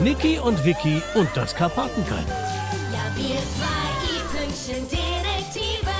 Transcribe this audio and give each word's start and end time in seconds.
Niki 0.00 0.38
und 0.38 0.62
Vicky 0.64 1.00
und 1.14 1.28
das 1.34 1.54
Karpatenkalb. 1.54 2.26
Ja, 2.28 3.04
wir 3.14 3.38
zwei 3.56 3.84
i-Pünktchen 4.12 4.88
Detektive. 4.88 5.94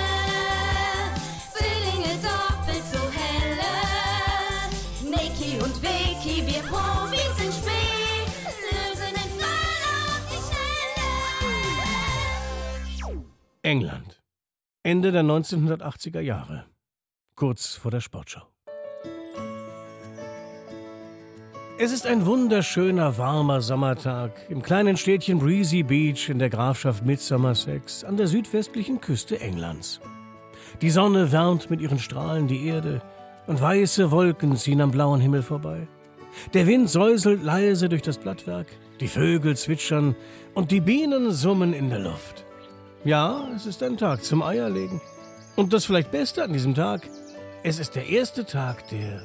Zwillinge 1.53 2.15
doppelt 2.21 2.85
so 2.93 2.99
helle. 3.11 3.73
Niki 5.03 5.59
und 5.63 5.81
Vicky, 5.83 6.45
wir 6.47 6.63
Profis 6.63 7.39
in 7.45 7.53
Spee. 7.53 8.27
Lösen 8.71 9.15
den 9.15 9.31
Fall 9.41 9.81
auf 10.09 10.25
die 10.31 10.43
Schnelle. 13.07 13.25
England. 13.63 14.23
Ende 14.83 15.13
der 15.13 15.23
1980er 15.23 16.21
Jahre. 16.21 16.67
Kurz 17.37 17.75
vor 17.77 17.91
der 17.91 18.01
Sportschau. 18.01 18.54
Es 21.77 21.91
ist 21.91 22.07
ein 22.07 22.25
wunderschöner, 22.25 23.19
warmer 23.19 23.61
Sommertag 23.61 24.31
im 24.49 24.63
kleinen 24.63 24.97
Städtchen 24.97 25.41
Breezy 25.41 25.83
Beach 25.83 26.29
in 26.29 26.39
der 26.39 26.49
Grafschaft 26.49 27.05
Midsommersex 27.05 28.05
an 28.05 28.17
der 28.17 28.29
südwestlichen 28.29 29.01
Küste 29.01 29.41
Englands. 29.41 30.01
Die 30.83 30.91
Sonne 30.91 31.33
wärmt 31.33 31.71
mit 31.71 31.81
ihren 31.81 31.99
Strahlen 31.99 32.47
die 32.47 32.69
Erde 32.69 33.03
und 33.49 33.61
weiße 33.61 34.13
Wolken 34.13 34.57
ziehen 34.57 34.81
am 34.81 34.93
blauen 34.93 35.21
Himmel 35.21 35.43
vorbei. 35.43 35.89
Der 36.53 36.69
Wind 36.69 36.91
säuselt 36.91 37.43
leise 37.43 37.89
durch 37.89 38.03
das 38.03 38.19
Blattwerk, 38.19 38.69
die 39.01 39.09
Vögel 39.09 39.57
zwitschern 39.57 40.15
und 40.55 40.71
die 40.71 40.81
Bienen 40.81 41.33
summen 41.33 41.73
in 41.73 41.91
der 41.91 41.99
Luft. 41.99 42.45
Ja, 43.03 43.49
es 43.57 43.67
ist 43.67 43.83
ein 43.83 43.97
Tag 43.97 44.23
zum 44.23 44.45
Eierlegen. 44.45 45.01
Und 45.57 45.73
das 45.73 45.87
vielleicht 45.87 46.13
Beste 46.13 46.45
an 46.45 46.53
diesem 46.53 46.77
Tag, 46.77 47.09
es 47.65 47.81
ist 47.81 47.97
der 47.97 48.09
erste 48.09 48.45
Tag 48.45 48.87
der 48.91 49.23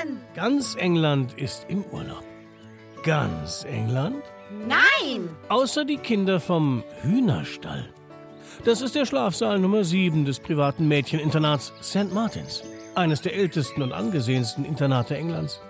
Sommerferien! 0.00 0.20
Ganz 0.34 0.76
England 0.76 1.32
ist 1.38 1.66
im 1.68 1.84
Urlaub. 1.92 2.24
Ganz 3.04 3.64
England? 3.64 4.22
Nein! 4.66 5.28
Außer 5.48 5.84
die 5.84 5.96
Kinder 5.96 6.40
vom 6.40 6.82
Hühnerstall. 7.02 7.88
Das 8.64 8.82
ist 8.82 8.94
der 8.94 9.06
Schlafsaal 9.06 9.58
Nummer 9.58 9.84
7 9.84 10.24
des 10.24 10.40
privaten 10.40 10.86
Mädcheninternats 10.88 11.72
St. 11.82 12.12
Martins. 12.12 12.62
Eines 12.94 13.22
der 13.22 13.34
ältesten 13.34 13.82
und 13.82 13.92
angesehensten 13.92 14.64
Internate 14.64 15.16
Englands. 15.16 15.60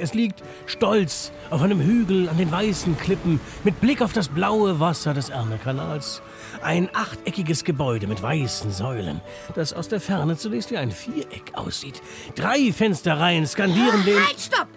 Es 0.00 0.14
liegt 0.14 0.42
stolz 0.66 1.30
auf 1.50 1.62
einem 1.62 1.80
Hügel 1.80 2.28
an 2.28 2.38
den 2.38 2.50
weißen 2.50 2.96
Klippen 2.98 3.38
mit 3.64 3.80
Blick 3.80 4.00
auf 4.00 4.12
das 4.12 4.28
blaue 4.28 4.80
Wasser 4.80 5.12
des 5.12 5.28
Ärmelkanals. 5.28 6.22
Ein 6.62 6.88
achteckiges 6.94 7.64
Gebäude 7.64 8.06
mit 8.06 8.22
weißen 8.22 8.72
Säulen, 8.72 9.20
das 9.54 9.72
aus 9.72 9.88
der 9.88 10.00
Ferne 10.00 10.36
zunächst 10.36 10.70
wie 10.70 10.78
ein 10.78 10.90
Viereck 10.90 11.52
aussieht. 11.54 12.00
Drei 12.34 12.72
Fensterreihen 12.72 13.46
skandieren 13.46 14.04
den... 14.04 14.26
Halt, 14.26 14.40
stopp! 14.40 14.68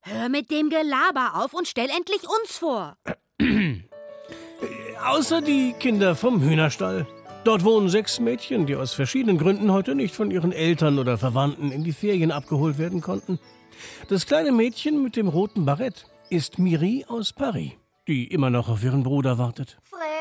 Hör 0.00 0.28
mit 0.28 0.50
dem 0.50 0.70
Gelaber 0.70 1.32
auf 1.42 1.54
und 1.54 1.68
stell 1.68 1.88
endlich 1.88 2.22
uns 2.22 2.58
vor. 2.58 2.96
Außer 5.04 5.42
die 5.42 5.74
Kinder 5.78 6.16
vom 6.16 6.40
Hühnerstall. 6.40 7.06
Dort 7.44 7.64
wohnen 7.64 7.88
sechs 7.88 8.20
Mädchen, 8.20 8.66
die 8.66 8.76
aus 8.76 8.94
verschiedenen 8.94 9.36
Gründen 9.36 9.72
heute 9.72 9.96
nicht 9.96 10.14
von 10.14 10.30
ihren 10.30 10.52
Eltern 10.52 10.98
oder 11.00 11.18
Verwandten 11.18 11.72
in 11.72 11.82
die 11.82 11.92
Ferien 11.92 12.30
abgeholt 12.30 12.78
werden 12.78 13.00
konnten. 13.00 13.40
Das 14.08 14.26
kleine 14.26 14.52
Mädchen 14.52 15.02
mit 15.02 15.16
dem 15.16 15.28
roten 15.28 15.64
Barett 15.64 16.06
ist 16.30 16.58
Miri 16.58 17.04
aus 17.08 17.32
Paris, 17.32 17.72
die 18.06 18.26
immer 18.26 18.50
noch 18.50 18.68
auf 18.68 18.82
ihren 18.84 19.02
Bruder 19.02 19.38
wartet. 19.38 19.78
Frère 19.90 20.11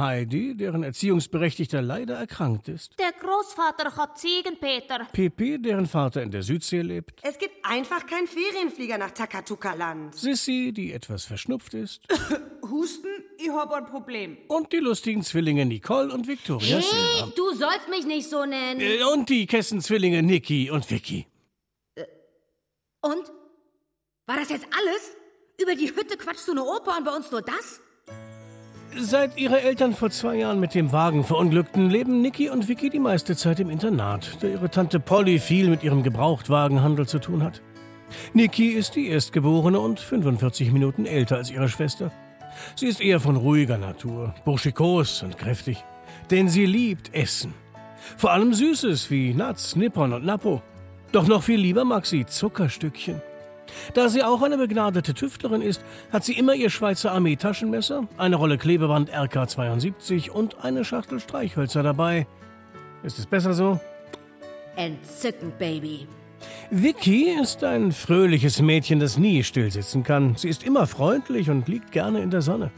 Heidi, 0.00 0.56
deren 0.56 0.82
Erziehungsberechtigter 0.82 1.80
leider 1.82 2.16
erkrankt 2.16 2.66
ist. 2.68 2.98
Der 2.98 3.12
Großvater 3.12 3.94
hat 3.96 4.18
Ziegen, 4.18 4.58
Peter. 4.58 5.06
Pippi, 5.12 5.62
deren 5.62 5.86
Vater 5.86 6.22
in 6.22 6.32
der 6.32 6.42
Südsee 6.42 6.80
lebt. 6.82 7.20
Es 7.22 7.38
gibt 7.38 7.54
einfach 7.64 8.04
keinen 8.06 8.26
Ferienflieger 8.26 8.98
nach 8.98 9.12
Takatuka-Land. 9.12 10.16
Sissy, 10.16 10.72
die 10.72 10.92
etwas 10.92 11.24
verschnupft 11.26 11.74
ist. 11.74 12.02
Husten? 12.68 13.06
Ich 13.38 13.50
hab 13.50 13.72
ein 13.72 13.86
Problem. 13.86 14.36
Und 14.48 14.72
die 14.72 14.78
lustigen 14.78 15.22
Zwillinge 15.22 15.64
Nicole 15.66 16.12
und 16.12 16.26
Victoria 16.26 16.78
Hey, 16.78 16.82
Silva. 16.82 17.32
du 17.36 17.54
sollst 17.54 17.88
mich 17.88 18.04
nicht 18.06 18.28
so 18.28 18.44
nennen. 18.44 18.80
Äh, 18.80 19.02
Und 19.04 19.28
die 19.28 19.46
Kessenzwillinge 19.46 20.22
Niki 20.22 20.70
und 20.70 20.90
Vicky. 20.90 21.26
Und? 23.02 23.30
War 24.26 24.36
das 24.36 24.50
jetzt 24.50 24.66
alles? 24.66 25.16
Über 25.60 25.74
die 25.74 25.88
Hütte 25.94 26.16
quatschst 26.16 26.48
du 26.48 26.52
eine 26.52 26.64
Oper 26.64 26.96
und 26.98 27.04
bei 27.04 27.14
uns 27.14 27.30
nur 27.30 27.42
das? 27.42 27.80
Seit 28.98 29.38
ihre 29.38 29.60
Eltern 29.60 29.94
vor 29.94 30.10
zwei 30.10 30.36
Jahren 30.36 30.58
mit 30.58 30.74
dem 30.74 30.90
Wagen 30.92 31.22
verunglückten, 31.22 31.88
leben 31.90 32.22
Niki 32.22 32.50
und 32.50 32.68
Vicky 32.68 32.90
die 32.90 32.98
meiste 32.98 33.36
Zeit 33.36 33.60
im 33.60 33.70
Internat, 33.70 34.38
da 34.40 34.48
ihre 34.48 34.68
Tante 34.68 34.98
Polly 34.98 35.38
viel 35.38 35.68
mit 35.68 35.84
ihrem 35.84 36.02
Gebrauchtwagenhandel 36.02 37.06
zu 37.06 37.20
tun 37.20 37.42
hat. 37.42 37.62
Niki 38.34 38.70
ist 38.70 38.96
die 38.96 39.08
Erstgeborene 39.08 39.78
und 39.78 40.00
45 40.00 40.72
Minuten 40.72 41.06
älter 41.06 41.36
als 41.36 41.50
ihre 41.50 41.68
Schwester. 41.68 42.10
Sie 42.74 42.86
ist 42.86 43.00
eher 43.00 43.20
von 43.20 43.36
ruhiger 43.36 43.78
Natur, 43.78 44.34
burschikos 44.44 45.22
und 45.22 45.38
kräftig, 45.38 45.84
denn 46.30 46.48
sie 46.48 46.66
liebt 46.66 47.14
Essen. 47.14 47.54
Vor 48.16 48.32
allem 48.32 48.52
Süßes 48.52 49.10
wie 49.10 49.32
Nuts, 49.34 49.76
Nippon 49.76 50.12
und 50.12 50.24
Napo. 50.24 50.62
Doch 51.12 51.28
noch 51.28 51.44
viel 51.44 51.60
lieber 51.60 51.84
mag 51.84 52.06
sie 52.06 52.26
Zuckerstückchen. 52.26 53.22
Da 53.94 54.08
sie 54.08 54.22
auch 54.22 54.42
eine 54.42 54.58
begnadete 54.58 55.14
Tüftlerin 55.14 55.62
ist, 55.62 55.82
hat 56.12 56.24
sie 56.24 56.38
immer 56.38 56.54
ihr 56.54 56.70
Schweizer 56.70 57.12
Armee-Taschenmesser, 57.12 58.08
eine 58.16 58.36
Rolle 58.36 58.58
Klebeband 58.58 59.12
RK72 59.12 60.30
und 60.30 60.64
eine 60.64 60.84
Schachtel 60.84 61.20
Streichhölzer 61.20 61.82
dabei. 61.82 62.26
Ist 63.02 63.18
es 63.18 63.26
besser 63.26 63.54
so? 63.54 63.80
Entzückend, 64.76 65.58
Baby. 65.58 66.06
Vicky 66.70 67.30
ist 67.40 67.64
ein 67.64 67.92
fröhliches 67.92 68.62
Mädchen, 68.62 69.00
das 69.00 69.18
nie 69.18 69.42
stillsitzen 69.42 70.02
kann. 70.02 70.36
Sie 70.36 70.48
ist 70.48 70.62
immer 70.62 70.86
freundlich 70.86 71.50
und 71.50 71.68
liegt 71.68 71.92
gerne 71.92 72.20
in 72.20 72.30
der 72.30 72.42
Sonne. 72.42 72.70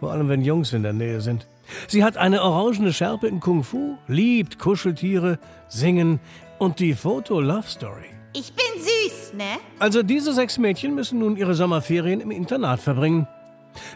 Vor 0.00 0.12
allem, 0.12 0.28
wenn 0.28 0.42
Jungs 0.42 0.72
in 0.72 0.82
der 0.82 0.92
Nähe 0.92 1.20
sind. 1.20 1.46
Sie 1.88 2.04
hat 2.04 2.16
eine 2.16 2.42
orangene 2.42 2.92
Schärpe 2.92 3.26
in 3.26 3.40
Kung 3.40 3.64
Fu, 3.64 3.96
liebt 4.08 4.58
Kuscheltiere, 4.58 5.38
Singen 5.68 6.20
und 6.58 6.80
die 6.80 6.94
Foto-Love-Story. 6.94 8.15
Ich 8.38 8.52
bin 8.52 8.82
süß, 8.82 9.32
ne? 9.32 9.56
Also 9.78 10.02
diese 10.02 10.34
sechs 10.34 10.58
Mädchen 10.58 10.94
müssen 10.94 11.20
nun 11.20 11.38
ihre 11.38 11.54
Sommerferien 11.54 12.20
im 12.20 12.30
Internat 12.30 12.80
verbringen. 12.80 13.26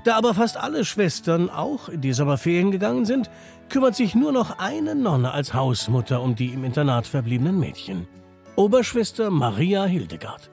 Da 0.05 0.17
aber 0.17 0.33
fast 0.33 0.57
alle 0.57 0.87
Schwestern 0.87 1.51
auch 1.51 1.91
in 1.91 2.01
die 2.01 2.15
Sommerferien 2.15 2.71
gegangen 2.71 3.05
sind, 3.05 3.29
kümmert 3.69 3.97
sich 3.97 4.15
nur 4.15 4.33
noch 4.33 4.59
eine 4.59 4.95
Nonne 4.95 5.33
als 5.33 5.53
Hausmutter 5.53 6.23
um 6.23 6.37
die 6.37 6.55
im 6.55 6.65
Internat 6.65 7.07
verbliebenen 7.07 7.61
Mädchen. 7.61 8.09
Oberschwester 8.57 9.31
Maria 9.31 9.85
Hildegard. 9.85 10.51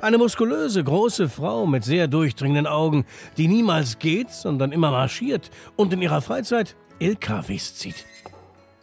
Eine 0.00 0.18
muskulöse, 0.18 0.84
große 0.84 1.28
Frau 1.28 1.66
mit 1.66 1.82
sehr 1.82 2.06
durchdringenden 2.06 2.68
Augen, 2.68 3.04
die 3.36 3.48
niemals 3.48 3.98
geht, 3.98 4.30
sondern 4.30 4.70
immer 4.70 4.92
marschiert 4.92 5.50
und 5.74 5.92
in 5.92 6.02
ihrer 6.02 6.20
Freizeit 6.20 6.76
LKWs 7.00 7.74
zieht. 7.74 8.06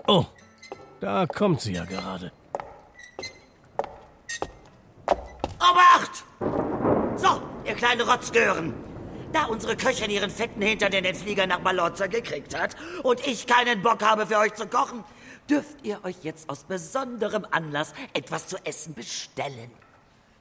Oh, 0.08 0.26
da 1.00 1.26
kommt 1.26 1.62
sie 1.62 1.74
ja 1.74 1.86
gerade. 1.86 2.34
Obacht! 5.58 6.24
Kleinen 7.78 8.08
Rotzgören. 8.08 8.74
Da 9.34 9.46
unsere 9.46 9.76
Köchin 9.76 10.10
ihren 10.10 10.30
fetten 10.30 10.62
Hintern 10.62 10.94
in 10.94 11.04
den 11.04 11.16
Flieger 11.16 11.46
nach 11.46 11.60
Malotza 11.62 12.08
gekriegt 12.08 12.58
hat 12.58 12.76
und 13.04 13.26
ich 13.28 13.48
keinen 13.48 13.82
Bock 13.82 14.02
habe 14.02 14.26
für 14.26 14.38
euch 14.38 14.54
zu 14.54 14.66
kochen, 14.66 15.04
dürft 15.50 15.84
ihr 15.84 16.00
euch 16.06 16.16
jetzt 16.24 16.50
aus 16.50 16.64
besonderem 16.64 17.46
Anlass 17.52 17.94
etwas 18.14 18.48
zu 18.48 18.56
essen 18.64 18.94
bestellen. 18.94 19.70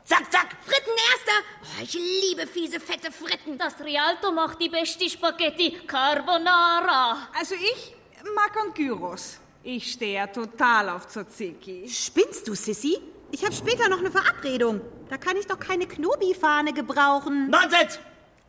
Zack, 0.04 0.30
zack! 0.30 0.48
Fritten 0.64 0.90
erster! 1.12 1.32
Oh, 1.62 1.82
ich 1.82 1.94
liebe 1.94 2.46
fiese, 2.46 2.78
fette 2.78 3.10
Fritten. 3.10 3.58
Das 3.58 3.80
Rialto 3.82 4.30
macht 4.30 4.60
die 4.60 4.68
beste 4.68 5.08
Spaghetti 5.10 5.72
Carbonara. 5.86 7.28
Also 7.36 7.56
ich 7.56 7.96
mag 8.34 8.56
an 8.62 8.72
Gyros. 8.74 9.38
Ich 9.62 9.92
stehe 9.92 10.14
ja 10.16 10.26
total 10.26 10.90
auf 10.90 11.08
Tzatziki. 11.08 11.88
Spinnst 11.88 12.46
du, 12.46 12.54
Sissy? 12.54 13.00
Ich 13.30 13.44
habe 13.44 13.54
später 13.54 13.88
noch 13.88 13.98
eine 13.98 14.10
Verabredung. 14.10 14.80
Da 15.08 15.16
kann 15.18 15.36
ich 15.36 15.46
doch 15.46 15.58
keine 15.58 15.86
Knobi-Fahne 15.86 16.72
gebrauchen. 16.72 17.50
Nonsens! 17.50 17.98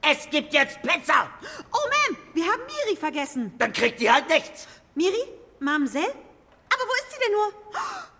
Es 0.07 0.30
gibt 0.30 0.54
jetzt 0.54 0.81
Pizza! 0.83 1.30
Oh, 1.72 1.77
Ma'am, 1.77 2.18
wir 2.33 2.44
haben 2.44 2.62
Miri 2.68 2.95
vergessen. 2.95 3.54
Dann 3.57 3.74
kriegt 3.74 4.00
ihr 4.01 4.13
halt 4.13 4.30
nichts. 4.30 4.68
Miri? 4.94 5.24
Mamsell? 5.60 6.04
Aber 6.04 6.83
wo 6.83 6.94
ist 6.94 7.12
sie 7.12 7.19
denn 7.25 7.31
nur? 7.33 7.48
Oh, 7.74 8.16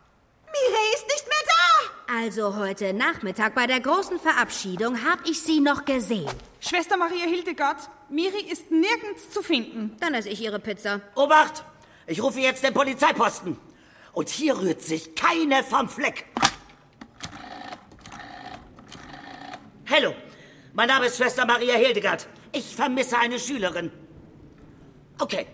Miri 0.48 0.94
ist 0.96 1.06
nicht 1.08 1.26
mehr 1.28 1.44
da. 1.46 2.16
Also 2.22 2.56
heute 2.56 2.94
Nachmittag 2.94 3.54
bei 3.56 3.68
der 3.68 3.80
großen 3.80 4.20
Verabschiedung 4.20 5.04
habe 5.04 5.22
ich 5.30 5.42
sie 5.42 5.60
noch 5.60 5.86
gesehen. 5.86 6.30
Schwester 6.60 6.98
Maria 6.98 7.26
Hildegard, 7.26 7.90
Miri 8.10 8.42
ist 8.42 8.72
nirgends 8.72 9.30
zu 9.32 9.42
finden. 9.44 9.96
Dann 10.00 10.14
esse 10.14 10.30
ich 10.30 10.42
ihre 10.42 10.60
Pizza. 10.60 11.02
Obacht! 11.16 11.64
Ich 12.08 12.22
rufe 12.22 12.40
jetzt 12.40 12.64
den 12.64 12.74
Polizeiposten. 12.74 13.58
Und 14.16 14.30
hier 14.30 14.58
rührt 14.60 14.82
sich 14.82 15.14
keine 15.14 15.64
vom 15.64 15.88
Fleck. 15.88 16.26
Hallo, 19.92 20.14
mein 20.74 20.88
Name 20.88 21.06
ist 21.06 21.18
Schwester 21.18 21.46
Maria 21.46 21.76
Hildegard. 21.76 22.28
Ich 22.52 22.76
vermisse 22.76 23.20
eine 23.20 23.38
Schülerin. 23.38 23.92
Okay, 25.20 25.46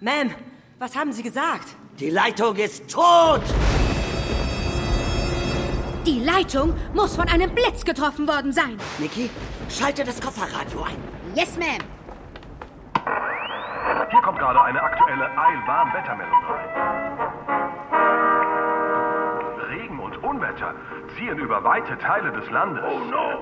Ma'am, 0.00 0.30
was 0.78 0.96
haben 0.96 1.12
Sie 1.12 1.22
gesagt? 1.22 1.76
die 1.98 2.08
Leitung 2.08 2.56
ist 2.56 2.90
tot. 2.90 3.42
Die 6.06 6.18
Leitung 6.20 6.74
muss 6.94 7.14
von 7.16 7.28
einem 7.28 7.54
Blitz 7.54 7.84
getroffen 7.84 8.26
worden 8.26 8.52
sein. 8.54 8.78
Niki, 8.98 9.28
schalte 9.68 10.02
das 10.02 10.18
Kofferradio 10.18 10.82
ein. 10.84 10.96
Yes, 11.34 11.58
ma'am. 11.58 11.82
Hier 14.10 14.22
kommt 14.22 14.38
gerade 14.38 14.62
eine 14.62 14.82
aktuelle 14.82 15.26
Eilwarn-Wettermeldung 15.38 16.44
rein. 16.48 17.29
Regen 20.40 20.99
ziehen 21.20 21.38
über 21.38 21.62
weite 21.62 21.98
Teile 21.98 22.32
des 22.32 22.48
Landes. 22.50 22.82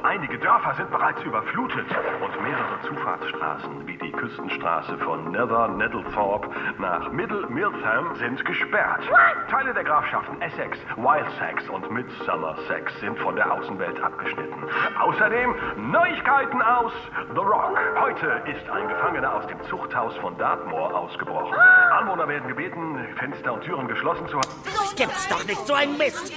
Einige 0.03 0.39
Dörfer 0.39 0.75
sind 0.75 0.91
bereits 0.91 1.23
überflutet 1.23 1.87
und 2.21 2.43
mehrere 2.43 2.81
Zufahrtsstraßen 2.89 3.87
wie 3.87 3.97
die 3.97 4.11
Küstenstraße 4.11 4.99
von 4.99 5.31
Nether 5.31 5.69
Nettlethorpe 5.69 6.51
nach 6.79 7.11
Middle 7.13 7.47
Miltham 7.49 8.17
sind 8.17 8.45
gesperrt. 8.45 9.03
Teile 9.49 9.73
der 9.75 9.85
Grafschaften 9.85 10.41
Essex, 10.43 10.79
Wildsex 10.97 11.69
und 11.69 11.89
Midsummersex 11.91 12.99
sind 13.01 13.19
von 13.21 13.37
der 13.37 13.53
Außenwelt 13.53 14.03
abgeschnitten. 14.03 14.65
Außerdem 14.99 15.55
Neuigkeiten 15.91 16.61
aus 16.61 16.93
The 17.33 17.41
Rock. 17.41 17.79
Heute 18.01 18.43
ist 18.47 18.69
ein 18.71 18.89
Gefangener 18.89 19.35
aus 19.35 19.47
dem 19.47 19.63
Zuchthaus 19.65 20.17
von 20.17 20.37
Dartmoor 20.37 20.95
ausgebrochen. 20.95 21.57
Anwohner 21.93 22.27
werden 22.27 22.49
gebeten, 22.49 23.07
Fenster 23.19 23.53
und 23.53 23.63
Türen 23.63 23.87
geschlossen 23.87 24.27
zu 24.27 24.39
haben. 24.39 24.49
Das 24.65 24.97
gibt's 24.97 25.29
doch 25.29 25.45
nicht, 25.45 25.65
so 25.67 25.75
ein 25.75 25.97
Mist. 25.97 26.33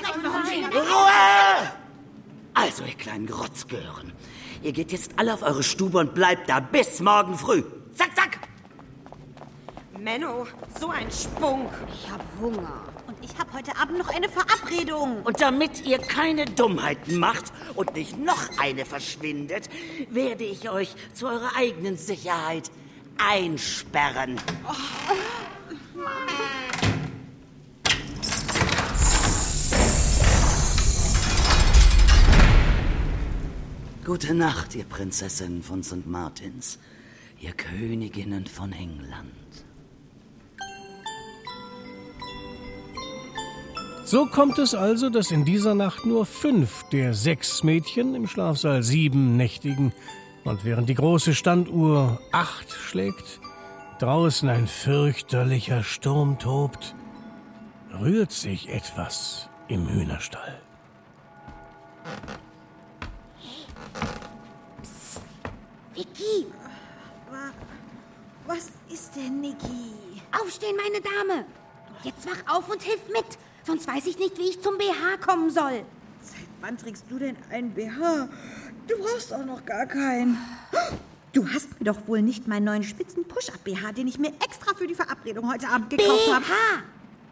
Ruhe! 0.72 1.31
Also, 2.54 2.84
ihr 2.84 2.96
kleinen 2.96 3.28
Grotzgören. 3.28 4.12
Ihr 4.64 4.72
geht 4.72 4.92
jetzt 4.92 5.12
alle 5.18 5.34
auf 5.34 5.42
eure 5.42 5.64
Stube 5.64 5.98
und 5.98 6.14
bleibt 6.14 6.50
da 6.50 6.60
bis 6.60 7.00
morgen 7.00 7.38
früh. 7.38 7.64
Zack, 7.96 8.16
zack! 8.16 8.40
Menno, 10.00 10.48
so 10.80 10.90
ein 10.90 11.12
Spunk. 11.12 11.70
Ich 11.94 12.10
hab 12.10 12.22
Hunger. 12.40 12.84
Und 13.08 13.18
ich 13.22 13.38
hab 13.38 13.54
heute 13.54 13.76
Abend 13.78 13.98
noch 13.98 14.10
eine 14.10 14.30
Verabredung. 14.30 15.22
Und 15.24 15.42
damit 15.42 15.86
ihr 15.86 16.00
keine 16.00 16.46
Dummheiten 16.46 17.18
macht 17.18 17.52
und 17.76 17.94
nicht 17.96 18.18
noch 18.18 18.58
eine 18.60 18.86
verschwindet, 18.86 19.70
werde 20.10 20.44
ich 20.44 20.70
euch 20.70 20.96
zu 21.14 21.28
eurer 21.28 21.52
eigenen 21.56 21.98
Sicherheit 21.98 22.72
einsperren. 23.18 24.40
Gute 34.04 34.34
Nacht, 34.34 34.74
ihr 34.74 34.84
Prinzessinnen 34.84 35.62
von 35.62 35.84
St. 35.84 36.08
Martins, 36.08 36.80
ihr 37.40 37.52
Königinnen 37.52 38.48
von 38.48 38.74
England. 38.74 39.32
So 44.04 44.26
kommt 44.26 44.58
es 44.58 44.74
also, 44.74 45.12
dass 45.12 45.30
in 45.30 45.46
dieser 45.46 45.76
Nacht 45.76 46.04
nur 46.08 46.26
fünf 46.26 46.84
der 46.92 47.14
sechs 47.14 47.64
Mädchen 47.64 48.16
im 48.16 48.28
Schlafsaal 48.28 48.82
sieben 48.82 49.38
nächtigen 49.38 49.94
und 50.46 50.66
während 50.66 50.90
die 50.90 50.96
große 50.96 51.36
Standuhr 51.36 52.20
acht 52.32 52.72
schlägt, 52.72 53.40
draußen 54.00 54.50
ein 54.50 54.66
fürchterlicher 54.66 55.84
Sturm 55.84 56.40
tobt, 56.40 56.96
rührt 58.02 58.32
sich 58.32 58.70
etwas 58.70 59.48
im 59.68 59.88
Hühnerstall. 59.88 60.60
Vicky, 65.94 66.48
Was 68.48 68.70
ist 68.90 69.16
denn, 69.16 69.42
Niki? 69.42 70.22
aufstehen, 70.42 70.76
meine 70.78 71.02
Dame. 71.02 71.46
Jetzt 72.04 72.26
wach 72.26 72.58
auf 72.58 72.70
und 72.70 72.82
hilf 72.82 73.02
mit, 73.10 73.26
sonst 73.66 73.88
weiß 73.88 74.06
ich 74.08 74.18
nicht, 74.18 74.38
wie 74.38 74.50
ich 74.50 74.62
zum 74.62 74.78
BH 74.78 75.18
kommen 75.26 75.50
soll. 75.50 75.84
Seit 76.22 76.48
wann 76.62 76.78
trägst 76.78 77.06
du 77.10 77.20
denn 77.20 77.36
einen 77.52 77.72
BH? 77.74 78.28
Du 78.88 78.98
brauchst 78.98 79.34
auch 79.34 79.46
noch 79.46 79.66
gar 79.66 79.86
keinen. 79.86 80.38
Du 81.34 81.48
hast 81.48 81.80
mir 81.80 81.86
doch 81.86 82.08
wohl 82.08 82.22
nicht 82.22 82.48
meinen 82.48 82.66
neuen 82.66 82.84
spitzen 82.84 83.26
Push-Up-BH, 83.28 83.92
den 83.94 84.08
ich 84.08 84.20
mir 84.20 84.30
extra 84.44 84.74
für 84.76 84.88
die 84.88 84.96
Verabredung 84.96 85.52
heute 85.52 85.68
Abend 85.70 85.90
gekauft 85.90 86.34
habe. 86.34 86.46
BH! 86.46 86.84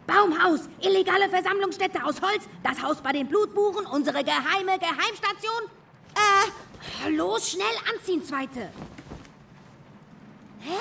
Baumhaus, 0.06 0.60
illegale 0.80 1.28
Versammlungsstätte 1.28 2.02
aus 2.04 2.20
Holz, 2.22 2.44
das 2.64 2.82
Haus 2.82 3.00
bei 3.00 3.12
den 3.12 3.28
Blutbuchen, 3.28 3.86
unsere 3.86 4.24
geheime 4.24 4.78
Geheimstation. 4.78 5.70
Äh, 6.14 7.10
los, 7.10 7.50
schnell 7.50 7.66
anziehen, 7.94 8.22
Zweite. 8.24 8.70
Hä? 10.60 10.76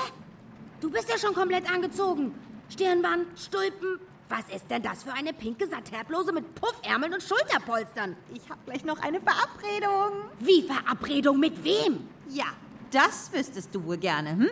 Du 0.81 0.89
bist 0.89 1.09
ja 1.09 1.17
schon 1.17 1.33
komplett 1.33 1.69
angezogen. 1.71 2.33
Stirnband, 2.69 3.27
Stulpen. 3.39 3.99
Was 4.29 4.47
ist 4.53 4.69
denn 4.69 4.83
das 4.83 5.03
für 5.03 5.11
eine 5.11 5.33
pinke 5.33 5.67
Satinbluse 5.67 6.31
mit 6.31 6.53
Puffärmeln 6.53 7.13
und 7.13 7.23
Schulterpolstern? 7.23 8.15
Ich 8.33 8.47
habe 8.49 8.59
gleich 8.65 8.85
noch 8.85 8.99
eine 8.99 9.19
Verabredung. 9.19 10.29
Wie 10.39 10.61
Verabredung 10.61 11.39
mit 11.39 11.63
wem? 11.63 12.07
Ja, 12.29 12.45
das 12.91 13.31
wüsstest 13.33 13.73
du 13.73 13.83
wohl 13.83 13.97
gerne, 13.97 14.31
hm? 14.31 14.49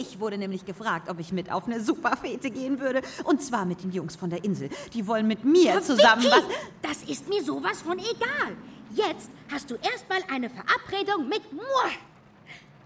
Ich 0.00 0.20
wurde 0.20 0.38
nämlich 0.38 0.64
gefragt, 0.64 1.08
ob 1.08 1.18
ich 1.18 1.32
mit 1.32 1.50
auf 1.50 1.66
eine 1.66 1.80
Superfete 1.80 2.50
gehen 2.50 2.80
würde. 2.80 3.02
Und 3.24 3.42
zwar 3.42 3.64
mit 3.64 3.82
den 3.82 3.92
Jungs 3.92 4.14
von 4.14 4.30
der 4.30 4.44
Insel. 4.44 4.70
Die 4.92 5.06
wollen 5.06 5.26
mit 5.26 5.44
mir 5.44 5.80
zusammen 5.82 6.22
Vicky, 6.22 6.34
was... 6.34 6.44
das 6.82 7.02
ist 7.08 7.28
mir 7.28 7.42
sowas 7.42 7.82
von 7.82 7.98
egal. 7.98 8.56
Jetzt 8.94 9.30
hast 9.50 9.70
du 9.70 9.74
erstmal 9.76 10.22
eine 10.30 10.50
Verabredung 10.50 11.28
mit 11.28 11.52
Mua. 11.52 11.90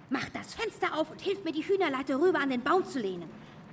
Mach 0.08 0.28
das 0.28 0.54
Fenster 0.54 0.96
auf 0.96 1.10
und 1.10 1.20
hilf 1.20 1.42
mir, 1.42 1.52
die 1.52 1.66
Hühnerleiter 1.66 2.20
rüber 2.20 2.38
an 2.38 2.50
den 2.50 2.62
Baum 2.62 2.84
zu 2.84 3.00
lehnen. 3.00 3.28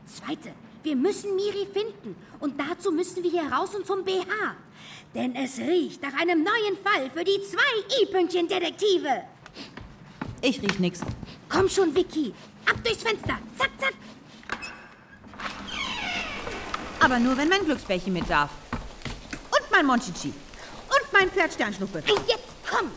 Zweite, 0.06 0.52
wir 0.82 0.96
müssen 0.96 1.36
Miri 1.36 1.68
finden. 1.72 2.16
Und 2.40 2.60
dazu 2.60 2.92
müssen 2.92 3.24
wir 3.24 3.30
hier 3.30 3.52
raus 3.52 3.76
und 3.76 3.86
zum 3.86 4.04
BH. 4.04 4.56
Denn 5.14 5.36
es 5.36 5.60
riecht 5.60 6.02
nach 6.02 6.14
einem 6.20 6.44
neuen 6.44 6.78
Fall 6.84 7.10
für 7.12 7.24
die 7.24 7.40
zwei 7.42 8.02
I-Pünktchen-Detektive. 8.02 9.24
Ich 10.42 10.62
riech 10.62 10.80
nix. 10.80 11.02
Komm 11.50 11.70
schon, 11.70 11.96
Vicky. 11.96 12.34
Ab 12.66 12.84
durchs 12.84 13.04
Fenster. 13.04 13.38
Zack, 13.58 13.70
zack. 13.80 13.94
Aber 17.00 17.20
nur, 17.20 17.38
wenn 17.38 17.50
mein 17.50 17.64
Glücksbärchen 17.64 18.12
mit 18.12 18.30
darf. 18.30 18.50
Und 18.72 19.72
mein 19.72 19.86
Monchichi. 19.86 20.34
Und 20.96 21.14
mein 21.14 21.30
Pferd 21.30 21.54
Sternschnuppe. 21.54 22.04
Jetzt 22.28 22.54
komm. 22.70 22.90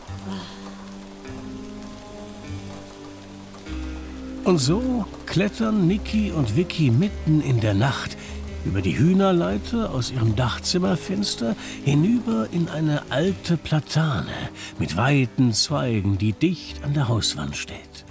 Und 4.43 4.59
so 4.59 5.05
klettern 5.25 5.87
Niki 5.87 6.31
und 6.31 6.55
Vicky 6.55 6.89
mitten 6.89 7.41
in 7.41 7.59
der 7.59 7.73
Nacht 7.73 8.17
über 8.63 8.81
die 8.81 8.97
Hühnerleiter 8.97 9.91
aus 9.91 10.11
ihrem 10.11 10.35
Dachzimmerfenster 10.35 11.55
hinüber 11.83 12.47
in 12.51 12.69
eine 12.69 13.01
alte 13.09 13.57
Platane 13.57 14.49
mit 14.77 14.97
weiten 14.97 15.53
Zweigen, 15.53 16.17
die 16.17 16.33
dicht 16.33 16.83
an 16.83 16.93
der 16.93 17.07
Hauswand 17.07 17.55
steht. 17.55 18.05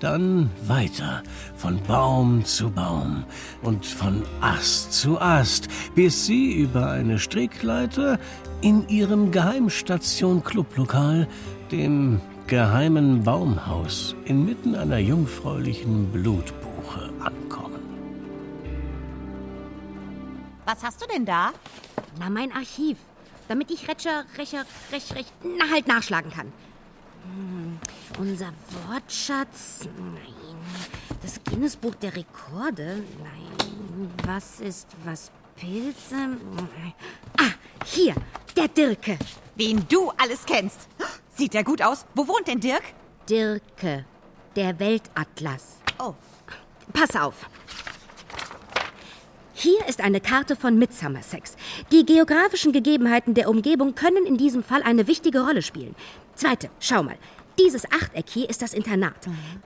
Dann 0.00 0.50
weiter 0.66 1.22
von 1.56 1.82
Baum 1.82 2.44
zu 2.44 2.70
Baum 2.70 3.24
und 3.62 3.86
von 3.86 4.22
Ast 4.40 4.92
zu 4.92 5.20
Ast, 5.20 5.68
bis 5.94 6.26
sie 6.26 6.52
über 6.52 6.90
eine 6.90 7.18
Strickleiter 7.18 8.18
in 8.64 8.88
ihrem 8.88 9.30
Geheimstation 9.30 10.42
Clublokal, 10.42 11.28
dem 11.70 12.18
geheimen 12.46 13.22
Baumhaus 13.22 14.16
inmitten 14.24 14.74
einer 14.74 14.96
jungfräulichen 14.96 16.10
Blutbuche 16.10 17.10
ankommen. 17.20 17.82
Was 20.64 20.82
hast 20.82 21.02
du 21.02 21.06
denn 21.14 21.26
da? 21.26 21.52
Na, 22.18 22.30
mein 22.30 22.52
Archiv. 22.52 22.96
Damit 23.48 23.70
ich 23.70 23.86
Retscher, 23.86 24.24
Recher, 24.38 24.64
Rech, 24.90 25.14
Rech, 25.14 25.26
na 25.42 25.70
halt 25.70 25.86
nachschlagen 25.86 26.30
kann. 26.30 26.50
Hm, 27.26 27.78
unser 28.18 28.48
Wortschatz. 28.88 29.86
Nein. 29.98 30.56
Das 31.20 31.38
Guinness-Buch 31.44 31.96
der 31.96 32.16
Rekorde. 32.16 33.04
Nein. 33.18 34.10
Was 34.24 34.60
ist 34.60 34.88
was? 35.04 35.30
Pilze? 35.56 36.36
Ah, 37.38 37.52
hier. 37.84 38.14
Der 38.56 38.68
Dirke. 38.68 39.18
Wen 39.56 39.86
du 39.88 40.10
alles 40.16 40.44
kennst. 40.46 40.88
Sieht 41.36 41.54
der 41.54 41.64
gut 41.64 41.82
aus? 41.82 42.06
Wo 42.14 42.26
wohnt 42.26 42.48
denn 42.48 42.60
Dirk? 42.60 42.82
Dirke. 43.28 44.04
Der 44.56 44.78
Weltatlas. 44.78 45.78
Oh, 45.98 46.14
Pass 46.92 47.16
auf. 47.16 47.34
Hier 49.54 49.86
ist 49.88 50.00
eine 50.00 50.20
Karte 50.20 50.56
von 50.56 50.78
Midsummersex. 50.78 51.56
Die 51.90 52.04
geografischen 52.04 52.72
Gegebenheiten 52.72 53.34
der 53.34 53.48
Umgebung 53.48 53.94
können 53.94 54.26
in 54.26 54.36
diesem 54.36 54.62
Fall 54.62 54.82
eine 54.82 55.06
wichtige 55.06 55.44
Rolle 55.44 55.62
spielen. 55.62 55.94
Zweite, 56.34 56.70
schau 56.80 57.02
mal. 57.02 57.16
Dieses 57.58 57.84
Achteck 57.92 58.26
hier 58.28 58.50
ist 58.50 58.62
das 58.62 58.74
Internat. 58.74 59.14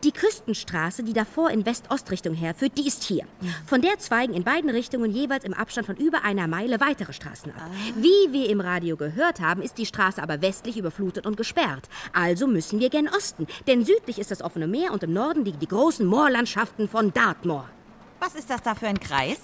Die 0.04 0.12
Küstenstraße, 0.12 1.02
die 1.02 1.14
davor 1.14 1.50
in 1.50 1.64
West-Ost-Richtung 1.64 2.35
herführt, 2.35 2.73
die 2.76 2.87
ist 2.87 3.02
hier. 3.04 3.25
Von 3.66 3.80
der 3.80 3.99
zweigen 3.99 4.35
in 4.35 4.45
beiden 4.45 4.68
Richtungen 4.68 5.11
jeweils 5.11 5.45
im 5.45 5.54
Abstand 5.54 5.87
von 5.87 5.97
über 5.97 6.23
einer 6.23 6.47
Meile 6.49 6.80
weitere 6.80 7.12
Straßen 7.14 7.50
ab. 7.52 7.71
Wie 7.97 8.30
wir 8.33 8.50
im 8.50 8.61
Radio 8.61 8.97
gehört 8.97 9.40
haben, 9.40 9.62
ist 9.62 9.78
die 9.78 9.87
Straße 9.87 10.23
aber 10.23 10.42
westlich 10.42 10.76
überflutet 10.76 11.26
und 11.26 11.37
gesperrt. 11.38 11.88
Also 12.12 12.47
müssen 12.47 12.78
wir 12.78 12.90
gen 12.90 13.09
Osten, 13.09 13.47
denn 13.66 13.85
südlich 13.85 14.18
ist 14.18 14.30
das 14.30 14.42
offene 14.42 14.66
Meer 14.66 14.92
und 14.92 15.02
im 15.02 15.12
Norden 15.14 15.45
liegen 15.45 15.59
die 15.59 15.68
großen 15.68 16.04
Moorlandschaften 16.07 16.88
von 16.88 17.12
Dartmoor. 17.12 17.68
was 18.21 18.35
ist 18.35 18.50
das 18.50 18.62
da 18.62 18.75
für 18.75 18.88
ein 18.88 19.00
Kreis? 19.00 19.38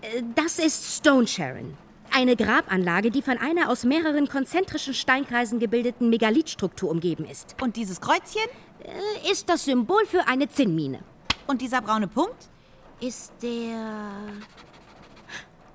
Äh, 0.00 0.22
Das 0.34 0.58
ist 0.58 0.96
Stone 0.96 1.26
Sharon. 1.26 1.76
Eine 2.12 2.36
Grabanlage, 2.36 3.10
die 3.10 3.22
von 3.22 3.38
einer 3.38 3.68
aus 3.68 3.84
mehreren 3.84 4.28
konzentrischen 4.28 4.94
Steinkreisen 4.94 5.58
gebildeten 5.58 6.10
Megalithstruktur 6.10 6.90
umgeben 6.90 7.24
ist. 7.24 7.56
Und 7.60 7.76
dieses 7.76 8.00
Kreuzchen? 8.00 8.48
Äh, 8.82 9.30
ist 9.30 9.48
das 9.48 9.64
Symbol 9.64 10.04
für 10.06 10.26
eine 10.26 10.48
Zinnmine. 10.48 11.00
Und 11.46 11.60
dieser 11.60 11.80
braune 11.80 12.08
Punkt? 12.08 12.48
Ist 13.00 13.32
der 13.42 14.10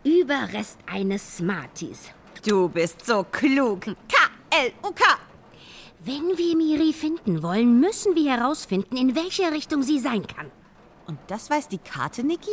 Überrest 0.03 0.77
eines 0.85 1.37
Smarties. 1.37 2.11
Du 2.45 2.69
bist 2.69 3.05
so 3.05 3.25
klug. 3.31 3.85
K-L-U-K. 3.85 5.03
Wenn 5.99 6.37
wir 6.37 6.55
Miri 6.55 6.93
finden 6.93 7.41
wollen, 7.41 7.79
müssen 7.79 8.13
wir 8.15 8.33
herausfinden, 8.33 8.97
in 8.97 9.15
welche 9.15 9.51
Richtung 9.51 9.81
sie 9.81 9.97
sein 9.97 10.27
kann. 10.27 10.51
Und 11.07 11.19
das 11.27 11.49
weiß 11.49 11.67
die 11.67 11.77
Karte, 11.77 12.23
Niki? 12.23 12.49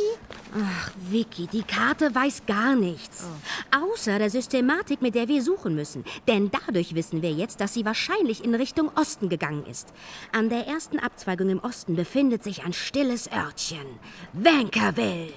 Ach, 0.55 0.91
Vicky, 1.09 1.47
die 1.47 1.63
Karte 1.63 2.13
weiß 2.13 2.45
gar 2.45 2.75
nichts. 2.75 3.25
Außer 3.71 4.19
der 4.19 4.29
Systematik, 4.29 5.01
mit 5.01 5.15
der 5.15 5.27
wir 5.27 5.41
suchen 5.41 5.73
müssen. 5.73 6.05
Denn 6.27 6.51
dadurch 6.51 6.93
wissen 6.93 7.23
wir 7.23 7.31
jetzt, 7.31 7.61
dass 7.61 7.73
sie 7.73 7.83
wahrscheinlich 7.83 8.43
in 8.43 8.53
Richtung 8.53 8.91
Osten 8.95 9.29
gegangen 9.29 9.65
ist. 9.65 9.91
An 10.31 10.49
der 10.49 10.67
ersten 10.67 10.99
Abzweigung 10.99 11.49
im 11.49 11.59
Osten 11.59 11.95
befindet 11.95 12.43
sich 12.43 12.63
ein 12.63 12.73
stilles 12.73 13.27
Örtchen. 13.31 13.87
Vankerville. 14.33 15.33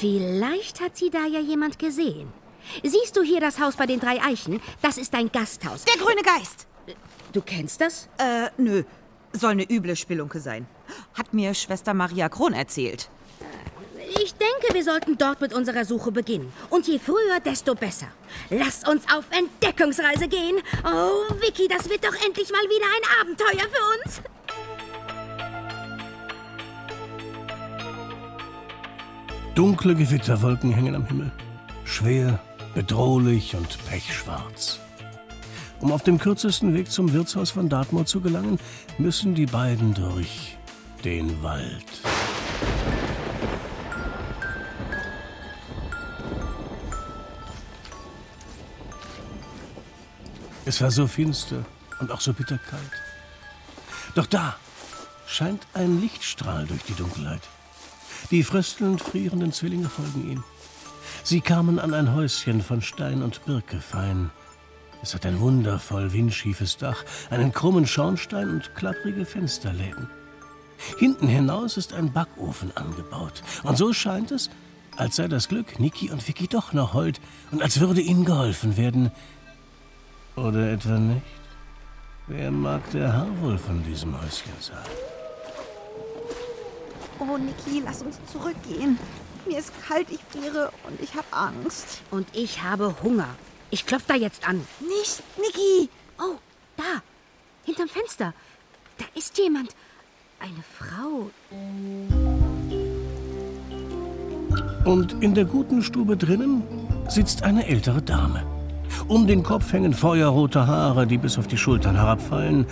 Vielleicht 0.00 0.80
hat 0.80 0.96
sie 0.96 1.10
da 1.10 1.26
ja 1.26 1.38
jemand 1.38 1.78
gesehen. 1.78 2.32
Siehst 2.82 3.16
du 3.16 3.22
hier 3.22 3.40
das 3.40 3.60
Haus 3.60 3.76
bei 3.76 3.86
den 3.86 4.00
drei 4.00 4.20
Eichen? 4.20 4.60
Das 4.80 4.98
ist 4.98 5.14
ein 5.14 5.30
Gasthaus. 5.30 5.84
Der 5.84 5.96
grüne 5.96 6.22
Geist. 6.22 6.66
Du 7.32 7.40
kennst 7.40 7.80
das? 7.80 8.08
Äh, 8.18 8.50
nö. 8.56 8.82
Soll 9.32 9.52
eine 9.52 9.70
üble 9.70 9.96
Spelunke 9.96 10.40
sein. 10.40 10.66
Hat 11.14 11.32
mir 11.32 11.54
Schwester 11.54 11.94
Maria 11.94 12.28
Kron 12.28 12.52
erzählt. 12.52 13.08
Ich 14.22 14.34
denke, 14.34 14.74
wir 14.74 14.84
sollten 14.84 15.16
dort 15.16 15.40
mit 15.40 15.54
unserer 15.54 15.84
Suche 15.84 16.12
beginnen. 16.12 16.52
Und 16.70 16.86
je 16.86 16.98
früher, 16.98 17.40
desto 17.44 17.74
besser. 17.74 18.08
Lasst 18.50 18.86
uns 18.86 19.04
auf 19.12 19.24
Entdeckungsreise 19.30 20.28
gehen. 20.28 20.56
Oh, 20.84 21.34
Vicky, 21.40 21.66
das 21.66 21.88
wird 21.88 22.04
doch 22.04 22.14
endlich 22.24 22.50
mal 22.50 22.62
wieder 22.64 22.86
ein 22.86 23.20
Abenteuer 23.20 23.68
für 23.70 24.10
uns. 24.10 24.22
Dunkle 29.54 29.94
Gewitterwolken 29.94 30.72
hängen 30.72 30.94
am 30.94 31.06
Himmel. 31.06 31.30
Schwer, 31.84 32.38
bedrohlich 32.74 33.54
und 33.54 33.84
pechschwarz. 33.86 34.78
Um 35.82 35.90
auf 35.90 36.04
dem 36.04 36.18
kürzesten 36.18 36.74
Weg 36.74 36.92
zum 36.92 37.12
Wirtshaus 37.12 37.50
von 37.50 37.68
Dartmoor 37.68 38.06
zu 38.06 38.20
gelangen, 38.20 38.60
müssen 38.98 39.34
die 39.34 39.46
beiden 39.46 39.94
durch 39.94 40.56
den 41.04 41.42
Wald. 41.42 41.84
Es 50.64 50.80
war 50.80 50.92
so 50.92 51.08
finster 51.08 51.64
und 51.98 52.12
auch 52.12 52.20
so 52.20 52.32
bitterkalt. 52.32 52.92
Doch 54.14 54.26
da 54.26 54.54
scheint 55.26 55.66
ein 55.74 56.00
Lichtstrahl 56.00 56.64
durch 56.64 56.84
die 56.84 56.94
Dunkelheit. 56.94 57.42
Die 58.30 58.44
fröstelnd 58.44 59.00
frierenden 59.00 59.52
Zwillinge 59.52 59.88
folgen 59.88 60.30
ihm. 60.30 60.44
Sie 61.24 61.40
kamen 61.40 61.80
an 61.80 61.92
ein 61.92 62.14
Häuschen 62.14 62.62
von 62.62 62.82
Stein 62.82 63.20
und 63.20 63.44
Birke 63.44 63.80
fein. 63.80 64.30
Es 65.02 65.14
hat 65.14 65.26
ein 65.26 65.40
wundervoll 65.40 66.12
windschiefes 66.12 66.76
Dach, 66.76 67.04
einen 67.30 67.52
krummen 67.52 67.86
Schornstein 67.86 68.48
und 68.48 68.74
klapprige 68.76 69.26
Fensterläden. 69.26 70.08
Hinten 70.98 71.26
hinaus 71.26 71.76
ist 71.76 71.92
ein 71.92 72.12
Backofen 72.12 72.76
angebaut. 72.76 73.42
Und 73.64 73.76
so 73.76 73.92
scheint 73.92 74.30
es, 74.30 74.48
als 74.96 75.16
sei 75.16 75.26
das 75.26 75.48
Glück 75.48 75.80
Niki 75.80 76.10
und 76.10 76.26
Vicky 76.26 76.46
doch 76.46 76.72
noch 76.72 76.94
hold 76.94 77.20
und 77.50 77.62
als 77.62 77.80
würde 77.80 78.00
ihnen 78.00 78.24
geholfen 78.24 78.76
werden. 78.76 79.10
Oder 80.36 80.72
etwa 80.72 80.98
nicht? 80.98 81.22
Wer 82.28 82.50
mag 82.50 82.88
der 82.92 83.12
Herr 83.12 83.40
wohl 83.40 83.58
von 83.58 83.82
diesem 83.84 84.14
Häuschen 84.14 84.52
sein? 84.60 84.76
Oh, 87.18 87.36
Niki, 87.36 87.82
lass 87.84 88.02
uns 88.02 88.18
zurückgehen. 88.32 88.98
Mir 89.46 89.58
ist 89.58 89.72
kalt, 89.86 90.06
ich 90.10 90.20
friere 90.30 90.70
und 90.88 91.00
ich 91.00 91.14
habe 91.14 91.26
Angst. 91.32 92.02
Und 92.10 92.26
ich 92.32 92.62
habe 92.62 92.94
Hunger. 93.02 93.28
Ich 93.72 93.86
klopf 93.86 94.04
da 94.06 94.14
jetzt 94.14 94.46
an. 94.46 94.60
Nicht, 94.80 95.22
Niki! 95.38 95.88
Oh, 96.18 96.36
da. 96.76 97.00
Hinterm 97.64 97.88
Fenster. 97.88 98.34
Da 98.98 99.06
ist 99.14 99.38
jemand. 99.38 99.74
Eine 100.38 100.62
Frau. 100.78 101.30
Und 104.84 105.14
in 105.22 105.34
der 105.34 105.46
guten 105.46 105.80
Stube 105.80 106.18
drinnen 106.18 106.62
sitzt 107.08 107.44
eine 107.44 107.66
ältere 107.66 108.02
Dame. 108.02 108.44
Um 109.08 109.26
den 109.26 109.42
Kopf 109.42 109.72
hängen 109.72 109.94
feuerrote 109.94 110.66
Haare, 110.66 111.06
die 111.06 111.16
bis 111.16 111.38
auf 111.38 111.46
die 111.46 111.56
Schultern 111.56 111.96
herabfallen, 111.96 112.66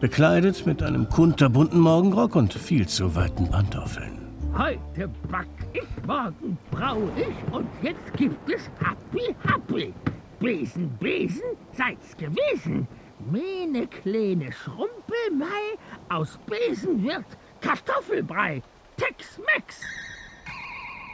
bekleidet 0.00 0.64
mit 0.64 0.82
einem 0.82 1.10
kunterbunten 1.10 1.80
Morgenrock 1.80 2.34
und 2.34 2.54
viel 2.54 2.88
zu 2.88 3.14
weiten 3.14 3.50
Pantoffeln. 3.50 4.16
Heute 4.56 5.08
back 5.30 5.48
ich, 5.74 6.06
morgen 6.06 6.56
brau 6.70 6.96
ich 7.14 7.54
und 7.54 7.68
jetzt 7.82 8.16
gibt 8.16 8.50
es 8.50 8.62
Happy 8.80 9.34
Happy. 9.44 9.92
Besen, 10.40 10.88
Besen, 10.98 11.42
seid's 11.76 12.16
gewesen. 12.16 12.88
Meine 13.30 13.86
kleine 13.86 14.50
Schrumpelmei, 14.50 15.76
aus 16.08 16.38
Besen 16.46 17.04
wird 17.04 17.26
Kartoffelbrei. 17.60 18.62
Tex-Mex. 18.96 19.82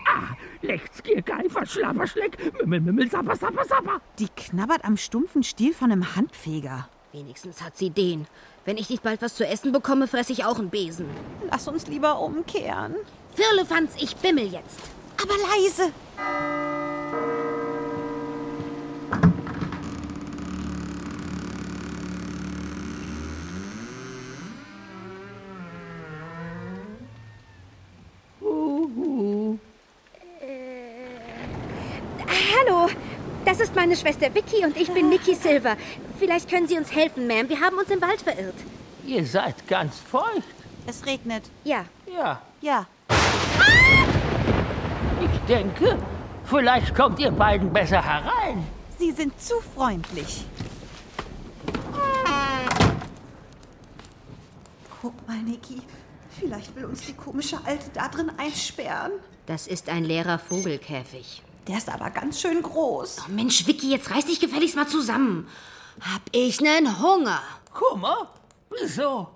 Ah, 0.08 0.36
lecht's 0.62 1.02
Geifer, 1.02 1.66
Schlabberschleck, 1.66 2.38
Mimmel, 2.60 2.80
Mimmel, 2.80 3.10
Sapper, 3.10 3.34
Sapper, 3.34 3.64
Sapper. 3.64 4.00
Die 4.20 4.28
knabbert 4.28 4.84
am 4.84 4.96
stumpfen 4.96 5.42
Stiel 5.42 5.74
von 5.74 5.90
einem 5.90 6.14
Handfeger. 6.14 6.88
Wenigstens 7.12 7.62
hat 7.62 7.76
sie 7.76 7.90
den. 7.90 8.28
Wenn 8.64 8.76
ich 8.76 8.90
nicht 8.90 9.02
bald 9.02 9.22
was 9.22 9.34
zu 9.34 9.44
essen 9.44 9.72
bekomme, 9.72 10.06
fresse 10.06 10.32
ich 10.32 10.44
auch 10.44 10.60
einen 10.60 10.70
Besen. 10.70 11.06
Lass 11.50 11.66
uns 11.66 11.88
lieber 11.88 12.20
umkehren. 12.20 12.94
Firlefanz, 13.34 13.96
ich 14.00 14.14
bimmel 14.16 14.46
jetzt. 14.52 14.80
Aber 15.20 15.34
leise. 15.34 15.92
Uhu. 28.40 29.58
Hallo, 32.28 32.88
das 33.58 33.68
ist 33.68 33.74
meine 33.74 33.96
Schwester 33.96 34.34
Vicky 34.34 34.64
und 34.66 34.76
ich 34.76 34.92
bin 34.92 35.08
Nikki 35.08 35.34
Silver. 35.34 35.76
Vielleicht 36.18 36.50
können 36.50 36.68
Sie 36.68 36.76
uns 36.76 36.92
helfen, 36.94 37.26
Ma'am. 37.26 37.48
Wir 37.48 37.58
haben 37.58 37.78
uns 37.78 37.88
im 37.88 38.02
Wald 38.02 38.20
verirrt. 38.20 38.54
Ihr 39.06 39.24
seid 39.24 39.66
ganz 39.66 39.98
feucht. 39.98 40.42
Es 40.86 41.06
regnet. 41.06 41.44
Ja. 41.64 41.86
Ja, 42.06 42.42
Ja. 42.60 42.86
ich 45.22 45.40
denke, 45.48 45.96
vielleicht 46.44 46.94
kommt 46.94 47.18
ihr 47.18 47.30
beiden 47.30 47.72
besser 47.72 48.02
herein. 48.04 48.66
Sie 48.98 49.10
sind 49.12 49.40
zu 49.40 49.54
freundlich. 49.74 50.44
Guck 55.00 55.26
mal, 55.26 55.38
Niki. 55.38 55.80
Vielleicht 56.38 56.76
will 56.76 56.84
uns 56.84 57.06
die 57.06 57.14
komische 57.14 57.58
Alte 57.64 57.86
da 57.94 58.08
drin 58.08 58.30
einsperren. 58.36 59.12
Das 59.46 59.66
ist 59.66 59.88
ein 59.88 60.04
leerer 60.04 60.38
Vogelkäfig. 60.38 61.42
Der 61.66 61.78
ist 61.78 61.88
aber 61.88 62.10
ganz 62.10 62.40
schön 62.40 62.62
groß. 62.62 63.16
Oh 63.26 63.30
Mensch, 63.32 63.66
Vicky, 63.66 63.90
jetzt 63.90 64.10
reiß 64.10 64.26
dich 64.26 64.38
gefälligst 64.40 64.76
mal 64.76 64.86
zusammen. 64.86 65.48
Hab 66.00 66.22
ich 66.32 66.60
nen 66.60 67.00
Hunger. 67.02 67.42
Kummer? 67.72 68.32
Wieso? 68.70 69.28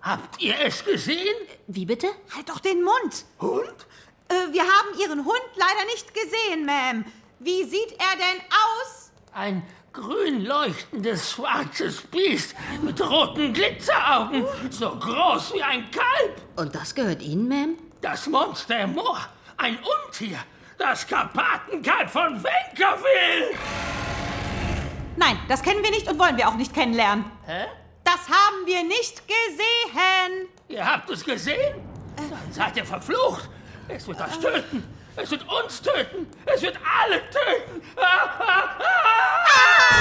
Habt 0.00 0.40
ihr 0.40 0.54
es 0.64 0.84
gesehen? 0.84 1.36
Wie 1.66 1.84
bitte? 1.84 2.06
Halt 2.34 2.48
doch 2.48 2.60
den 2.60 2.82
Mund. 2.82 3.24
Hund? 3.40 3.86
Äh, 4.28 4.52
wir 4.52 4.62
haben 4.62 4.98
Ihren 5.00 5.24
Hund 5.24 5.42
leider 5.56 5.84
nicht 5.92 6.14
gesehen, 6.14 6.66
Ma'am. 6.68 7.04
Wie 7.40 7.64
sieht 7.64 7.92
er 7.92 8.16
denn 8.16 8.40
aus? 8.48 9.10
Ein 9.32 9.62
grün 9.92 10.44
leuchtendes 10.44 11.32
schwarzes 11.32 12.00
Biest 12.02 12.54
mit 12.82 13.00
roten 13.00 13.52
Glitzeraugen, 13.52 14.44
so 14.70 14.90
groß 14.90 15.54
wie 15.54 15.62
ein 15.62 15.90
Kalb. 15.90 16.40
Und 16.56 16.74
das 16.74 16.94
gehört 16.94 17.20
Ihnen, 17.20 17.50
Ma'am? 17.52 17.74
Das 18.00 18.28
Monster 18.28 18.80
im 18.80 18.94
Moor, 18.94 19.18
ein 19.56 19.78
Untier, 20.06 20.38
das 20.78 21.06
Karpatenkalb 21.06 22.08
von 22.08 22.42
Vankerville. 22.42 23.56
Nein, 25.16 25.38
das 25.48 25.62
kennen 25.62 25.82
wir 25.82 25.90
nicht 25.90 26.08
und 26.08 26.18
wollen 26.18 26.36
wir 26.36 26.48
auch 26.48 26.54
nicht 26.54 26.72
kennenlernen. 26.72 27.24
Hä? 27.46 27.66
Das 28.04 28.20
haben 28.28 28.64
wir 28.66 28.84
nicht 28.84 29.22
gesehen. 29.26 30.48
Ihr 30.68 30.86
habt 30.86 31.10
es 31.10 31.24
gesehen? 31.24 31.74
Dann 32.16 32.52
seid 32.52 32.76
ihr 32.76 32.84
verflucht. 32.84 33.48
Es 33.88 34.06
wird 34.06 34.20
euch 34.20 34.38
töten. 34.38 34.84
Es 35.16 35.30
wird 35.30 35.42
uns 35.42 35.82
töten. 35.82 36.26
Es 36.46 36.62
wird 36.62 36.78
alle 37.00 37.20
töten. 37.30 37.82
Ah, 37.96 38.28
ah, 38.38 38.62
ah! 38.78 39.98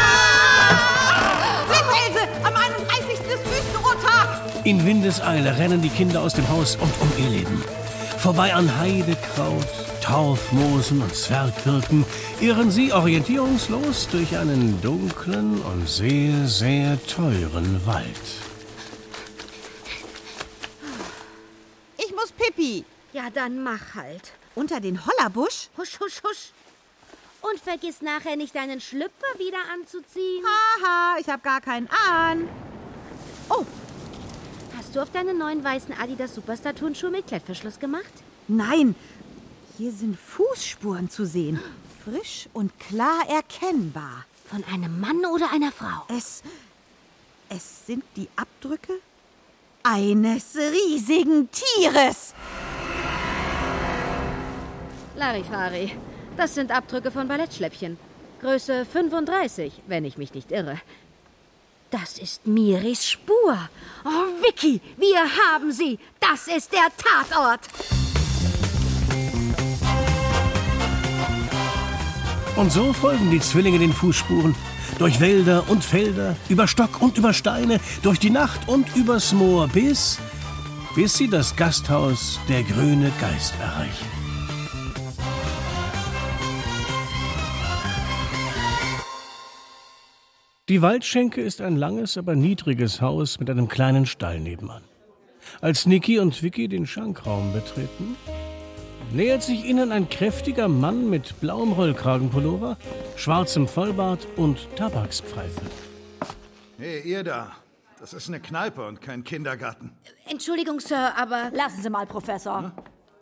Flitzhälse, 1.67 2.27
am 2.43 2.53
31. 2.55 3.19
ist 3.19 3.45
Wüstenrottag. 3.45 4.27
In 4.63 4.85
Windeseile 4.85 5.57
rennen 5.57 5.81
die 5.81 5.89
Kinder 5.89 6.21
aus 6.21 6.33
dem 6.35 6.47
Haus 6.49 6.75
und 6.75 6.93
um 7.01 7.11
ihr 7.17 7.29
Leben. 7.29 7.63
vorbei 8.17 8.53
an 8.53 8.77
Heidekraut, 8.79 9.67
Torfmoosen 10.07 11.01
und 11.01 11.13
Zwergbirken, 11.13 12.05
irren 12.39 12.71
sie 12.71 12.93
orientierungslos 12.93 14.07
durch 14.07 14.37
einen 14.37 14.81
dunklen 14.81 15.61
und 15.61 15.89
sehr, 15.89 16.47
sehr 16.47 16.97
teuren 17.07 17.85
Wald. 17.85 18.07
Ich 21.97 22.15
muss 22.15 22.31
Pippi. 22.31 22.85
Ja, 23.11 23.29
dann 23.33 23.61
mach 23.61 23.95
halt. 23.95 24.31
Unter 24.55 24.79
den 24.79 25.05
Hollerbusch? 25.05 25.67
Husch, 25.77 25.99
husch, 25.99 26.21
husch. 26.23 26.51
Und 27.41 27.59
vergiss 27.59 28.01
nachher 28.01 28.37
nicht, 28.37 28.55
deinen 28.55 28.79
Schlüpfer 28.79 29.37
wieder 29.37 29.59
anzuziehen. 29.73 30.43
Haha, 30.45 31.17
ich 31.19 31.27
hab 31.27 31.43
gar 31.43 31.59
keinen 31.59 31.89
an. 31.89 32.47
Oh, 33.49 33.65
Hast 34.77 34.95
du 34.95 35.01
auf 35.01 35.11
deine 35.11 35.33
neuen 35.33 35.61
weißen 35.65 35.93
Adidas 35.99 36.33
Superstar 36.33 36.73
Turnschuhe 36.73 37.09
mit 37.09 37.27
Klettverschluss 37.27 37.77
gemacht? 37.77 38.05
nein. 38.47 38.95
Hier 39.77 39.91
sind 39.91 40.17
Fußspuren 40.19 41.07
zu 41.07 41.23
sehen. 41.27 41.59
Frisch 42.03 42.49
und 42.51 42.71
klar 42.79 43.29
erkennbar. 43.29 44.25
Von 44.49 44.63
einem 44.73 44.99
Mann 44.99 45.23
oder 45.25 45.51
einer 45.53 45.71
Frau? 45.71 46.03
Es. 46.07 46.41
Es 47.47 47.85
sind 47.85 48.03
die 48.15 48.27
Abdrücke 48.35 48.93
eines 49.83 50.55
riesigen 50.55 51.47
Tieres. 51.51 52.33
Larifari, 55.15 55.91
das 56.35 56.55
sind 56.55 56.71
Abdrücke 56.71 57.11
von 57.11 57.27
Ballettschläppchen. 57.27 57.99
Größe 58.41 58.83
35, 58.85 59.83
wenn 59.85 60.05
ich 60.05 60.17
mich 60.17 60.33
nicht 60.33 60.51
irre. 60.51 60.81
Das 61.91 62.17
ist 62.17 62.47
Miris 62.47 63.07
Spur. 63.07 63.69
Oh, 64.03 64.43
Vicky, 64.43 64.81
wir 64.97 65.19
haben 65.19 65.71
sie. 65.71 65.99
Das 66.19 66.47
ist 66.47 66.73
der 66.73 66.87
Tatort. 66.97 67.61
Und 72.57 72.71
so 72.71 72.91
folgen 72.91 73.29
die 73.29 73.39
Zwillinge 73.39 73.77
den 73.77 73.93
Fußspuren. 73.93 74.55
Durch 74.97 75.19
Wälder 75.19 75.69
und 75.69 75.83
Felder, 75.83 76.35
über 76.49 76.67
Stock 76.67 77.01
und 77.03 77.15
über 77.15 77.31
Steine, 77.31 77.79
durch 78.01 78.17
die 78.17 78.31
Nacht 78.31 78.67
und 78.67 78.95
übers 78.95 79.31
Moor, 79.31 79.67
bis, 79.67 80.17
bis 80.95 81.15
sie 81.15 81.29
das 81.29 81.55
Gasthaus 81.55 82.39
Der 82.49 82.63
Grüne 82.63 83.11
Geist 83.21 83.53
erreichen. 83.61 84.07
Die 90.67 90.81
Waldschenke 90.81 91.41
ist 91.41 91.61
ein 91.61 91.75
langes, 91.75 92.17
aber 92.17 92.35
niedriges 92.35 93.01
Haus 93.01 93.39
mit 93.39 93.51
einem 93.51 93.67
kleinen 93.67 94.07
Stall 94.07 94.39
nebenan. 94.39 94.81
Als 95.61 95.85
Niki 95.85 96.17
und 96.17 96.41
Vicky 96.41 96.67
den 96.67 96.87
Schankraum 96.87 97.53
betreten, 97.53 98.17
nähert 99.11 99.43
sich 99.43 99.65
ihnen 99.65 99.91
ein 99.91 100.09
kräftiger 100.09 100.67
Mann 100.67 101.09
mit 101.09 101.39
blauem 101.39 101.73
Rollkragenpullover, 101.73 102.77
schwarzem 103.15 103.67
Vollbart 103.67 104.27
und 104.35 104.67
Tabakspfeife. 104.75 105.61
Hey, 106.77 107.01
ihr 107.01 107.23
da. 107.23 107.51
Das 107.99 108.13
ist 108.13 108.27
eine 108.27 108.39
Kneipe 108.39 108.87
und 108.87 109.01
kein 109.01 109.23
Kindergarten. 109.23 109.91
Entschuldigung, 110.29 110.79
Sir, 110.79 111.13
aber. 111.17 111.49
Lassen 111.53 111.81
Sie 111.81 111.89
mal, 111.89 112.05
Professor. 112.05 112.71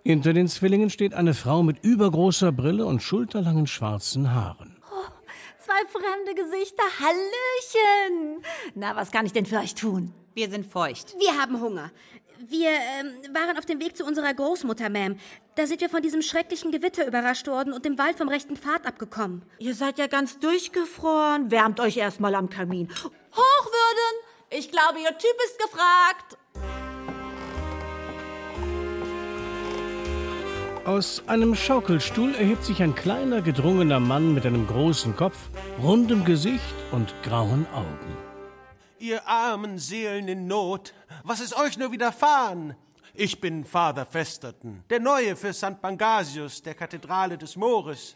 Hinter 0.04 0.34
den 0.34 0.48
Zwillingen 0.48 0.90
steht 0.90 1.14
eine 1.14 1.34
Frau 1.34 1.64
mit 1.64 1.84
übergroßer 1.84 2.52
Brille 2.52 2.86
und 2.86 3.02
schulterlangen 3.02 3.68
schwarzen 3.68 4.34
Haaren. 4.34 4.76
Zwei 5.60 5.74
fremde 5.90 6.36
Gesichter. 6.36 6.84
Hallöchen. 7.00 8.44
Na, 8.76 8.96
was 8.96 9.12
kann 9.12 9.26
ich 9.26 9.34
denn 9.34 9.48
für 9.48 9.58
euch 9.58 9.74
tun? 9.74 10.14
Wir 10.36 10.50
sind 10.50 10.66
feucht. 10.66 11.16
Wir 11.18 11.42
haben 11.42 11.60
Hunger. 11.60 11.90
Wir 12.40 12.70
ähm, 12.70 13.34
waren 13.34 13.58
auf 13.58 13.66
dem 13.66 13.80
Weg 13.80 13.96
zu 13.96 14.06
unserer 14.06 14.34
Großmutter, 14.34 14.86
Ma'am. 14.88 15.18
Da 15.56 15.68
sind 15.68 15.82
wir 15.82 15.90
von 15.90 16.02
diesem 16.02 16.22
schrecklichen 16.22 16.72
Gewitter 16.72 17.08
überrascht 17.08 17.48
worden 17.48 17.74
und 17.74 17.86
im 17.86 17.98
Wald 17.98 18.18
vom 18.18 18.28
rechten 18.28 18.58
Pfad 18.58 18.86
abgekommen. 18.86 19.44
Ihr 19.60 19.74
seid 19.74 19.98
ja 19.98 20.08
ganz 20.08 20.40
durchgefroren. 20.40 21.52
Wärmt 21.52 21.80
euch 21.80 21.98
erstmal 21.98 22.36
am 22.36 22.50
Kamin. 22.50 22.90
Hochwürden! 22.90 24.16
Ich 24.50 24.72
glaube, 24.72 25.00
Ihr 25.00 25.18
Typ 25.18 25.36
ist 25.46 25.60
gefragt. 25.60 26.38
Aus 30.86 31.24
einem 31.26 31.56
Schaukelstuhl 31.56 32.36
erhebt 32.36 32.64
sich 32.64 32.84
ein 32.84 32.94
kleiner, 32.94 33.42
gedrungener 33.42 34.00
Mann 34.00 34.36
mit 34.36 34.46
einem 34.46 34.68
großen 34.68 35.16
Kopf, 35.16 35.50
rundem 35.82 36.26
Gesicht 36.26 36.76
und 36.92 37.16
grauen 37.24 37.66
Augen. 37.74 38.25
Ihr 39.06 39.28
armen 39.28 39.78
Seelen 39.78 40.28
in 40.28 40.48
Not, 40.48 40.92
was 41.24 41.40
ist 41.40 41.56
euch 41.56 41.78
nur 41.78 41.92
widerfahren? 41.92 42.74
Ich 43.14 43.40
bin 43.40 43.64
Father 43.64 44.04
Festerton, 44.04 44.84
der 44.90 45.00
Neue 45.00 45.36
für 45.36 45.54
St. 45.54 45.80
Pangasius, 45.80 46.64
der 46.64 46.74
Kathedrale 46.74 47.38
des 47.38 47.56
Moores. 47.56 48.16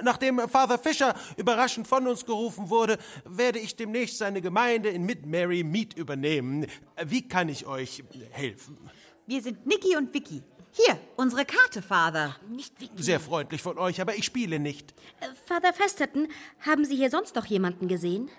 Nachdem 0.00 0.38
Father 0.48 0.78
Fischer 0.78 1.16
überraschend 1.36 1.88
von 1.88 2.06
uns 2.06 2.24
gerufen 2.24 2.70
wurde, 2.70 2.98
werde 3.24 3.58
ich 3.58 3.74
demnächst 3.74 4.18
seine 4.18 4.40
Gemeinde 4.40 4.90
in 4.90 5.02
Mid-Mary 5.02 5.64
Mead 5.64 5.94
übernehmen. 5.94 6.66
Wie 7.04 7.26
kann 7.26 7.48
ich 7.48 7.66
euch 7.66 8.04
helfen? 8.30 8.78
Wir 9.26 9.42
sind 9.42 9.66
Niki 9.66 9.96
und 9.96 10.14
Vicky. 10.14 10.44
Hier, 10.70 11.00
unsere 11.16 11.46
Karte, 11.46 11.82
Father. 11.82 12.36
Nicht 12.48 12.80
Vicky. 12.80 13.02
Sehr 13.02 13.18
freundlich 13.18 13.60
von 13.60 13.76
euch, 13.76 14.00
aber 14.00 14.14
ich 14.14 14.24
spiele 14.24 14.60
nicht. 14.60 14.94
Äh, 15.18 15.26
Father 15.46 15.72
Festerton, 15.72 16.28
haben 16.60 16.84
Sie 16.84 16.94
hier 16.94 17.10
sonst 17.10 17.34
noch 17.34 17.46
jemanden 17.46 17.88
gesehen? 17.88 18.30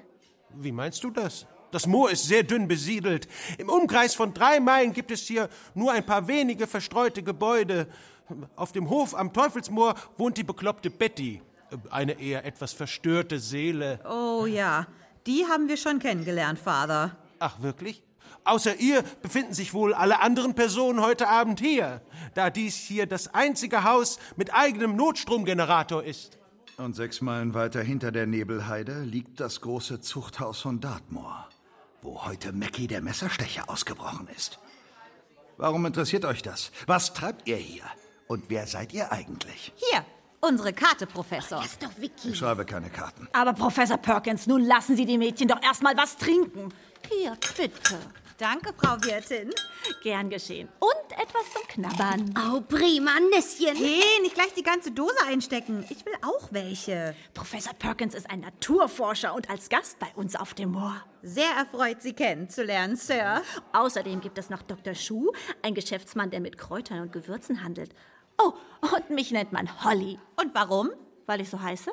Wie 0.55 0.71
meinst 0.71 1.03
du 1.03 1.09
das? 1.09 1.45
Das 1.71 1.85
Moor 1.87 2.09
ist 2.09 2.25
sehr 2.25 2.43
dünn 2.43 2.67
besiedelt. 2.67 3.27
Im 3.57 3.69
Umkreis 3.69 4.15
von 4.15 4.33
drei 4.33 4.59
Meilen 4.59 4.93
gibt 4.93 5.11
es 5.11 5.21
hier 5.21 5.49
nur 5.75 5.91
ein 5.91 6.05
paar 6.05 6.27
wenige 6.27 6.67
verstreute 6.67 7.23
Gebäude. 7.23 7.87
Auf 8.55 8.71
dem 8.71 8.89
Hof 8.89 9.15
am 9.15 9.33
Teufelsmoor 9.33 9.95
wohnt 10.17 10.37
die 10.37 10.43
bekloppte 10.43 10.89
Betty. 10.89 11.41
Eine 11.91 12.19
eher 12.19 12.45
etwas 12.45 12.73
verstörte 12.73 13.39
Seele. 13.39 13.99
Oh 14.09 14.45
ja, 14.45 14.87
die 15.27 15.45
haben 15.45 15.67
wir 15.67 15.77
schon 15.77 15.99
kennengelernt, 15.99 16.57
Father. 16.59 17.15
Ach, 17.39 17.61
wirklich? 17.61 18.01
Außer 18.43 18.75
ihr 18.77 19.03
befinden 19.21 19.53
sich 19.53 19.73
wohl 19.73 19.93
alle 19.93 20.21
anderen 20.21 20.55
Personen 20.55 21.01
heute 21.01 21.27
Abend 21.27 21.59
hier, 21.59 22.01
da 22.33 22.49
dies 22.49 22.75
hier 22.75 23.05
das 23.05 23.33
einzige 23.33 23.83
Haus 23.83 24.17
mit 24.37 24.53
eigenem 24.53 24.95
Notstromgenerator 24.95 26.03
ist. 26.03 26.37
Und 26.77 26.95
sechs 26.95 27.21
Meilen 27.21 27.53
weiter 27.53 27.81
hinter 27.83 28.11
der 28.11 28.25
Nebelheide 28.25 29.01
liegt 29.01 29.39
das 29.39 29.61
große 29.61 29.99
Zuchthaus 29.99 30.61
von 30.61 30.79
Dartmoor, 30.79 31.47
wo 32.01 32.25
heute 32.25 32.51
Mackie 32.53 32.87
der 32.87 33.01
Messerstecher 33.01 33.69
ausgebrochen 33.69 34.27
ist. 34.35 34.59
Warum 35.57 35.85
interessiert 35.85 36.25
euch 36.25 36.41
das? 36.41 36.71
Was 36.87 37.13
treibt 37.13 37.47
ihr 37.47 37.57
hier? 37.57 37.83
Und 38.27 38.45
wer 38.49 38.67
seid 38.67 38.93
ihr 38.93 39.11
eigentlich? 39.11 39.73
Hier, 39.75 40.05
unsere 40.39 40.71
Karte, 40.71 41.05
Professor. 41.05 41.61
Das 41.61 41.73
ist 41.73 41.83
doch 41.83 41.97
Vicky. 41.97 42.29
Ich 42.29 42.37
schreibe 42.37 42.63
keine 42.63 42.89
Karten. 42.89 43.27
Aber 43.33 43.53
Professor 43.53 43.97
Perkins, 43.97 44.47
nun 44.47 44.63
lassen 44.63 44.95
Sie 44.95 45.05
die 45.05 45.17
Mädchen 45.17 45.47
doch 45.47 45.61
erstmal 45.61 45.97
was 45.97 46.15
trinken. 46.15 46.73
Hier, 47.09 47.37
bitte. 47.57 47.97
Danke, 48.39 48.73
Frau 48.77 48.95
Wirtin. 49.03 49.49
Gern 50.01 50.29
geschehen. 50.29 50.69
Und 50.79 51.11
etwas 51.19 51.43
zum 51.51 51.67
Knabbern. 51.67 52.33
Oh, 52.37 52.61
prima, 52.61 53.11
Nüsschen. 53.19 53.75
Hey, 53.75 54.21
nicht 54.21 54.33
gleich 54.33 54.53
die 54.53 54.63
ganze 54.63 54.91
Dose 54.91 55.17
einstecken. 55.27 55.85
Ich 55.89 56.05
will 56.05 56.13
auch 56.21 56.47
welche. 56.51 57.13
Professor 57.33 57.73
Perkins 57.73 58.15
ist 58.15 58.29
ein 58.29 58.39
Naturforscher 58.39 59.35
und 59.35 59.49
als 59.49 59.67
Gast 59.67 59.99
bei 59.99 60.07
uns 60.15 60.37
auf 60.37 60.53
dem 60.53 60.71
Moor. 60.71 61.03
Sehr 61.21 61.51
erfreut, 61.51 62.01
Sie 62.01 62.13
kennenzulernen, 62.13 62.95
Sir. 62.95 63.41
Außerdem 63.73 64.21
gibt 64.21 64.37
es 64.37 64.49
noch 64.49 64.61
Dr. 64.61 64.95
Schuh, 64.95 65.33
ein 65.61 65.73
Geschäftsmann, 65.73 66.31
der 66.31 66.39
mit 66.39 66.57
Kräutern 66.57 67.01
und 67.01 67.11
Gewürzen 67.11 67.61
handelt. 67.61 67.93
Oh, 68.41 68.53
und 68.95 69.09
mich 69.09 69.31
nennt 69.31 69.51
man 69.51 69.83
Holly. 69.83 70.17
Und 70.41 70.55
warum? 70.55 70.91
Weil 71.25 71.41
ich 71.41 71.49
so 71.49 71.61
heiße? 71.61 71.91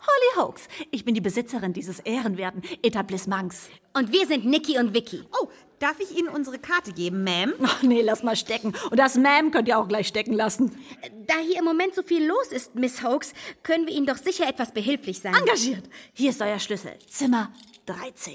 Holly 0.00 0.46
Hoax. 0.46 0.62
Ich 0.90 1.04
bin 1.04 1.14
die 1.14 1.20
Besitzerin 1.20 1.72
dieses 1.72 2.00
ehrenwerten 2.00 2.62
Etablissements. 2.82 3.68
Und 3.92 4.12
wir 4.12 4.26
sind 4.26 4.44
Niki 4.44 4.78
und 4.78 4.94
Vicky. 4.94 5.22
Oh, 5.40 5.48
darf 5.78 5.98
ich 6.00 6.16
Ihnen 6.16 6.28
unsere 6.28 6.58
Karte 6.58 6.92
geben, 6.92 7.26
Ma'am? 7.26 7.52
Ach 7.62 7.82
nee, 7.82 8.02
lass 8.02 8.22
mal 8.22 8.36
stecken. 8.36 8.74
Und 8.90 8.98
das 8.98 9.18
Ma'am 9.18 9.50
könnt 9.50 9.68
ihr 9.68 9.78
auch 9.78 9.88
gleich 9.88 10.08
stecken 10.08 10.32
lassen. 10.32 10.78
Da 11.26 11.34
hier 11.38 11.58
im 11.58 11.64
Moment 11.64 11.94
so 11.94 12.02
viel 12.02 12.26
los 12.26 12.48
ist, 12.52 12.74
Miss 12.74 13.02
Hoax, 13.02 13.32
können 13.62 13.86
wir 13.86 13.94
Ihnen 13.94 14.06
doch 14.06 14.16
sicher 14.16 14.48
etwas 14.48 14.72
behilflich 14.72 15.20
sein. 15.20 15.34
Engagiert. 15.34 15.84
Hier 16.12 16.30
ist 16.30 16.40
euer 16.40 16.58
Schlüssel. 16.58 16.98
Zimmer 17.08 17.52
13. 17.86 18.34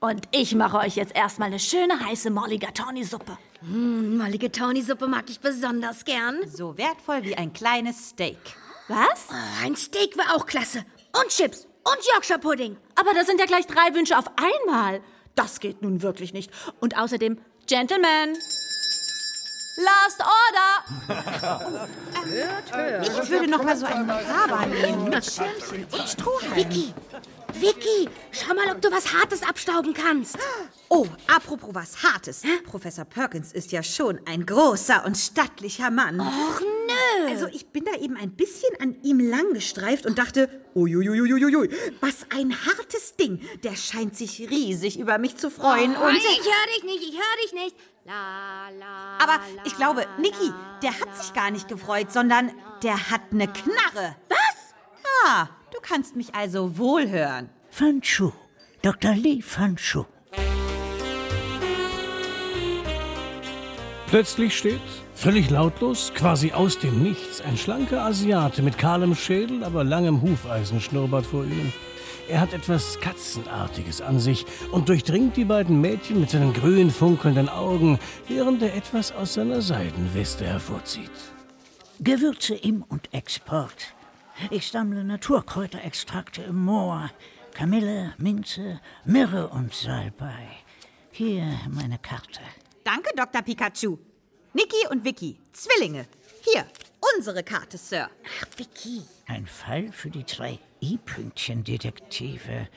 Und 0.00 0.26
ich 0.32 0.54
mache 0.54 0.78
euch 0.78 0.96
jetzt 0.96 1.14
erstmal 1.14 1.48
eine 1.48 1.58
schöne 1.58 2.00
heiße 2.00 2.30
Mulligatawny-Suppe. 2.30 3.36
Hm, 3.60 4.16
Mulligatawny-Suppe 4.18 5.06
mag 5.06 5.28
ich 5.28 5.40
besonders 5.40 6.04
gern. 6.04 6.40
So 6.48 6.78
wertvoll 6.78 7.24
wie 7.24 7.36
ein 7.36 7.52
kleines 7.52 8.10
Steak. 8.10 8.38
Was? 8.88 9.26
Oh, 9.30 9.64
ein 9.64 9.76
Steak 9.76 10.16
wäre 10.16 10.34
auch 10.34 10.46
klasse. 10.46 10.84
Und 11.20 11.28
Chips. 11.28 11.66
Und 11.84 11.98
Yorkshire 12.12 12.38
Pudding. 12.38 12.76
Aber 12.94 13.14
das 13.14 13.26
sind 13.26 13.40
ja 13.40 13.46
gleich 13.46 13.66
drei 13.66 13.94
Wünsche 13.94 14.18
auf 14.18 14.30
einmal. 14.36 15.00
Das 15.34 15.60
geht 15.60 15.82
nun 15.82 16.02
wirklich 16.02 16.32
nicht. 16.32 16.50
Und 16.80 16.96
außerdem, 16.96 17.38
Gentlemen, 17.66 18.36
Last 19.76 20.22
Order! 20.22 21.56
Hört, 22.24 22.72
hört. 22.72 23.08
Ich 23.08 23.30
würde 23.30 23.50
noch 23.50 23.62
mal 23.62 23.76
so 23.76 23.84
einen 23.84 24.10
Haber 24.10 24.66
nehmen 24.66 25.10
mit 25.10 25.24
Schirmchen 25.24 25.84
und 25.92 26.08
Strohhalm. 26.08 26.56
Vicky, 26.56 26.94
Vicky, 27.52 28.08
schau 28.32 28.54
mal, 28.54 28.70
ob 28.70 28.80
du 28.80 28.90
was 28.90 29.12
Hartes 29.12 29.42
abstauben 29.42 29.92
kannst. 29.92 30.38
Oh, 30.88 31.06
apropos 31.26 31.74
was 31.74 32.02
Hartes. 32.02 32.42
Professor 32.64 33.04
Perkins 33.04 33.52
ist 33.52 33.70
ja 33.70 33.82
schon 33.82 34.18
ein 34.26 34.46
großer 34.46 35.04
und 35.04 35.16
stattlicher 35.16 35.90
Mann. 35.90 36.20
Och, 36.20 36.62
nö. 36.86 37.28
Also 37.28 37.46
ich 37.46 37.66
bin 37.68 37.84
da 37.84 37.98
eben 38.00 38.16
ein 38.16 38.32
bisschen 38.32 38.70
an 38.80 38.96
ihm 39.02 39.20
langgestreift 39.20 40.06
und 40.06 40.18
dachte, 40.18 40.48
uiuiuiuiui, 40.74 41.70
was 42.00 42.26
ein 42.34 42.54
hartes 42.66 43.16
Ding. 43.16 43.40
Der 43.62 43.76
scheint 43.76 44.16
sich 44.16 44.48
riesig 44.50 44.98
über 44.98 45.18
mich 45.18 45.36
zu 45.36 45.50
freuen. 45.50 45.96
Oh, 45.96 46.06
und 46.06 46.16
ich 46.16 46.24
höre 46.24 46.74
dich 46.74 46.84
nicht, 46.84 47.02
ich 47.08 47.14
höre 47.14 47.42
dich 47.44 47.52
nicht. 47.52 47.76
La, 48.04 48.68
la, 48.78 49.18
Aber 49.18 49.40
ich 49.64 49.76
glaube, 49.76 50.06
Niki, 50.18 50.52
der 50.82 50.92
hat 51.00 51.16
sich 51.16 51.34
gar 51.34 51.50
nicht 51.50 51.68
gefreut, 51.68 52.12
sondern 52.12 52.52
der 52.82 53.10
hat 53.10 53.22
eine 53.32 53.48
Knarre. 53.48 54.16
Was? 54.28 54.74
Ah, 55.26 55.48
du 55.72 55.78
kannst 55.82 56.14
mich 56.14 56.34
also 56.34 56.78
wohl 56.78 57.08
hören. 57.08 57.50
Fanshu. 57.70 58.30
Dr. 58.82 59.14
Lee 59.14 59.42
Fanshu. 59.42 60.04
Plötzlich 64.08 64.56
steht, 64.56 64.80
völlig 65.14 65.50
lautlos, 65.50 66.12
quasi 66.14 66.52
aus 66.52 66.78
dem 66.78 67.02
Nichts, 67.02 67.40
ein 67.40 67.56
schlanker 67.56 68.02
Asiate 68.02 68.62
mit 68.62 68.78
kahlem 68.78 69.16
Schädel, 69.16 69.64
aber 69.64 69.82
langem 69.82 70.22
Hufeisenschnurrbart 70.22 71.26
vor 71.26 71.44
ihnen. 71.44 71.72
Er 72.28 72.40
hat 72.40 72.52
etwas 72.52 73.00
Katzenartiges 73.00 74.00
an 74.00 74.20
sich 74.20 74.46
und 74.70 74.88
durchdringt 74.88 75.36
die 75.36 75.44
beiden 75.44 75.80
Mädchen 75.80 76.20
mit 76.20 76.30
seinen 76.30 76.52
grün 76.52 76.90
funkelnden 76.90 77.48
Augen, 77.48 77.98
während 78.28 78.62
er 78.62 78.76
etwas 78.76 79.10
aus 79.10 79.34
seiner 79.34 79.60
Seidenweste 79.60 80.46
hervorzieht. 80.46 81.10
Gewürze 81.98 82.54
im 82.54 82.82
und 82.82 83.12
Export. 83.12 83.94
Ich 84.50 84.70
sammle 84.70 85.02
Naturkräuterextrakte 85.02 86.42
im 86.42 86.64
Moor. 86.64 87.10
Kamille, 87.54 88.14
Minze, 88.18 88.80
Myrrhe 89.04 89.48
und 89.48 89.74
Salbei. 89.74 90.46
Hier 91.10 91.58
meine 91.70 91.98
Karte. 91.98 92.40
Danke, 92.86 93.10
Dr. 93.16 93.42
Pikachu. 93.42 93.98
Niki 94.54 94.86
und 94.90 95.04
Vicky, 95.04 95.40
Zwillinge. 95.52 96.06
Hier, 96.42 96.64
unsere 97.16 97.42
Karte, 97.42 97.76
Sir. 97.76 98.08
Ach, 98.24 98.46
Vicky. 98.56 99.02
Ein 99.26 99.44
Fall 99.48 99.90
für 99.90 100.08
die 100.08 100.22
drei 100.22 100.60
I-Pünktchen-Detektive. 100.80 102.68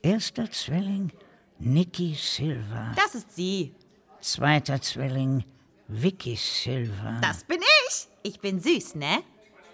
Erster 0.00 0.50
Zwilling 0.50 1.12
Niki 1.58 2.14
Silva. 2.14 2.94
Das 2.96 3.14
ist 3.14 3.36
sie. 3.36 3.74
Zweiter 4.22 4.80
Zwilling 4.80 5.44
Vicky 5.86 6.34
Silva. 6.34 7.20
Das 7.20 7.44
bin 7.44 7.60
ich. 7.60 8.08
Ich 8.22 8.40
bin 8.40 8.58
süß, 8.58 8.94
ne? 8.94 9.22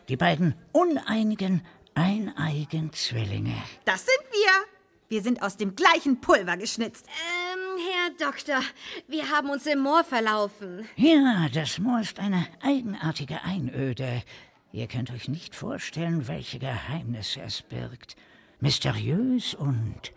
Die 0.09 0.17
beiden 0.17 0.57
uneinigen, 0.73 1.65
eineigen 1.95 2.93
Zwillinge. 2.93 3.63
Das 3.85 4.07
sind 4.07 4.33
wir. 4.33 4.51
Wir 5.09 5.23
sind 5.23 5.41
aus 5.41 5.57
dem 5.57 5.77
gleichen 5.77 6.21
Pulver 6.21 6.57
geschnitzt. 6.57 7.07
Ähm, 7.07 7.42
Herr 7.83 8.29
Doktor, 8.31 8.61
wir 9.09 9.29
haben 9.31 9.51
uns 9.51 9.67
im 9.67 9.81
Moor 9.81 10.05
verlaufen. 10.05 10.87
Ja, 10.95 11.49
das 11.53 11.79
Moor 11.79 12.01
ist 12.01 12.21
eine 12.21 12.47
eigenartige 12.63 13.43
Einöde. 13.43 14.23
Ihr 14.71 14.87
könnt 14.87 15.11
euch 15.11 15.27
nicht 15.27 15.57
vorstellen, 15.57 16.29
welche 16.29 16.61
Geheimnisse 16.61 17.41
es 17.41 17.63
birgt. 17.63 18.15
Mysteriös 18.61 19.55
und 19.55 20.13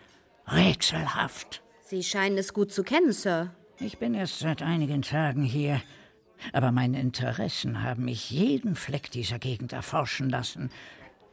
rätselhaft. 0.48 1.64
Sie 1.82 2.04
scheinen 2.04 2.38
es 2.38 2.54
gut 2.54 2.72
zu 2.72 2.84
kennen, 2.84 3.12
Sir. 3.12 3.56
Ich 3.80 3.98
bin 3.98 4.14
erst 4.14 4.40
seit 4.40 4.62
einigen 4.62 5.02
Tagen 5.02 5.44
hier, 5.44 5.82
aber 6.54 6.72
meine 6.72 7.00
Interessen 7.00 7.82
haben 7.82 8.06
mich 8.06 8.30
jeden 8.30 8.76
Fleck 8.76 9.10
dieser 9.10 9.40
Gegend 9.40 9.74
erforschen 9.74 10.30
lassen. 10.30 10.70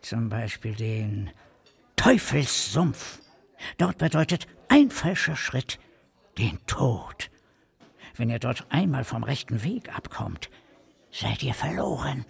Zum 0.01 0.31
Beispiel 0.31 0.75
den 0.75 1.31
Teufelssumpf. 1.97 3.21
Dort 3.77 3.99
bedeutet 3.99 4.47
ein 4.69 4.91
falscher 4.91 5.37
Schritt 5.37 5.79
den 6.39 6.59
Tod. 6.67 7.31
Wenn 8.17 8.31
ihr 8.31 8.39
dort 8.39 8.67
einmal 8.71 9.05
vom 9.05 9.23
rechten 9.23 9.63
Weg 9.63 9.95
abkommt, 9.95 10.51
seid 11.11 11.43
ihr 11.43 11.55
verloren. 11.55 12.25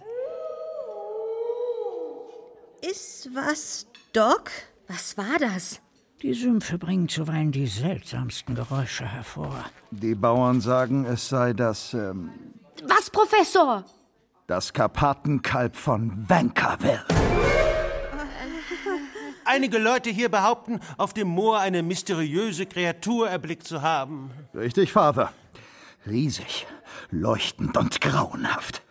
Ist 2.81 3.29
was, 3.33 3.87
Doc? 4.13 4.51
Was 4.87 5.17
war 5.17 5.37
das? 5.39 5.81
Die 6.21 6.33
Sümpfe 6.33 6.77
bringen 6.77 7.09
zuweilen 7.09 7.51
die 7.51 7.67
seltsamsten 7.67 8.55
Geräusche 8.55 9.05
hervor. 9.05 9.65
Die 9.91 10.15
Bauern 10.15 10.61
sagen, 10.61 11.05
es 11.05 11.27
sei 11.27 11.53
das, 11.53 11.93
ähm, 11.93 12.31
Was, 12.87 13.09
Professor? 13.09 13.83
das 14.47 14.73
Karpatenkalb 14.73 15.75
von 15.75 16.29
Vankerville. 16.29 17.03
Einige 19.45 19.77
Leute 19.77 20.09
hier 20.09 20.29
behaupten, 20.29 20.79
auf 20.97 21.13
dem 21.13 21.27
Moor 21.27 21.59
eine 21.59 21.83
mysteriöse 21.83 22.65
Kreatur 22.65 23.29
erblickt 23.29 23.67
zu 23.67 23.81
haben. 23.81 24.31
Richtig, 24.53 24.91
Vater. 24.91 25.33
Riesig, 26.05 26.65
leuchtend 27.11 27.75
und 27.77 28.01
grauenhaft. 28.01 28.81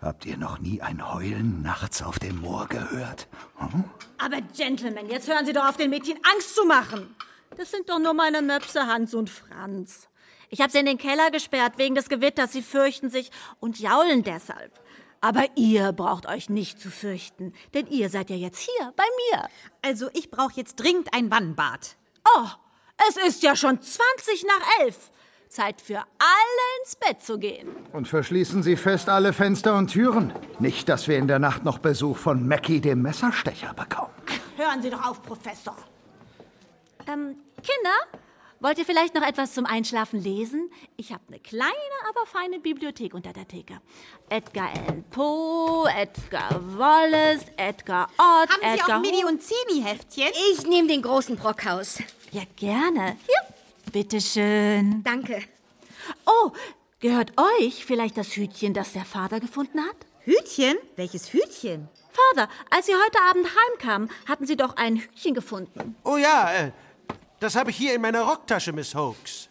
Habt 0.00 0.24
ihr 0.24 0.38
noch 0.38 0.58
nie 0.58 0.80
ein 0.80 1.12
Heulen 1.12 1.62
nachts 1.62 2.02
auf 2.02 2.18
dem 2.18 2.40
Moor 2.40 2.66
gehört? 2.68 3.28
Hm? 3.58 3.84
Aber 4.18 4.40
Gentlemen, 4.56 5.08
jetzt 5.10 5.28
hören 5.28 5.44
Sie 5.44 5.52
doch 5.52 5.68
auf, 5.68 5.76
den 5.76 5.90
Mädchen 5.90 6.18
Angst 6.34 6.54
zu 6.54 6.64
machen. 6.64 7.14
Das 7.56 7.70
sind 7.70 7.88
doch 7.88 7.98
nur 7.98 8.14
meine 8.14 8.40
Möpse 8.42 8.86
Hans 8.86 9.14
und 9.14 9.28
Franz. 9.28 10.08
Ich 10.48 10.60
habe 10.60 10.72
sie 10.72 10.78
in 10.78 10.86
den 10.86 10.98
Keller 10.98 11.30
gesperrt 11.30 11.74
wegen 11.76 11.94
des 11.94 12.08
Gewitters. 12.08 12.52
Sie 12.52 12.62
fürchten 12.62 13.10
sich 13.10 13.30
und 13.60 13.78
jaulen 13.78 14.22
deshalb. 14.22 14.72
Aber 15.20 15.44
ihr 15.54 15.92
braucht 15.92 16.26
euch 16.26 16.48
nicht 16.48 16.80
zu 16.80 16.90
fürchten, 16.90 17.52
denn 17.74 17.86
ihr 17.86 18.08
seid 18.08 18.30
ja 18.30 18.36
jetzt 18.36 18.60
hier 18.60 18.92
bei 18.96 19.04
mir. 19.04 19.48
Also 19.82 20.08
ich 20.14 20.30
brauche 20.30 20.54
jetzt 20.56 20.76
dringend 20.76 21.12
ein 21.12 21.30
Wannbad. 21.30 21.96
Oh, 22.36 22.46
es 23.08 23.16
ist 23.16 23.42
ja 23.42 23.54
schon 23.54 23.80
20 23.80 24.44
nach 24.44 24.80
elf. 24.80 25.10
Zeit 25.50 25.80
für 25.80 25.98
alle 25.98 26.80
ins 26.80 26.94
Bett 26.96 27.22
zu 27.22 27.38
gehen. 27.38 27.68
Und 27.92 28.06
verschließen 28.06 28.62
Sie 28.62 28.76
fest 28.76 29.08
alle 29.08 29.32
Fenster 29.32 29.76
und 29.76 29.88
Türen. 29.88 30.32
Nicht, 30.60 30.88
dass 30.88 31.08
wir 31.08 31.18
in 31.18 31.26
der 31.26 31.40
Nacht 31.40 31.64
noch 31.64 31.78
Besuch 31.78 32.16
von 32.16 32.46
Mackie, 32.46 32.80
dem 32.80 33.02
Messerstecher, 33.02 33.74
bekommen. 33.74 34.14
Hören 34.56 34.80
Sie 34.80 34.90
doch 34.90 35.04
auf, 35.04 35.22
Professor. 35.22 35.76
Ähm, 37.08 37.34
Kinder, 37.56 38.20
wollt 38.60 38.78
ihr 38.78 38.84
vielleicht 38.84 39.14
noch 39.14 39.22
etwas 39.26 39.52
zum 39.54 39.66
Einschlafen 39.66 40.20
lesen? 40.22 40.70
Ich 40.96 41.12
habe 41.12 41.22
eine 41.28 41.38
kleine, 41.40 41.72
aber 42.08 42.26
feine 42.26 42.58
Bibliothek 42.60 43.14
unter 43.14 43.32
der 43.32 43.48
Theke. 43.48 43.80
Edgar 44.28 44.70
Allan 44.70 45.04
Poe, 45.10 45.88
Edgar 45.90 46.60
Wallace, 46.78 47.46
Edgar 47.56 48.08
Ott, 48.18 48.50
Haben 48.50 48.60
Sie 48.60 48.66
Edgar 48.80 48.98
auch 48.98 49.02
Mini- 49.02 49.22
Hu- 49.22 49.28
und 49.28 49.42
Zini-Heftchen? 49.42 50.28
Ich 50.52 50.66
nehme 50.66 50.88
den 50.88 51.02
großen 51.02 51.36
Brockhaus. 51.36 51.98
Ja, 52.32 52.42
gerne. 52.56 53.16
Hier, 53.26 53.92
bitteschön. 53.92 55.02
Danke. 55.04 55.42
Oh, 56.26 56.50
gehört 57.00 57.32
euch 57.60 57.84
vielleicht 57.84 58.16
das 58.16 58.36
Hütchen, 58.36 58.74
das 58.74 58.92
der 58.92 59.04
Vater 59.04 59.40
gefunden 59.40 59.80
hat? 59.80 59.96
Hütchen? 60.24 60.76
Welches 60.96 61.32
Hütchen? 61.32 61.88
Vater, 62.34 62.50
als 62.70 62.86
Sie 62.86 62.92
heute 62.94 63.18
Abend 63.30 63.46
heimkamen, 63.46 64.10
hatten 64.28 64.46
Sie 64.46 64.56
doch 64.56 64.76
ein 64.76 64.96
Hütchen 64.96 65.32
gefunden. 65.34 65.96
Oh 66.04 66.16
ja, 66.16 66.52
äh, 66.52 66.72
das 67.40 67.56
habe 67.56 67.70
ich 67.70 67.76
hier 67.76 67.94
in 67.94 68.02
meiner 68.02 68.22
Rocktasche, 68.22 68.72
Miss 68.72 68.94
Hoax. 68.94 69.48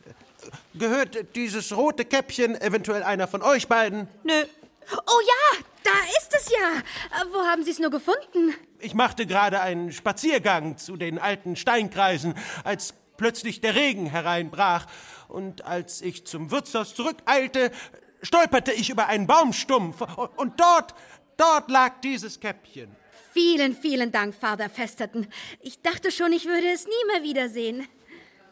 Gehört 0.74 1.36
dieses 1.36 1.76
rote 1.76 2.06
Käppchen 2.06 2.60
eventuell 2.62 3.04
einer 3.04 3.28
von 3.28 3.42
euch 3.42 3.68
beiden? 3.68 4.08
Nö. 4.24 4.46
Oh 4.92 5.20
ja, 5.28 5.64
da 5.84 5.92
ist 6.20 6.34
es 6.36 6.50
ja. 6.50 6.80
Äh, 7.20 7.26
Wo 7.32 7.40
haben 7.40 7.64
Sie 7.64 7.72
es 7.72 7.80
nur 7.80 7.92
gefunden? 7.92 8.56
Ich 8.80 8.94
machte 8.94 9.26
gerade 9.26 9.60
einen 9.62 9.92
Spaziergang 9.92 10.78
zu 10.78 10.96
den 10.96 11.20
alten 11.20 11.56
Steinkreisen, 11.56 12.36
als 12.64 12.94
plötzlich 13.18 13.62
der 13.62 13.76
Regen 13.76 14.06
hereinbrach. 14.06 14.86
Und 15.28 15.66
als 15.66 16.02
ich 16.02 16.26
zum 16.26 16.52
Wirtshaus 16.52 16.96
zurückeilte, 16.96 17.72
stolperte 18.22 18.72
ich 18.72 18.90
über 18.90 19.08
einen 19.08 19.28
Baumstumpf. 19.28 20.02
Und 20.38 20.60
dort, 20.60 20.96
dort 21.38 21.70
lag 21.70 22.00
dieses 22.02 22.40
Käppchen. 22.40 22.96
Vielen, 23.32 23.74
vielen 23.76 24.12
Dank, 24.12 24.34
Father 24.34 24.70
Festerton. 24.70 25.28
Ich 25.62 25.82
dachte 25.82 26.12
schon, 26.12 26.32
ich 26.34 26.46
würde 26.46 26.68
es 26.74 26.86
nie 26.86 27.06
mehr 27.14 27.24
wiedersehen. 27.24 27.88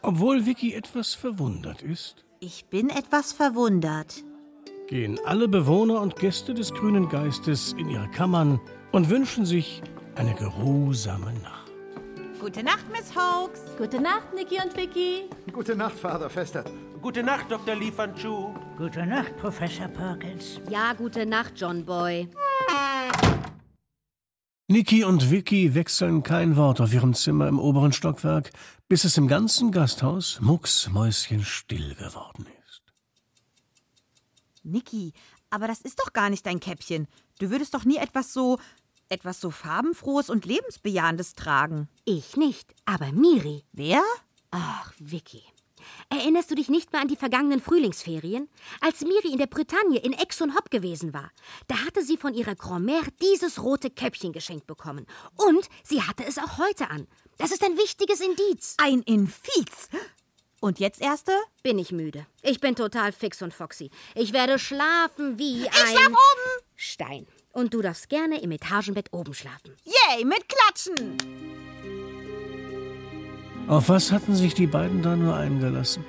Obwohl 0.02 0.46
Vicky 0.46 0.74
etwas 0.74 1.14
verwundert 1.14 1.82
ist, 1.82 2.24
Ich 2.40 2.66
bin 2.66 2.88
etwas 2.90 3.32
verwundert. 3.32 4.22
gehen 4.86 5.18
alle 5.26 5.48
Bewohner 5.48 6.00
und 6.00 6.14
Gäste 6.16 6.54
des 6.54 6.72
grünen 6.72 7.08
Geistes 7.08 7.74
in 7.76 7.88
ihre 7.90 8.08
Kammern 8.10 8.60
und 8.92 9.10
wünschen 9.10 9.44
sich 9.44 9.82
eine 10.14 10.34
geruhsame 10.34 11.32
Nacht. 11.42 11.72
Gute 12.40 12.62
Nacht, 12.62 12.84
Miss 12.92 13.12
Hoax. 13.16 13.60
Gute 13.76 14.00
Nacht, 14.00 14.32
Niki 14.32 14.58
und 14.64 14.76
Vicky. 14.76 15.28
Gute 15.52 15.74
Nacht, 15.74 15.98
Vater 15.98 16.30
Festert. 16.30 16.70
Gute 17.02 17.22
Nacht, 17.24 17.50
Dr. 17.50 17.74
Lee 17.74 17.90
Fan 17.90 18.14
Chu. 18.14 18.54
Gute 18.76 19.04
Nacht, 19.04 19.36
Professor 19.36 19.88
Perkins. 19.88 20.60
Ja, 20.70 20.92
gute 20.92 21.26
Nacht, 21.26 21.54
John 21.56 21.84
Boy. 21.84 22.28
Niki 24.70 25.02
und 25.02 25.30
Vicky 25.30 25.74
wechseln 25.74 26.22
kein 26.22 26.54
Wort 26.56 26.82
auf 26.82 26.92
ihrem 26.92 27.14
Zimmer 27.14 27.48
im 27.48 27.58
oberen 27.58 27.94
Stockwerk, 27.94 28.50
bis 28.86 29.04
es 29.04 29.16
im 29.16 29.26
ganzen 29.26 29.72
Gasthaus 29.72 30.40
mucksmäuschenstill 30.42 31.94
geworden 31.94 32.46
ist. 32.66 32.82
Niki, 34.64 35.14
aber 35.48 35.68
das 35.68 35.80
ist 35.80 35.98
doch 35.98 36.12
gar 36.12 36.28
nicht 36.28 36.44
dein 36.44 36.60
Käppchen. 36.60 37.08
Du 37.38 37.50
würdest 37.50 37.72
doch 37.72 37.86
nie 37.86 37.96
etwas 37.96 38.34
so 38.34 38.58
etwas 39.08 39.40
so 39.40 39.50
farbenfrohes 39.50 40.28
und 40.28 40.44
lebensbejahendes 40.44 41.32
tragen. 41.32 41.88
Ich 42.04 42.36
nicht, 42.36 42.74
aber 42.84 43.10
Miri. 43.12 43.64
Wer? 43.72 44.02
Ach, 44.50 44.92
Vicky. 44.98 45.44
Erinnerst 46.10 46.50
du 46.50 46.54
dich 46.54 46.68
nicht 46.68 46.92
mehr 46.92 47.02
an 47.02 47.08
die 47.08 47.16
vergangenen 47.16 47.60
Frühlingsferien? 47.60 48.48
Als 48.80 49.02
Miri 49.02 49.32
in 49.32 49.38
der 49.38 49.46
Bretagne 49.46 49.98
in 49.98 50.12
Ex 50.12 50.40
und 50.40 50.54
Hop 50.56 50.70
gewesen 50.70 51.12
war, 51.12 51.30
da 51.66 51.76
hatte 51.84 52.02
sie 52.02 52.16
von 52.16 52.34
ihrer 52.34 52.52
Grand-Mère 52.52 53.08
dieses 53.20 53.62
rote 53.62 53.90
Käppchen 53.90 54.32
geschenkt 54.32 54.66
bekommen. 54.66 55.06
Und 55.36 55.68
sie 55.84 56.02
hatte 56.02 56.24
es 56.24 56.38
auch 56.38 56.58
heute 56.58 56.90
an. 56.90 57.06
Das 57.38 57.52
ist 57.52 57.64
ein 57.64 57.76
wichtiges 57.76 58.20
Indiz. 58.20 58.74
Ein 58.78 59.02
Infiz? 59.02 59.88
Und 60.60 60.80
jetzt, 60.80 61.00
Erste? 61.00 61.32
Bin 61.62 61.78
ich 61.78 61.92
müde. 61.92 62.26
Ich 62.42 62.60
bin 62.60 62.74
total 62.74 63.12
fix 63.12 63.42
und 63.42 63.54
foxy. 63.54 63.90
Ich 64.14 64.32
werde 64.32 64.58
schlafen 64.58 65.38
wie 65.38 65.62
Ich 65.62 65.66
ein... 65.68 65.86
schlaf 65.86 66.08
oben! 66.08 66.64
Stein. 66.74 67.26
Und 67.52 67.74
du 67.74 67.82
darfst 67.82 68.08
gerne 68.08 68.40
im 68.40 68.50
Etagenbett 68.50 69.12
oben 69.12 69.34
schlafen. 69.34 69.76
Yay, 69.84 70.24
mit 70.24 70.44
Klatschen! 70.48 71.16
Auf 73.68 73.90
was 73.90 74.12
hatten 74.12 74.34
sich 74.34 74.54
die 74.54 74.66
beiden 74.66 75.02
da 75.02 75.14
nur 75.14 75.36
eingelassen? 75.36 76.02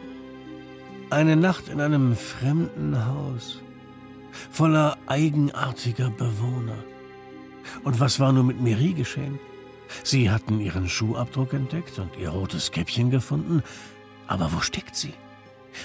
Eine 1.10 1.36
Nacht 1.36 1.67
in 1.67 1.82
einem 1.82 2.15
fremden 2.15 3.06
Haus, 3.06 3.62
voller 4.50 4.98
eigenartiger 5.08 6.10
Bewohner. 6.10 6.82
Und 7.84 8.00
was 8.00 8.17
war 8.17 8.32
nur 8.32 8.45
mit 8.45 8.62
Miri 8.62 8.93
geschehen? 8.93 9.39
Sie 10.04 10.32
hatten 10.32 10.62
ihren 10.62 10.88
Schuhabdruck 10.88 11.52
entdeckt 11.52 12.00
und 12.00 12.15
ihr 12.17 12.30
rotes 12.30 12.72
Käppchen 12.72 13.12
gefunden, 13.12 13.62
aber 14.28 14.54
wo 14.54 14.62
steckt 14.62 14.95
sie? 14.95 15.13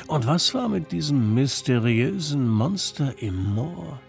Und 0.06 0.28
was 0.28 0.54
war 0.54 0.68
mit 0.68 0.92
diesem 0.92 1.34
mysteriösen 1.34 2.48
Monster 2.48 3.20
im 3.20 3.52
Moor? 3.52 4.00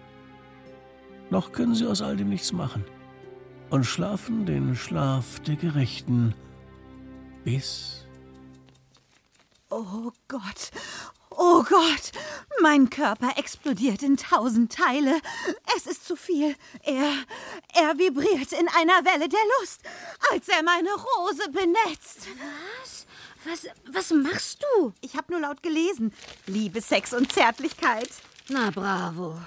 Noch 1.31 1.51
können 1.51 1.73
sie 1.73 1.87
aus 1.87 2.03
all 2.03 2.15
dem 2.15 2.29
nichts 2.29 2.53
machen 2.53 2.83
und 3.71 3.85
schlafen 3.85 4.45
den 4.45 4.75
Schlaf 4.75 5.39
der 5.39 5.55
Gerechten 5.55 6.35
bis 7.45 8.01
Oh 9.69 10.11
Gott, 10.27 10.71
oh 11.31 11.63
Gott, 11.63 12.11
mein 12.61 12.89
Körper 12.89 13.37
explodiert 13.37 14.03
in 14.03 14.15
tausend 14.15 14.71
Teile. 14.71 15.19
Es 15.75 15.85
ist 15.85 16.05
zu 16.05 16.15
viel. 16.15 16.55
Er, 16.83 17.13
er 17.73 17.97
vibriert 17.97 18.51
in 18.53 18.67
einer 18.69 19.03
Welle 19.03 19.27
der 19.27 19.39
Lust, 19.59 19.81
als 20.31 20.47
er 20.47 20.63
meine 20.63 20.89
Rose 20.91 21.49
benetzt. 21.49 22.27
Was? 22.81 23.05
Was, 23.43 23.67
was 23.91 24.11
machst 24.11 24.63
du? 24.63 24.93
Ich 25.01 25.15
habe 25.15 25.31
nur 25.31 25.41
laut 25.41 25.61
gelesen. 25.61 26.13
Liebe, 26.47 26.81
Sex 26.81 27.13
und 27.13 27.31
Zärtlichkeit. 27.31 28.09
Na 28.47 28.71
bravo. 28.71 29.37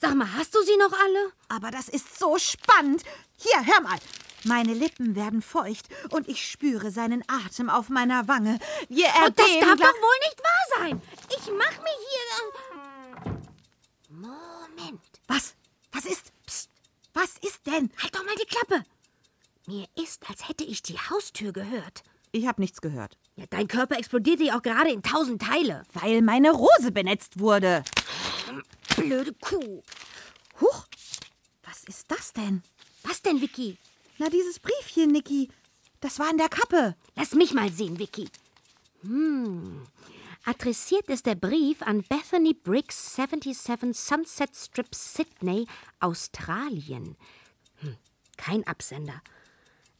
Sag 0.00 0.14
mal, 0.14 0.32
hast 0.34 0.54
du 0.54 0.62
sie 0.62 0.76
noch 0.76 0.92
alle? 0.92 1.32
Aber 1.48 1.70
das 1.70 1.88
ist 1.88 2.18
so 2.18 2.38
spannend. 2.38 3.02
Hier, 3.36 3.66
hör 3.66 3.80
mal. 3.82 3.98
Meine 4.44 4.74
Lippen 4.74 5.14
werden 5.14 5.42
feucht 5.42 5.86
und 6.10 6.28
ich 6.28 6.48
spüre 6.48 6.90
seinen 6.90 7.22
Atem 7.28 7.70
auf 7.70 7.88
meiner 7.88 8.26
Wange. 8.26 8.58
Wir 8.88 9.06
Und 9.24 9.38
das 9.38 9.46
darf 9.60 9.78
doch 9.78 9.94
wohl 9.94 10.18
nicht 10.24 10.42
wahr 10.42 10.78
sein. 10.78 11.02
Ich 11.28 11.50
mach 11.56 11.78
mir 11.78 11.96
hier... 12.08 13.42
Moment. 14.08 15.00
Was? 15.28 15.54
Was 15.92 16.04
ist? 16.04 16.32
Psst. 16.46 16.70
Was 17.14 17.36
ist 17.40 17.66
denn? 17.66 17.90
Halt 18.02 18.14
doch 18.14 18.24
mal 18.24 18.34
die 18.34 18.46
Klappe. 18.46 18.84
Mir 19.66 19.86
ist, 19.94 20.28
als 20.28 20.48
hätte 20.48 20.64
ich 20.64 20.82
die 20.82 20.98
Haustür 20.98 21.52
gehört. 21.52 22.02
Ich 22.32 22.46
habe 22.46 22.60
nichts 22.60 22.80
gehört. 22.80 23.16
Ja, 23.36 23.44
dein 23.48 23.68
Körper 23.68 23.96
explodierte 23.96 24.44
ja 24.44 24.58
auch 24.58 24.62
gerade 24.62 24.90
in 24.90 25.02
tausend 25.02 25.42
Teile. 25.42 25.84
Weil 25.92 26.22
meine 26.22 26.50
Rose 26.50 26.90
benetzt 26.90 27.38
wurde. 27.38 27.84
Blöde 28.96 29.34
Kuh. 29.34 29.82
Huch, 30.60 30.86
was 31.62 31.84
ist 31.84 32.10
das 32.10 32.32
denn? 32.32 32.62
Was 33.04 33.22
denn, 33.22 33.40
Vicky? 33.40 33.78
Na, 34.18 34.28
dieses 34.28 34.60
Briefchen, 34.60 35.10
Niki. 35.10 35.48
Das 36.00 36.18
war 36.18 36.30
in 36.30 36.38
der 36.38 36.48
Kappe. 36.48 36.96
Lass 37.16 37.34
mich 37.34 37.54
mal 37.54 37.70
sehen, 37.70 37.98
Vicky. 37.98 38.28
Hm. 39.02 39.86
Adressiert 40.44 41.08
ist 41.08 41.26
der 41.26 41.36
Brief 41.36 41.82
an 41.82 42.02
Bethany 42.02 42.52
Briggs, 42.52 43.14
77 43.14 43.96
Sunset 43.96 44.56
Strip, 44.56 44.94
Sydney, 44.94 45.66
Australien. 46.00 47.16
Hm. 47.76 47.96
Kein 48.36 48.66
Absender. 48.66 49.22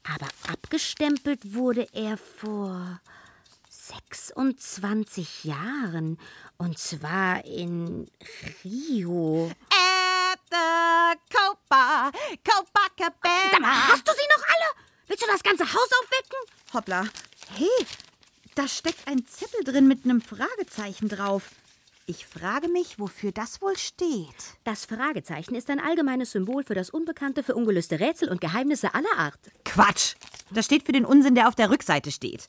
Aber 0.03 0.27
abgestempelt 0.49 1.55
wurde 1.55 1.87
er 1.93 2.17
vor 2.17 3.01
26 3.69 5.45
Jahren. 5.45 6.19
Und 6.59 6.79
zwar 6.79 7.45
in 7.45 8.11
Rio. 8.65 9.53
Das 15.33 15.43
ganze 15.43 15.65
Haus 15.65 15.89
aufwecken? 16.03 16.39
Hoppla. 16.75 17.05
Hey, 17.55 17.87
da 18.55 18.69
steckt 18.69 19.09
ein 19.09 19.27
Zettel 19.27 19.65
drin 19.65 19.89
mit 19.89 20.05
einem 20.05 20.21
Fragezeichen 20.21 21.09
drauf. 21.09 21.51
Ich 22.07 22.27
frage 22.27 22.69
mich, 22.69 22.99
wofür 22.99 23.33
das 23.33 23.63
wohl 23.63 23.77
steht. 23.79 24.35
Das 24.65 24.85
Fragezeichen 24.85 25.55
ist 25.55 25.71
ein 25.71 25.81
allgemeines 25.81 26.33
Symbol 26.33 26.65
für 26.65 26.75
das 26.75 26.91
Unbekannte, 26.91 27.43
für 27.43 27.55
ungelöste 27.55 28.01
Rätsel 28.01 28.29
und 28.29 28.41
Geheimnisse 28.41 28.95
aller 28.95 29.17
Art. 29.17 29.39
Quatsch. 29.65 30.17
Das 30.51 30.67
steht 30.67 30.85
für 30.85 30.93
den 30.93 31.07
Unsinn, 31.07 31.35
der 31.35 31.49
auf 31.49 31.55
der 31.55 31.71
Rückseite 31.71 32.11
steht. 32.11 32.49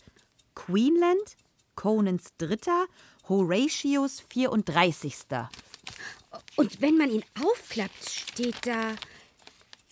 Queenland, 0.55 1.37
Conans 1.75 2.33
Dritter, 2.37 2.87
Horatius 3.29 4.23
34. 4.29 5.15
Und 6.55 6.81
wenn 6.81 6.97
man 6.97 7.09
ihn 7.09 7.23
aufklappt, 7.41 8.09
steht 8.09 8.65
da, 8.65 8.95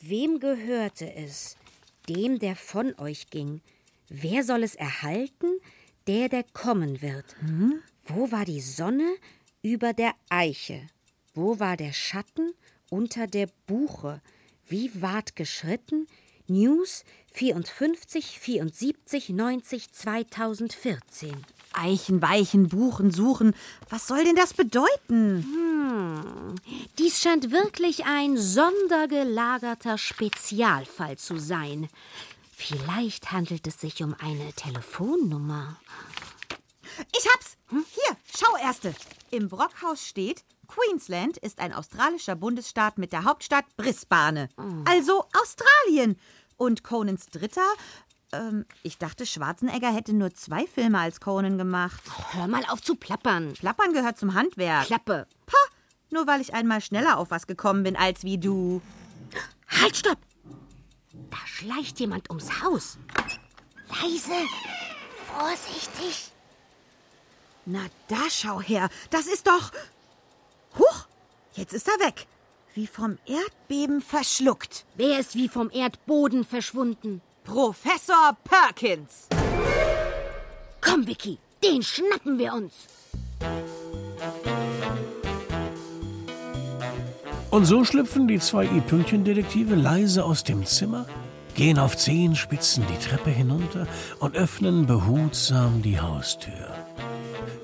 wem 0.01 0.39
gehörte 0.39 1.13
es? 1.13 1.55
Dem, 2.13 2.39
der 2.39 2.55
von 2.55 2.93
euch 2.97 3.29
ging. 3.29 3.61
Wer 4.09 4.43
soll 4.43 4.63
es 4.63 4.75
erhalten? 4.75 5.47
Der, 6.07 6.27
der 6.27 6.43
kommen 6.43 7.01
wird. 7.01 7.35
Wo 8.05 8.31
war 8.31 8.43
die 8.43 8.61
Sonne? 8.61 9.15
Über 9.61 9.93
der 9.93 10.13
Eiche. 10.29 10.87
Wo 11.33 11.59
war 11.59 11.77
der 11.77 11.93
Schatten? 11.93 12.51
Unter 12.89 13.27
der 13.27 13.47
Buche. 13.67 14.21
Wie 14.67 14.91
ward 15.01 15.35
geschritten? 15.35 16.07
News 16.47 17.05
54, 17.33 18.39
74, 18.39 19.29
90, 19.29 19.91
2014. 19.91 21.31
Eichen, 21.73 22.21
weichen, 22.21 22.69
buchen, 22.69 23.11
suchen. 23.11 23.53
Was 23.89 24.07
soll 24.07 24.23
denn 24.23 24.35
das 24.35 24.53
bedeuten? 24.53 25.43
Hm. 25.43 26.55
Dies 26.97 27.19
scheint 27.19 27.51
wirklich 27.51 28.05
ein 28.05 28.37
sondergelagerter 28.37 29.97
Spezialfall 29.97 31.17
zu 31.17 31.37
sein. 31.37 31.89
Vielleicht 32.55 33.31
handelt 33.31 33.65
es 33.67 33.81
sich 33.81 34.03
um 34.03 34.15
eine 34.19 34.53
Telefonnummer. 34.53 35.77
Ich 37.17 37.27
hab's. 37.33 37.57
Hier, 37.69 38.17
schau 38.37 38.57
erste. 38.57 38.93
Im 39.31 39.47
Brockhaus 39.49 40.05
steht, 40.05 40.43
Queensland 40.67 41.37
ist 41.37 41.59
ein 41.59 41.73
australischer 41.73 42.35
Bundesstaat 42.35 42.97
mit 42.97 43.13
der 43.13 43.23
Hauptstadt 43.23 43.65
Brisbane. 43.77 44.49
Also 44.85 45.25
Australien. 45.41 46.19
Und 46.57 46.83
Conans 46.83 47.25
Dritter? 47.27 47.65
Ähm, 48.33 48.65
ich 48.83 48.97
dachte, 48.97 49.25
Schwarzenegger 49.25 49.93
hätte 49.93 50.13
nur 50.13 50.33
zwei 50.33 50.65
Filme 50.65 50.99
als 50.99 51.19
Conan 51.19 51.57
gemacht. 51.57 52.01
Hör 52.31 52.47
mal 52.47 52.63
auf 52.69 52.81
zu 52.81 52.95
plappern. 52.95 53.53
Plappern 53.53 53.93
gehört 53.93 54.17
zum 54.17 54.33
Handwerk. 54.33 54.85
Klappe. 54.85 55.27
Pah, 55.45 55.75
nur 56.09 56.27
weil 56.27 56.41
ich 56.41 56.53
einmal 56.53 56.81
schneller 56.81 57.17
auf 57.17 57.31
was 57.31 57.47
gekommen 57.47 57.83
bin 57.83 57.95
als 57.95 58.23
wie 58.23 58.37
du. 58.37 58.81
Halt, 59.67 59.97
stopp! 59.97 60.17
Da 61.29 61.37
schleicht 61.45 61.99
jemand 61.99 62.29
ums 62.29 62.61
Haus. 62.61 62.97
Leise, 63.89 64.47
vorsichtig. 65.37 66.31
Na, 67.65 67.81
da 68.07 68.29
schau 68.29 68.61
her. 68.61 68.89
Das 69.09 69.27
ist 69.27 69.47
doch. 69.47 69.71
Huch, 70.79 71.07
jetzt 71.53 71.73
ist 71.73 71.87
er 71.87 72.05
weg. 72.05 72.27
Wie 72.73 72.87
vom 72.87 73.17
Erdbeben 73.25 74.01
verschluckt. 74.01 74.85
Wer 74.95 75.19
ist 75.19 75.35
wie 75.35 75.49
vom 75.49 75.69
Erdboden 75.69 76.45
verschwunden? 76.45 77.21
Professor 77.51 78.37
Perkins. 78.45 79.27
Komm, 80.79 81.05
Vicky, 81.05 81.37
den 81.61 81.83
schnappen 81.83 82.39
wir 82.39 82.53
uns. 82.53 82.71
Und 87.49 87.65
so 87.65 87.83
schlüpfen 87.83 88.29
die 88.29 88.39
zwei 88.39 88.63
I-Pünktchen-Detektive 88.63 89.75
leise 89.75 90.23
aus 90.23 90.45
dem 90.45 90.65
Zimmer, 90.65 91.05
gehen 91.53 91.77
auf 91.77 91.97
Zehenspitzen 91.97 92.85
die 92.87 93.05
Treppe 93.05 93.31
hinunter 93.31 93.85
und 94.19 94.37
öffnen 94.37 94.85
behutsam 94.85 95.81
die 95.81 95.99
Haustür. 95.99 96.70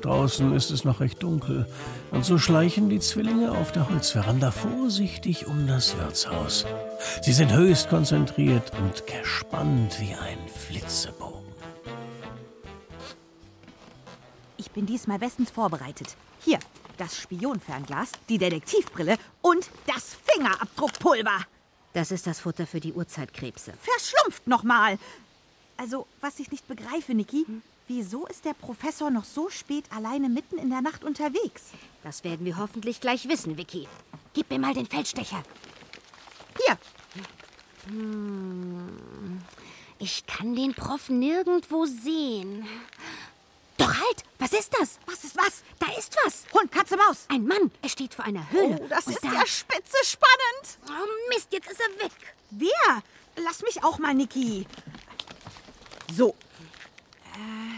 Draußen 0.01 0.53
ist 0.53 0.69
es 0.69 0.83
noch 0.83 0.99
recht 0.99 1.21
dunkel, 1.23 1.65
und 2.11 2.23
so 2.23 2.37
schleichen 2.37 2.89
die 2.89 2.99
Zwillinge 2.99 3.51
auf 3.51 3.71
der 3.71 3.89
Holzveranda 3.89 4.51
vorsichtig 4.51 5.47
um 5.47 5.67
das 5.67 5.97
Wirtshaus. 5.97 6.65
Sie 7.21 7.33
sind 7.33 7.53
höchst 7.53 7.89
konzentriert 7.89 8.71
und 8.79 9.05
gespannt 9.07 9.99
wie 9.99 10.13
ein 10.13 10.37
Flitzebogen. 10.47 11.47
Ich 14.57 14.71
bin 14.71 14.85
diesmal 14.85 15.19
bestens 15.19 15.51
vorbereitet. 15.51 16.15
Hier, 16.43 16.59
das 16.97 17.17
Spionfernglas, 17.17 18.11
die 18.29 18.37
Detektivbrille 18.37 19.17
und 19.41 19.69
das 19.85 20.15
Fingerabdruckpulver. 20.25 21.45
Das 21.93 22.11
ist 22.11 22.27
das 22.27 22.39
Futter 22.39 22.67
für 22.67 22.79
die 22.79 22.93
Urzeitkrebse. 22.93 23.73
Verschlumpft 23.81 24.47
nochmal. 24.47 24.99
Also, 25.77 26.07
was 26.21 26.39
ich 26.39 26.51
nicht 26.51 26.67
begreife, 26.67 27.13
Niki, 27.13 27.45
wieso 27.87 28.25
ist 28.27 28.45
der 28.45 28.53
Professor 28.53 29.09
noch 29.09 29.25
so 29.25 29.49
spät 29.49 29.85
alleine 29.95 30.29
mitten 30.29 30.57
in 30.57 30.69
der 30.69 30.81
Nacht 30.81 31.03
unterwegs? 31.03 31.71
Das 32.03 32.23
werden 32.23 32.45
wir 32.45 32.57
hoffentlich 32.57 33.01
gleich 33.01 33.27
wissen, 33.27 33.57
Vicky. 33.57 33.87
Gib 34.33 34.49
mir 34.49 34.59
mal 34.59 34.73
den 34.73 34.85
Feldstecher. 34.85 35.43
Hier. 36.65 36.77
Hm, 37.87 39.41
ich 39.99 40.25
kann 40.27 40.55
den 40.55 40.73
Prof 40.73 41.09
nirgendwo 41.09 41.85
sehen. 41.85 42.67
Doch 43.77 43.93
halt! 43.93 44.23
Was 44.39 44.53
ist 44.53 44.73
das? 44.79 44.99
Was 45.05 45.23
ist 45.23 45.35
was? 45.35 45.63
Da 45.79 45.87
ist 45.97 46.15
was! 46.23 46.45
Hund, 46.53 46.71
Katze, 46.71 46.97
Maus! 46.97 47.25
Ein 47.29 47.45
Mann! 47.45 47.71
Er 47.81 47.89
steht 47.89 48.13
vor 48.13 48.25
einer 48.25 48.49
Höhle. 48.51 48.79
Oh, 48.81 48.87
das 48.87 49.07
ist 49.07 49.23
da... 49.23 49.31
ja 49.31 49.45
spitze 49.45 49.97
spannend. 50.03 50.79
Oh 50.87 51.29
Mist, 51.29 51.47
jetzt 51.51 51.69
ist 51.69 51.79
er 51.79 52.03
weg. 52.03 52.11
Wer? 52.51 53.03
Lass 53.35 53.61
mich 53.61 53.83
auch 53.83 53.99
mal, 53.99 54.13
Niki. 54.13 54.65
So. 56.15 56.35
Äh, 57.33 57.76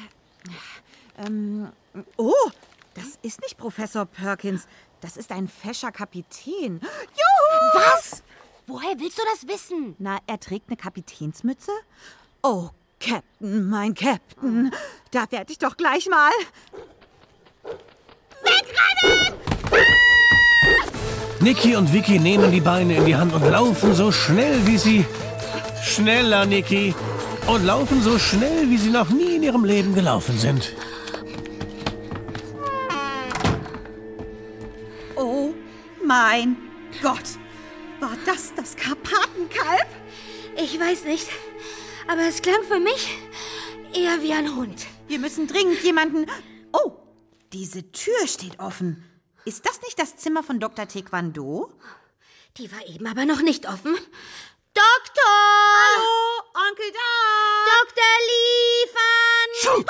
ähm, 1.25 1.69
oh, 2.17 2.33
das 2.93 3.17
ist 3.21 3.41
nicht 3.41 3.57
Professor 3.57 4.05
Perkins. 4.05 4.67
Das 5.01 5.17
ist 5.17 5.31
ein 5.31 5.47
fescher 5.47 5.91
Kapitän. 5.91 6.79
Juhu! 6.81 7.73
Was? 7.73 8.23
Woher 8.67 8.99
willst 8.99 9.17
du 9.17 9.23
das 9.31 9.47
wissen? 9.47 9.95
Na, 9.99 10.19
er 10.27 10.39
trägt 10.39 10.69
eine 10.69 10.77
Kapitänsmütze? 10.77 11.71
Oh, 12.43 12.69
Captain, 12.99 13.69
mein 13.69 13.93
Captain. 13.93 14.71
Da 15.11 15.25
werde 15.31 15.51
ich 15.51 15.57
doch 15.57 15.77
gleich 15.77 16.07
mal. 16.07 16.31
Niki 21.39 21.75
und 21.77 21.93
Vicky 21.93 22.19
nehmen 22.19 22.51
die 22.51 22.59
Beine 22.59 22.97
in 22.97 23.05
die 23.05 23.15
Hand 23.15 23.33
und 23.33 23.49
laufen 23.49 23.95
so 23.95 24.11
schnell, 24.11 24.67
wie 24.67 24.77
sie... 24.77 25.05
Schneller, 25.81 26.45
Niki! 26.45 26.93
Und 27.47 27.65
laufen 27.65 28.01
so 28.03 28.19
schnell, 28.19 28.69
wie 28.69 28.77
sie 28.77 28.89
noch 28.89 29.09
nie 29.09 29.37
in 29.37 29.43
ihrem 29.43 29.63
Leben 29.63 29.95
gelaufen 29.95 30.37
sind. 30.37 30.73
Mein 36.09 36.57
Gott. 37.03 37.37
War 37.99 38.17
das 38.25 38.55
das 38.55 38.75
Karpatenkalb? 38.75 39.87
Ich 40.57 40.79
weiß 40.79 41.03
nicht, 41.03 41.29
aber 42.07 42.21
es 42.21 42.41
klang 42.41 42.63
für 42.63 42.79
mich 42.79 43.15
eher 43.93 44.19
wie 44.23 44.33
ein 44.33 44.55
Hund. 44.55 44.87
Wir 45.07 45.19
müssen 45.19 45.45
dringend 45.45 45.83
jemanden. 45.83 46.25
Oh, 46.73 46.93
diese 47.53 47.91
Tür 47.91 48.25
steht 48.25 48.59
offen. 48.59 49.05
Ist 49.45 49.67
das 49.67 49.81
nicht 49.83 49.99
das 49.99 50.15
Zimmer 50.15 50.41
von 50.41 50.59
Dr. 50.59 50.87
Taekwondo? 50.87 51.71
Die 52.57 52.71
war 52.71 52.87
eben 52.87 53.05
aber 53.05 53.25
noch 53.25 53.43
nicht 53.43 53.67
offen. 53.67 53.93
Doktor! 54.73 55.23
Hallo, 55.77 56.69
Onkel 56.69 56.91
Da! 56.91 57.71
Doktor 57.81 58.13
liefern! 58.31 59.85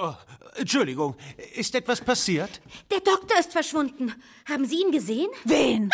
Oh, 0.00 0.14
Entschuldigung, 0.58 1.16
ist 1.54 1.74
etwas 1.74 2.00
passiert? 2.00 2.60
Der 2.90 3.00
Doktor 3.00 3.38
ist 3.38 3.52
verschwunden. 3.52 4.12
Haben 4.48 4.64
Sie 4.64 4.80
ihn 4.80 4.90
gesehen? 4.90 5.28
Wen? 5.44 5.90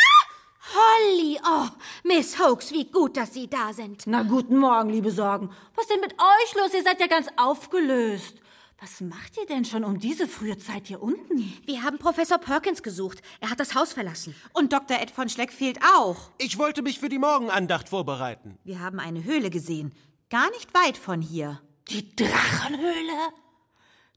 Holly! 0.75 1.39
Oh, 1.47 1.69
Miss 2.05 2.39
Hoax, 2.39 2.73
wie 2.73 2.87
gut, 2.91 3.17
dass 3.17 3.35
Sie 3.35 3.49
da 3.49 3.73
sind. 3.73 4.05
Na, 4.07 4.23
guten 4.23 4.57
Morgen, 4.57 4.89
liebe 4.91 5.11
Sorgen. 5.11 5.51
Was 5.75 5.87
denn 5.89 6.01
mit 6.01 6.15
euch 6.15 6.55
los? 6.57 6.73
Ihr 6.73 6.83
seid 6.83 7.01
ja 7.01 7.07
ganz 7.07 7.27
aufgelöst. 7.37 8.37
Was 8.81 9.01
macht 9.01 9.37
ihr 9.37 9.47
denn 9.47 9.65
schon 9.65 9.85
um 9.85 9.99
diese 9.99 10.27
frühe 10.27 10.59
Zeit 10.59 10.89
hier 10.89 11.03
unten? 11.03 11.53
Wir 11.65 11.83
haben 11.83 11.99
Professor 11.99 12.39
Perkins 12.39 12.83
gesucht. 12.83 13.23
Er 13.41 13.51
hat 13.51 13.61
das 13.61 13.75
Haus 13.75 13.93
verlassen. 13.93 14.35
Und 14.53 14.73
Dr. 14.73 15.01
Ed 15.01 15.11
von 15.11 15.29
Schleck 15.29 15.53
fehlt 15.53 15.79
auch. 15.97 16.17
Ich 16.39 16.59
wollte 16.59 16.83
mich 16.83 16.99
für 16.99 17.09
die 17.09 17.19
Morgenandacht 17.19 17.89
vorbereiten. 17.89 18.59
Wir 18.65 18.81
haben 18.81 18.99
eine 19.01 19.25
Höhle 19.25 19.51
gesehen. 19.51 19.95
Gar 20.31 20.51
nicht 20.51 20.73
weit 20.75 20.97
von 20.97 21.21
hier. 21.21 21.61
Die 21.89 22.15
Drachenhöhle? 22.17 23.33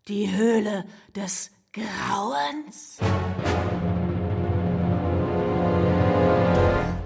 Die 0.07 0.33
Höhle 0.33 0.85
des 1.13 1.51
Grauens? 1.73 2.97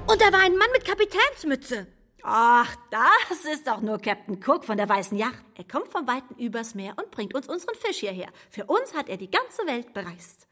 Und 0.05 0.21
da 0.21 0.31
war 0.31 0.41
ein 0.41 0.55
Mann 0.55 0.67
mit 0.71 0.85
Kapitänsmütze. 0.85 1.87
Ach, 2.21 2.75
das 2.91 3.45
ist 3.51 3.65
doch 3.65 3.81
nur 3.81 3.97
Captain 3.97 4.39
Cook 4.45 4.65
von 4.65 4.77
der 4.77 4.87
Weißen 4.87 5.17
Yacht. 5.17 5.43
Er 5.55 5.63
kommt 5.63 5.91
vom 5.91 6.07
Weiten 6.07 6.35
übers 6.35 6.75
Meer 6.75 6.93
und 6.95 7.09
bringt 7.09 7.33
uns 7.33 7.47
unseren 7.49 7.73
Fisch 7.73 7.97
hierher. 7.97 8.29
Für 8.51 8.65
uns 8.65 8.93
hat 8.93 9.09
er 9.09 9.17
die 9.17 9.31
ganze 9.31 9.65
Welt 9.65 9.93
bereist. 9.93 10.47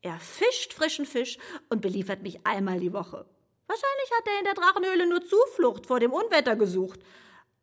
Er 0.00 0.18
fischt 0.18 0.72
frischen 0.72 1.06
Fisch 1.06 1.38
und 1.68 1.82
beliefert 1.82 2.22
mich 2.22 2.44
einmal 2.44 2.80
die 2.80 2.92
Woche. 2.92 3.26
Wahrscheinlich 3.68 4.10
hat 4.18 4.26
er 4.26 4.38
in 4.40 4.44
der 4.46 4.54
Drachenhöhle 4.54 5.08
nur 5.08 5.24
Zuflucht 5.24 5.86
vor 5.86 6.00
dem 6.00 6.12
Unwetter 6.12 6.56
gesucht. 6.56 6.98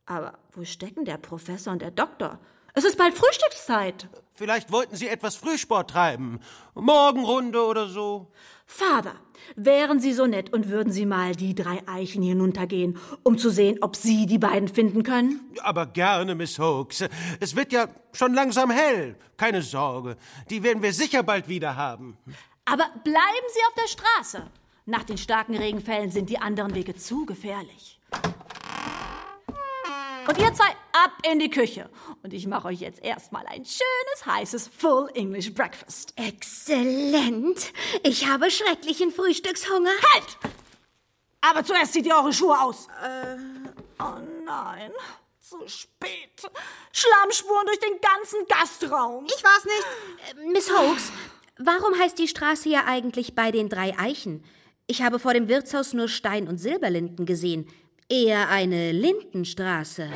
Aber 0.06 0.40
wo 0.54 0.64
stecken 0.64 1.04
der 1.04 1.18
Professor 1.18 1.74
und 1.74 1.82
der 1.82 1.92
Doktor? 1.92 2.40
Es 2.74 2.86
ist 2.86 2.98
bald 2.98 3.14
Frühstückszeit. 3.14 4.08
Vielleicht 4.40 4.72
wollten 4.72 4.96
Sie 4.96 5.10
etwas 5.10 5.36
Frühsport 5.36 5.90
treiben. 5.90 6.40
Morgenrunde 6.74 7.62
oder 7.62 7.90
so. 7.90 8.32
Vater, 8.66 9.16
wären 9.58 10.00
Sie 10.00 10.14
so 10.14 10.28
nett 10.28 10.54
und 10.54 10.70
würden 10.70 10.94
Sie 10.94 11.06
mal 11.06 11.36
die 11.36 11.56
drei 11.56 11.86
Eichen 11.90 12.24
hinuntergehen, 12.24 12.98
um 13.24 13.38
zu 13.38 13.50
sehen, 13.50 13.80
ob 13.82 13.98
Sie 13.98 14.28
die 14.28 14.38
beiden 14.38 14.70
finden 14.70 15.04
können? 15.04 15.42
Aber 15.62 15.88
gerne, 15.88 16.36
Miss 16.36 16.58
Hoax. 16.58 17.04
Es 17.42 17.58
wird 17.58 17.74
ja 17.74 17.90
schon 18.14 18.34
langsam 18.34 18.72
hell. 18.72 19.18
Keine 19.36 19.62
Sorge. 19.62 20.16
Die 20.50 20.64
werden 20.64 20.82
wir 20.82 20.94
sicher 20.94 21.22
bald 21.22 21.50
wieder 21.50 21.76
haben. 21.76 22.18
Aber 22.64 22.86
bleiben 23.04 23.48
Sie 23.54 23.60
auf 23.68 23.74
der 23.76 23.90
Straße. 23.90 24.48
Nach 24.86 25.04
den 25.04 25.18
starken 25.18 25.58
Regenfällen 25.58 26.12
sind 26.12 26.30
die 26.30 26.40
anderen 26.40 26.74
Wege 26.76 26.96
zu 26.96 27.26
gefährlich. 27.26 28.00
Und 30.30 30.38
ihr 30.38 30.54
zwei 30.54 30.70
ab 30.94 31.14
in 31.24 31.40
die 31.40 31.50
Küche. 31.50 31.90
Und 32.22 32.36
ich 32.36 32.46
mache 32.46 32.68
euch 32.68 32.82
jetzt 32.82 33.04
erstmal 33.04 33.48
ein 33.48 33.66
schönes, 33.66 34.26
heißes 34.28 34.68
Full 34.68 35.10
English 35.16 35.56
Breakfast. 35.56 36.14
Exzellent. 36.18 37.74
Ich 38.04 38.28
habe 38.28 38.52
schrecklichen 38.52 39.12
Frühstückshunger. 39.12 39.90
Halt! 40.14 40.38
Aber 41.42 41.64
zuerst 41.64 41.94
zieht 41.94 42.06
ihr 42.06 42.16
eure 42.16 42.32
Schuhe 42.32 42.62
aus. 42.62 42.88
Oh 44.00 44.20
nein, 44.46 44.92
zu 45.40 45.68
spät. 45.68 46.48
Schlammspuren 46.92 47.66
durch 47.66 47.80
den 47.80 48.00
ganzen 48.00 48.46
Gastraum. 48.48 49.26
Ich 49.26 49.44
war's 49.44 49.66
nicht. 49.66 50.44
Äh, 50.46 50.48
Miss 50.52 50.72
Hoax, 50.72 51.12
warum 51.58 51.98
heißt 51.98 52.20
die 52.20 52.28
Straße 52.28 52.70
ja 52.70 52.84
eigentlich 52.86 53.34
bei 53.34 53.50
den 53.50 53.68
drei 53.68 53.98
Eichen? 53.98 54.44
Ich 54.86 55.02
habe 55.02 55.18
vor 55.18 55.34
dem 55.34 55.48
Wirtshaus 55.48 55.94
nur 55.94 56.08
Stein- 56.08 56.48
und 56.48 56.60
Silberlinden 56.60 57.26
gesehen. 57.26 57.68
Eher 58.12 58.50
eine 58.50 58.92
Lindenstraße. 58.92 60.10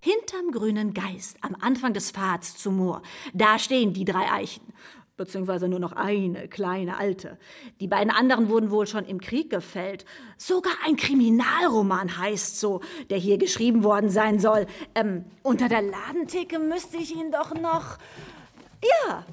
Hinterm 0.00 0.52
grünen 0.52 0.94
Geist, 0.94 1.36
am 1.40 1.56
Anfang 1.60 1.92
des 1.92 2.12
Pfads 2.12 2.58
zum 2.58 2.76
Moor, 2.76 3.02
da 3.32 3.58
stehen 3.58 3.92
die 3.92 4.04
drei 4.04 4.30
Eichen. 4.30 4.62
Beziehungsweise 5.16 5.66
nur 5.66 5.80
noch 5.80 5.90
eine 5.90 6.46
kleine 6.46 6.96
alte. 6.96 7.38
Die 7.80 7.88
beiden 7.88 8.12
anderen 8.12 8.48
wurden 8.48 8.70
wohl 8.70 8.86
schon 8.86 9.04
im 9.04 9.20
Krieg 9.20 9.50
gefällt. 9.50 10.04
Sogar 10.36 10.74
ein 10.86 10.94
Kriminalroman 10.94 12.18
heißt 12.18 12.60
so, 12.60 12.80
der 13.10 13.18
hier 13.18 13.38
geschrieben 13.38 13.82
worden 13.82 14.10
sein 14.10 14.38
soll. 14.38 14.66
Ähm, 14.94 15.24
unter 15.42 15.68
der 15.68 15.82
Ladentheke 15.82 16.60
müsste 16.60 16.98
ich 16.98 17.16
ihn 17.16 17.32
doch 17.32 17.52
noch. 17.52 17.98
Ja, 18.80 19.24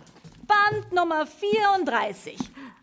Band 0.47 0.91
Nummer 0.91 1.27
34. 1.27 2.35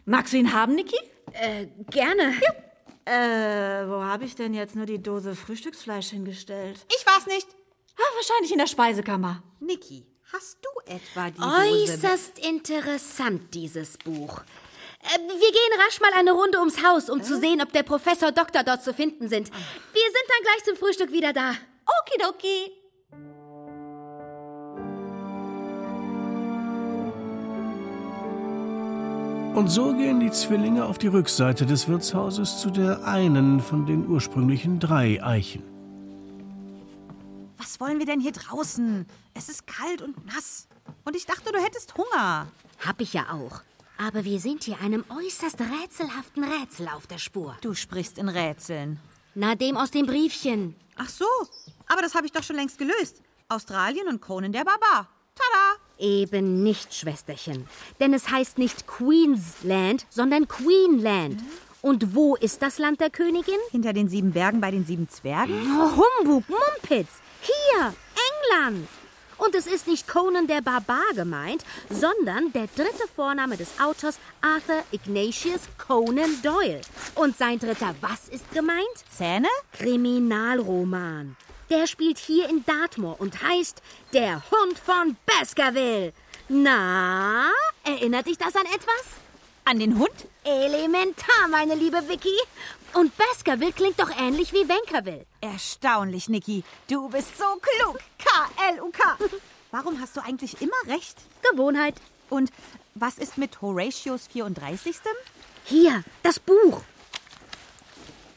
Magst 0.05 0.33
du 0.33 0.37
ihn 0.37 0.53
haben, 0.53 0.77
Niki? 0.77 0.97
Äh, 1.33 1.67
gerne. 1.91 2.35
Ja. 2.41 2.68
Äh, 3.09 3.89
wo 3.89 4.03
habe 4.03 4.27
ich 4.27 4.35
denn 4.35 4.53
jetzt 4.53 4.77
nur 4.77 4.85
die 4.85 5.03
Dose 5.03 5.35
Frühstücksfleisch 5.35 6.11
hingestellt? 6.11 6.85
Ich 6.95 7.07
war's 7.07 7.27
nicht. 7.27 7.49
Ah, 7.97 8.15
wahrscheinlich 8.17 8.53
in 8.53 8.59
der 8.59 8.67
Speisekammer. 8.67 9.43
Niki, 9.61 10.05
hast 10.33 10.59
du 10.61 10.93
etwa 10.93 11.31
die 11.31 11.41
Dose? 11.41 11.95
Äußerst 11.95 12.39
interessant, 12.39 13.55
dieses 13.55 13.97
Buch. 13.97 14.43
Äh, 15.03 15.19
wir 15.21 15.53
gehen 15.53 15.81
rasch 15.87 16.01
mal 16.01 16.13
eine 16.15 16.33
Runde 16.33 16.59
ums 16.59 16.85
Haus, 16.85 17.09
um 17.09 17.23
zu 17.23 17.39
sehen, 17.39 17.63
ob 17.63 17.73
der 17.73 17.83
Professor 17.83 18.31
Doktor 18.31 18.63
dort 18.63 18.85
zu 18.85 18.93
finden 18.93 19.29
sind. 19.29 19.49
Wir 19.49 20.03
sind 20.03 20.27
dann 20.29 20.43
gleich 20.43 20.65
zum 20.65 20.77
Frühstück 20.77 21.11
wieder 21.11 21.33
da. 21.33 21.55
Okidoki. 22.03 22.78
Und 29.55 29.69
so 29.69 29.93
gehen 29.93 30.21
die 30.21 30.31
Zwillinge 30.31 30.85
auf 30.85 30.99
die 30.99 31.09
Rückseite 31.09 31.67
des 31.67 31.89
Wirtshauses 31.89 32.61
zu 32.61 32.71
der 32.71 33.05
einen 33.05 33.61
von 33.61 33.87
den 33.87 34.07
ursprünglichen 34.07 34.79
drei 34.79 35.23
Eichen. 35.23 35.63
Was 37.57 37.81
wollen 37.81 37.99
wir 37.99 38.07
denn 38.07 38.21
hier 38.21 38.33
draußen? 38.33 39.07
Es 39.35 39.49
ist 39.49 39.67
kalt 39.67 40.01
und 40.01 40.27
nass. 40.27 40.69
Und 41.05 41.17
ich 41.17 41.27
dachte, 41.27 41.51
du 41.53 41.59
hättest 41.59 41.95
Hunger. 41.97 42.47
Hab 42.87 43.01
ich 43.01 43.13
ja 43.13 43.27
auch. 43.33 43.63
Aber 43.99 44.25
wir 44.25 44.39
sind 44.39 44.63
hier 44.63 44.81
einem 44.81 45.05
äußerst 45.09 45.61
rätselhaften 45.61 46.45
Rätsel 46.45 46.89
auf 46.89 47.09
der 47.09 47.19
Spur. 47.19 47.57
Du 47.61 47.75
sprichst 47.75 48.17
in 48.17 48.29
Rätseln. 48.29 49.01
Na, 49.35 49.57
dem 49.57 49.77
aus 49.77 49.91
dem 49.91 50.07
Briefchen. 50.07 50.77
Ach 50.97 51.09
so, 51.09 51.27
aber 51.89 52.03
das 52.03 52.15
habe 52.15 52.27
ich 52.27 52.33
doch 52.33 52.45
schon 52.45 52.57
längst 52.57 52.79
gelöst. 52.79 53.23
Australien 53.49 54.07
und 54.09 54.21
Conan 54.21 54.53
der 54.53 54.65
Barbar. 54.65 55.09
Eben 55.99 56.63
nicht, 56.63 56.95
Schwesterchen. 56.95 57.67
Denn 58.01 58.15
es 58.15 58.31
heißt 58.31 58.59
nicht 58.59 58.87
Queensland, 58.87 60.07
sondern 60.11 60.47
Queenland. 60.47 61.43
Und 61.83 62.15
wo 62.15 62.37
ist 62.37 62.63
das 62.63 62.79
Land 62.79 63.01
der 63.01 63.11
Königin? 63.11 63.59
Hinter 63.71 63.93
den 63.93 64.09
sieben 64.09 64.33
Bergen 64.33 64.61
bei 64.61 64.71
den 64.71 64.85
sieben 64.85 65.09
Zwergen? 65.09 65.55
Oh, 65.79 65.91
Humbug, 65.91 66.45
Mumpitz. 66.49 67.09
Hier, 67.41 67.95
England. 68.53 68.89
Und 69.39 69.55
es 69.55 69.69
ist 69.69 69.87
nicht 69.87 70.09
Conan 70.09 70.49
der 70.49 70.61
Barbar 70.61 71.15
gemeint, 71.15 71.65
sondern 71.89 72.53
der 72.53 72.67
dritte 72.75 73.07
Vorname 73.15 73.57
des 73.57 73.81
Autors 73.81 74.19
Arthur 74.41 74.83
Ignatius 74.91 75.61
Conan 75.79 76.43
Doyle. 76.43 76.81
Und 77.15 77.39
sein 77.39 77.61
dritter 77.61 77.95
was 78.01 78.29
ist 78.29 78.51
gemeint? 78.53 78.87
Zähne? 79.09 79.49
Kriminalroman. 79.73 81.37
Der 81.71 81.87
spielt 81.87 82.19
hier 82.19 82.49
in 82.49 82.65
Dartmoor 82.65 83.21
und 83.21 83.43
heißt 83.43 83.83
Der 84.15 84.43
Hund 84.51 84.79
von 84.79 85.17
Baskerville. 85.27 86.15
Na, 86.49 87.51
erinnert 87.85 88.27
dich 88.27 88.39
das 88.39 88.57
an 88.57 88.65
etwas? 88.65 89.05
An 89.67 89.79
den 89.79 89.99
Hund? 89.99 90.29
Elementar, 90.45 91.49
meine 91.51 91.75
liebe 91.75 92.09
Vicky. 92.09 92.35
Und 92.95 93.13
Baskerville 93.19 93.73
klingt 93.73 94.01
doch 94.01 94.11
ähnlich 94.19 94.55
wie 94.55 94.67
Wankerville. 94.67 95.27
Erstaunlich, 95.43 96.31
Niki. 96.31 96.65
Du 96.89 97.11
bist 97.11 97.37
so 97.37 97.45
klug. 97.45 97.99
K-L-U-K. 98.17 99.19
Warum 99.71 100.01
hast 100.01 100.17
du 100.17 100.23
eigentlich 100.23 100.63
immer 100.63 100.73
recht? 100.87 101.19
Gewohnheit. 101.51 101.97
Und 102.31 102.51
was 102.95 103.19
ist 103.19 103.37
mit 103.37 103.61
Horatius 103.61 104.27
34.? 104.29 104.97
Hier, 105.65 106.03
das 106.23 106.41
Buch. 106.41 106.81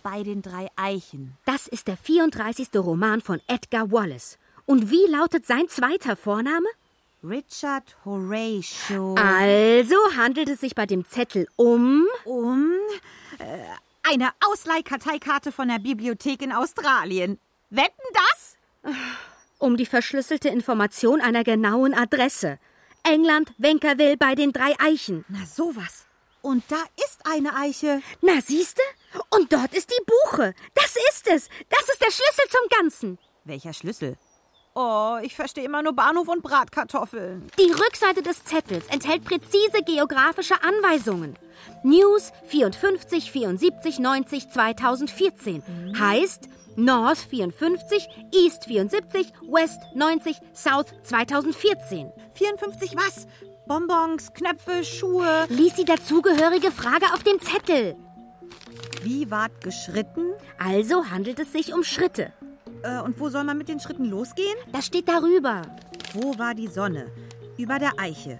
Bei 0.04 0.24
den 0.24 0.41
drei 0.41 0.68
Eichen. 0.76 1.38
Das 1.45 1.68
ist 1.68 1.88
der 1.88 1.97
34. 1.97 2.70
Roman 2.76 3.22
von 3.22 3.39
Edgar 3.47 3.91
Wallace. 3.91 4.38
Und 4.66 4.89
wie 4.89 5.06
lautet 5.08 5.45
sein 5.45 5.68
zweiter 5.68 6.16
Vorname? 6.16 6.68
Richard 7.24 7.95
Horatio. 8.04 9.14
Also 9.16 9.95
handelt 10.18 10.49
es 10.49 10.62
sich 10.62 10.74
bei 10.74 10.86
dem 10.88 11.06
Zettel 11.06 11.47
um. 11.56 12.08
Um. 12.26 12.72
Äh, 13.38 13.60
eine 14.04 14.30
Ausleihkarteikarte 14.49 15.52
von 15.52 15.68
der 15.68 15.80
Bibliothek 15.80 16.41
in 16.41 16.52
Australien. 16.52 17.39
Wetten 17.70 17.91
das? 18.14 18.93
Um 19.60 19.78
die 19.78 19.86
verschlüsselte 19.86 20.49
Information 20.49 21.22
einer 21.22 21.43
genauen 21.43 21.93
Adresse. 21.93 22.58
England, 23.04 23.54
Wenkerville 23.60 24.18
bei 24.18 24.34
den 24.34 24.54
drei 24.54 24.74
Eichen. 24.80 25.24
Na 25.30 25.45
sowas. 25.45 26.08
Und 26.42 26.64
da 26.70 26.84
ist 27.06 27.20
eine 27.24 27.56
Eiche. 27.56 28.02
Na 28.22 28.42
siehste? 28.42 28.82
Und 29.30 29.54
dort 29.54 29.74
ist 29.74 29.89
die 29.89 30.06
Buche. 30.06 30.54
Das 30.74 30.96
ist 31.10 31.28
es. 31.28 31.50
Das 31.70 31.88
ist 31.89 32.02
der 32.02 32.12
Schlüssel 32.12 32.46
zum 32.50 32.80
Ganzen. 32.80 33.20
Welcher 33.44 33.74
Schlüssel? 33.74 34.18
Oh, 34.74 35.18
ich 35.22 35.36
verstehe 35.36 35.66
immer 35.66 35.82
nur 35.82 35.94
Bahnhof 35.94 36.30
und 36.30 36.42
Bratkartoffeln. 36.44 37.48
Die 37.60 37.72
Rückseite 37.72 38.24
des 38.24 38.46
Zettels 38.46 38.86
enthält 38.88 39.26
präzise 39.26 39.84
geografische 39.86 40.56
Anweisungen. 40.64 41.38
News 41.84 42.32
54 42.48 43.32
74 43.32 44.00
90 44.00 44.50
2014 44.50 45.64
heißt 46.00 46.48
North 46.78 47.18
54, 47.18 48.08
East 48.34 48.64
74, 48.66 49.34
West 49.42 49.82
90, 49.94 50.38
South 50.54 50.86
2014. 51.04 52.10
54 52.34 52.96
was? 52.96 53.28
Bonbons, 53.68 54.34
Knöpfe, 54.34 54.84
Schuhe. 54.84 55.45
Lies 55.49 55.76
die 55.76 55.86
dazugehörige 55.86 56.72
Frage 56.72 57.05
auf 57.14 57.24
dem 57.24 57.39
Zettel. 57.39 57.95
Wie 59.03 59.30
ward 59.32 59.62
geschritten? 59.62 60.34
Also 60.57 61.09
handelt 61.09 61.39
es 61.39 61.51
sich 61.51 61.74
um 61.74 61.84
Schritte. 61.84 62.34
Äh, 62.84 62.99
und 63.01 63.20
wo 63.20 63.30
soll 63.30 63.43
man 63.43 63.57
mit 63.57 63.70
den 63.70 63.80
Schritten 63.80 64.05
losgehen? 64.05 64.57
Das 64.72 64.88
steht 64.88 65.07
darüber. 65.07 65.62
Wo 66.14 66.38
war 66.38 66.53
die 66.53 66.68
Sonne? 66.68 67.07
Über 67.57 67.80
der 67.80 67.93
Eiche. 67.97 68.39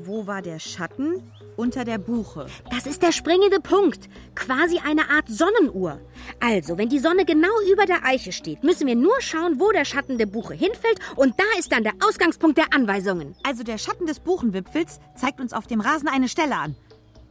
Wo 0.00 0.26
war 0.26 0.42
der 0.42 0.58
Schatten? 0.58 1.32
Unter 1.56 1.84
der 1.84 1.98
Buche. 1.98 2.46
Das 2.70 2.86
ist 2.86 3.02
der 3.02 3.12
springende 3.12 3.60
Punkt. 3.60 4.08
Quasi 4.34 4.78
eine 4.78 5.10
Art 5.10 5.28
Sonnenuhr. 5.28 6.00
Also, 6.40 6.78
wenn 6.78 6.88
die 6.88 6.98
Sonne 6.98 7.24
genau 7.26 7.52
über 7.70 7.84
der 7.84 8.04
Eiche 8.04 8.32
steht, 8.32 8.64
müssen 8.64 8.86
wir 8.86 8.96
nur 8.96 9.20
schauen, 9.20 9.60
wo 9.60 9.70
der 9.70 9.84
Schatten 9.84 10.16
der 10.16 10.26
Buche 10.26 10.54
hinfällt 10.54 10.98
und 11.16 11.34
da 11.38 11.44
ist 11.58 11.70
dann 11.72 11.82
der 11.82 11.92
Ausgangspunkt 12.06 12.56
der 12.56 12.72
Anweisungen. 12.72 13.34
Also 13.42 13.62
der 13.62 13.78
Schatten 13.78 14.06
des 14.06 14.20
Buchenwipfels 14.20 15.00
zeigt 15.16 15.40
uns 15.40 15.52
auf 15.52 15.66
dem 15.66 15.80
Rasen 15.80 16.08
eine 16.08 16.28
Stelle 16.28 16.56
an. 16.56 16.76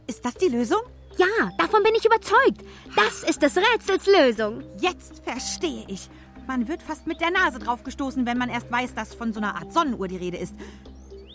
Ist 0.06 0.24
das 0.24 0.34
die 0.34 0.48
Lösung? 0.48 0.80
Ja, 1.18 1.50
davon 1.58 1.82
bin 1.82 1.94
ich 1.96 2.04
überzeugt. 2.04 2.62
Das 2.94 3.28
ist 3.28 3.42
des 3.42 3.56
Rätsels 3.56 4.06
Lösung. 4.06 4.62
Jetzt 4.80 5.22
verstehe 5.24 5.84
ich. 5.88 6.08
Man 6.46 6.68
wird 6.68 6.82
fast 6.82 7.06
mit 7.06 7.20
der 7.20 7.30
Nase 7.30 7.58
draufgestoßen, 7.58 8.26
wenn 8.26 8.38
man 8.38 8.48
erst 8.48 8.70
weiß, 8.70 8.94
dass 8.94 9.14
von 9.14 9.32
so 9.32 9.40
einer 9.40 9.56
Art 9.56 9.72
Sonnenuhr 9.72 10.08
die 10.08 10.16
Rede 10.16 10.36
ist. 10.36 10.54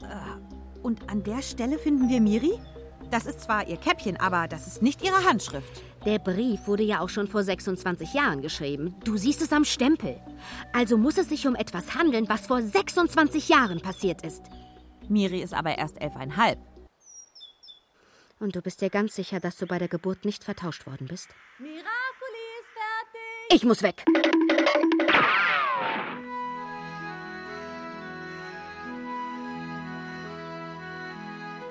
Äh, 0.01 0.81
Und 0.81 1.09
an 1.09 1.23
der 1.23 1.41
Stelle 1.41 1.77
finden 1.77 2.09
wir 2.09 2.21
Miri? 2.21 2.53
Das 3.15 3.27
ist 3.27 3.39
zwar 3.39 3.65
ihr 3.65 3.77
Käppchen, 3.77 4.17
aber 4.17 4.49
das 4.49 4.67
ist 4.67 4.81
nicht 4.81 5.01
ihre 5.01 5.23
Handschrift. 5.23 5.81
Der 6.05 6.19
Brief 6.19 6.67
wurde 6.67 6.83
ja 6.83 6.99
auch 6.99 7.07
schon 7.07 7.29
vor 7.29 7.43
26 7.43 8.13
Jahren 8.13 8.41
geschrieben. 8.41 8.93
Du 9.05 9.15
siehst 9.15 9.41
es 9.41 9.53
am 9.53 9.63
Stempel. 9.63 10.19
Also 10.73 10.97
muss 10.97 11.17
es 11.17 11.29
sich 11.29 11.47
um 11.47 11.55
etwas 11.55 11.95
handeln, 11.95 12.27
was 12.27 12.45
vor 12.45 12.61
26 12.61 13.47
Jahren 13.47 13.79
passiert 13.79 14.21
ist. 14.25 14.43
Miri 15.07 15.41
ist 15.41 15.53
aber 15.53 15.77
erst 15.77 16.01
elfeinhalb. 16.01 16.59
Und 18.41 18.57
du 18.57 18.61
bist 18.61 18.81
dir 18.81 18.89
ganz 18.89 19.15
sicher, 19.15 19.39
dass 19.39 19.55
du 19.55 19.65
bei 19.65 19.79
der 19.79 19.87
Geburt 19.87 20.25
nicht 20.25 20.43
vertauscht 20.43 20.85
worden 20.85 21.07
bist? 21.07 21.29
Miraculi 21.57 21.85
ist 22.59 22.73
fertig. 22.73 23.55
Ich 23.55 23.63
muss 23.63 23.81
weg. 23.81 24.03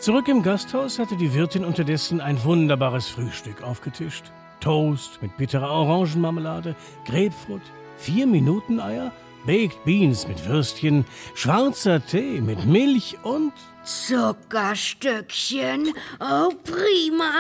Zurück 0.05 0.29
im 0.29 0.43
Gasthaus 0.43 0.99
hatte 0.99 1.17
die 1.17 1.33
Wirtin 1.33 1.65
unterdessen 1.65 2.21
ein 2.21 2.45
wunderbares 2.45 3.09
Frühstück 3.09 3.63
aufgetischt. 3.63 4.33
Toast 4.61 5.23
mit 5.23 5.35
bitterer 5.39 5.71
Orangenmarmelade, 5.71 6.77
Grapefruit, 7.07 7.63
vier 7.97 8.27
Minuten-Eier, 8.27 9.13
Baked 9.47 9.83
Beans 9.87 10.29
mit 10.29 10.47
Würstchen, 10.47 11.07
schwarzer 11.35 12.05
Tee 12.05 12.43
mit 12.43 12.67
Milch 12.67 13.17
und 13.23 13.55
Zuckerstückchen. 13.83 15.95
Oh, 16.21 16.51
prima. 16.65 17.31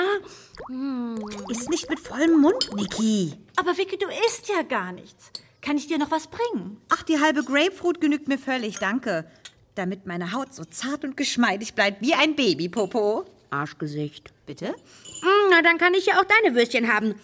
Hm. 0.68 1.22
Ist 1.50 1.68
nicht 1.68 1.90
mit 1.90 2.00
vollem 2.00 2.40
Mund, 2.40 2.70
Niki. 2.74 3.34
Aber 3.56 3.76
Vicky, 3.76 3.98
du 3.98 4.06
isst 4.26 4.48
ja 4.48 4.62
gar 4.62 4.92
nichts. 4.92 5.32
Kann 5.60 5.76
ich 5.76 5.86
dir 5.86 5.98
noch 5.98 6.10
was 6.10 6.28
bringen? 6.28 6.78
Ach, 6.88 7.02
die 7.02 7.20
halbe 7.20 7.44
Grapefruit 7.44 8.00
genügt 8.00 8.26
mir 8.26 8.38
völlig, 8.38 8.78
danke. 8.78 9.26
Damit 9.74 10.06
meine 10.06 10.32
Haut 10.32 10.54
so 10.54 10.64
zart 10.64 11.04
und 11.04 11.16
geschmeidig 11.16 11.74
bleibt 11.74 12.00
wie 12.00 12.14
ein 12.14 12.36
Babypopo. 12.36 13.24
Arschgesicht. 13.50 14.32
Bitte? 14.46 14.68
Hm, 14.68 15.50
Na, 15.50 15.62
dann 15.62 15.78
kann 15.78 15.94
ich 15.94 16.06
ja 16.06 16.20
auch 16.20 16.24
deine 16.24 16.54
Würstchen 16.54 16.92
haben. 16.92 17.14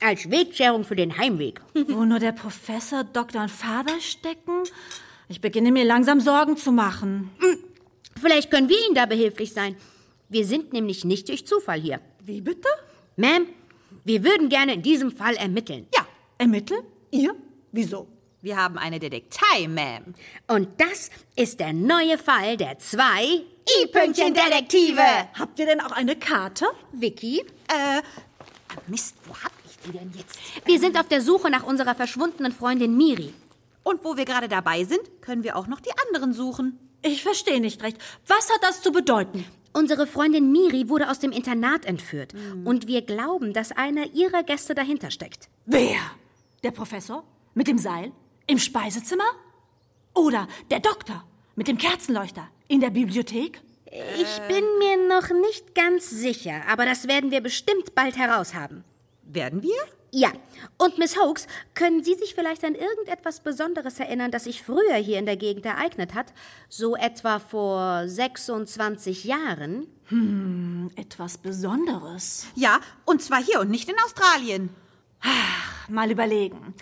Als 0.00 0.30
Wegscherung 0.30 0.84
für 0.84 0.96
den 0.96 1.16
Heimweg. 1.16 1.60
Wo 1.74 2.04
nur 2.04 2.18
der 2.18 2.32
Professor, 2.32 3.04
Doktor 3.04 3.42
und 3.42 3.50
Vater 3.50 3.98
stecken? 4.00 4.62
Ich 5.28 5.40
beginne 5.40 5.72
mir 5.72 5.84
langsam 5.84 6.20
Sorgen 6.20 6.56
zu 6.58 6.70
machen. 6.72 7.30
Vielleicht 8.20 8.50
können 8.50 8.68
wir 8.68 8.76
Ihnen 8.86 8.94
da 8.94 9.06
behilflich 9.06 9.52
sein. 9.52 9.76
Wir 10.28 10.44
sind 10.44 10.72
nämlich 10.72 11.04
nicht 11.04 11.28
durch 11.28 11.46
Zufall 11.46 11.80
hier. 11.80 12.00
Wie 12.22 12.40
bitte? 12.40 12.68
Ma'am, 13.16 13.46
wir 14.04 14.22
würden 14.24 14.48
gerne 14.48 14.74
in 14.74 14.82
diesem 14.82 15.12
Fall 15.12 15.34
ermitteln. 15.36 15.86
Ja, 15.94 16.06
ermitteln? 16.36 16.82
Ihr? 17.10 17.34
Wieso? 17.72 18.06
Wir 18.44 18.58
haben 18.58 18.76
eine 18.76 18.98
Detektei, 18.98 19.64
Ma'am. 19.64 20.02
Und 20.48 20.68
das 20.76 21.08
ist 21.34 21.60
der 21.60 21.72
neue 21.72 22.18
Fall 22.18 22.58
der 22.58 22.78
zwei 22.78 23.42
I-Pünktchen-Detektive. 23.82 25.00
Habt 25.32 25.58
ihr 25.58 25.64
denn 25.64 25.80
auch 25.80 25.92
eine 25.92 26.14
Karte? 26.14 26.66
Vicky? 26.92 27.40
Äh, 27.40 28.02
Mist, 28.86 29.16
wo 29.26 29.34
hab 29.34 29.50
ich 29.64 29.78
die 29.86 29.92
denn 29.92 30.12
jetzt? 30.14 30.38
Wir 30.66 30.78
sind 30.78 31.00
auf 31.00 31.08
der 31.08 31.22
Suche 31.22 31.48
nach 31.48 31.62
unserer 31.62 31.94
verschwundenen 31.94 32.52
Freundin 32.52 32.94
Miri. 32.98 33.32
Und 33.82 34.04
wo 34.04 34.18
wir 34.18 34.26
gerade 34.26 34.48
dabei 34.48 34.84
sind, 34.84 35.00
können 35.22 35.42
wir 35.42 35.56
auch 35.56 35.66
noch 35.66 35.80
die 35.80 35.92
anderen 36.06 36.34
suchen. 36.34 36.78
Ich 37.00 37.22
verstehe 37.22 37.62
nicht 37.62 37.82
recht. 37.82 37.96
Was 38.26 38.52
hat 38.52 38.62
das 38.62 38.82
zu 38.82 38.92
bedeuten? 38.92 39.46
Unsere 39.72 40.06
Freundin 40.06 40.52
Miri 40.52 40.90
wurde 40.90 41.08
aus 41.08 41.18
dem 41.18 41.32
Internat 41.32 41.86
entführt. 41.86 42.34
Und 42.66 42.88
wir 42.88 43.00
glauben, 43.00 43.54
dass 43.54 43.72
einer 43.72 44.12
ihrer 44.12 44.42
Gäste 44.42 44.74
dahinter 44.74 45.10
steckt. 45.10 45.48
Wer? 45.64 45.96
Der 46.62 46.72
Professor? 46.72 47.24
Mit 47.54 47.68
dem 47.68 47.78
Seil? 47.78 48.12
Im 48.46 48.58
Speisezimmer? 48.58 49.24
Oder 50.14 50.48
der 50.70 50.80
Doktor? 50.80 51.24
Mit 51.56 51.66
dem 51.66 51.78
Kerzenleuchter? 51.78 52.48
In 52.68 52.80
der 52.80 52.90
Bibliothek? 52.90 53.62
Ich 53.86 54.40
bin 54.48 54.64
mir 54.78 55.08
noch 55.08 55.30
nicht 55.30 55.74
ganz 55.74 56.10
sicher, 56.10 56.62
aber 56.68 56.84
das 56.84 57.06
werden 57.08 57.30
wir 57.30 57.40
bestimmt 57.40 57.94
bald 57.94 58.16
heraushaben. 58.18 58.84
Werden 59.22 59.62
wir? 59.62 59.76
Ja. 60.10 60.30
Und 60.78 60.98
Miss 60.98 61.16
Hoax, 61.16 61.46
können 61.74 62.04
Sie 62.04 62.14
sich 62.14 62.34
vielleicht 62.34 62.64
an 62.64 62.74
irgendetwas 62.74 63.40
Besonderes 63.40 63.98
erinnern, 63.98 64.30
das 64.30 64.44
sich 64.44 64.62
früher 64.62 64.96
hier 64.96 65.18
in 65.18 65.26
der 65.26 65.36
Gegend 65.36 65.64
ereignet 65.64 66.14
hat? 66.14 66.32
So 66.68 66.96
etwa 66.96 67.38
vor 67.38 68.06
26 68.06 69.24
Jahren? 69.24 69.86
Hm, 70.06 70.90
etwas 70.96 71.38
Besonderes. 71.38 72.46
Ja, 72.54 72.80
und 73.04 73.22
zwar 73.22 73.42
hier 73.42 73.60
und 73.60 73.70
nicht 73.70 73.88
in 73.88 73.96
Australien. 74.04 74.70
Ach, 75.20 75.88
mal 75.88 76.10
überlegen. 76.10 76.74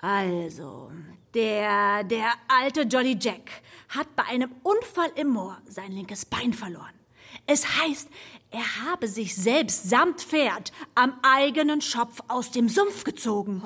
Also, 0.00 0.90
der, 1.34 2.04
der 2.04 2.32
alte 2.48 2.82
Jolly 2.82 3.16
Jack 3.20 3.62
hat 3.88 4.14
bei 4.16 4.24
einem 4.24 4.50
Unfall 4.62 5.10
im 5.16 5.28
Moor 5.28 5.58
sein 5.66 5.92
linkes 5.92 6.24
Bein 6.24 6.52
verloren. 6.52 6.94
Es 7.46 7.66
heißt, 7.80 8.08
er 8.50 8.84
habe 8.84 9.06
sich 9.06 9.36
selbst 9.36 9.88
samt 9.88 10.22
Pferd 10.22 10.72
am 10.94 11.14
eigenen 11.22 11.80
Schopf 11.80 12.20
aus 12.28 12.50
dem 12.50 12.68
Sumpf 12.68 13.04
gezogen. 13.04 13.62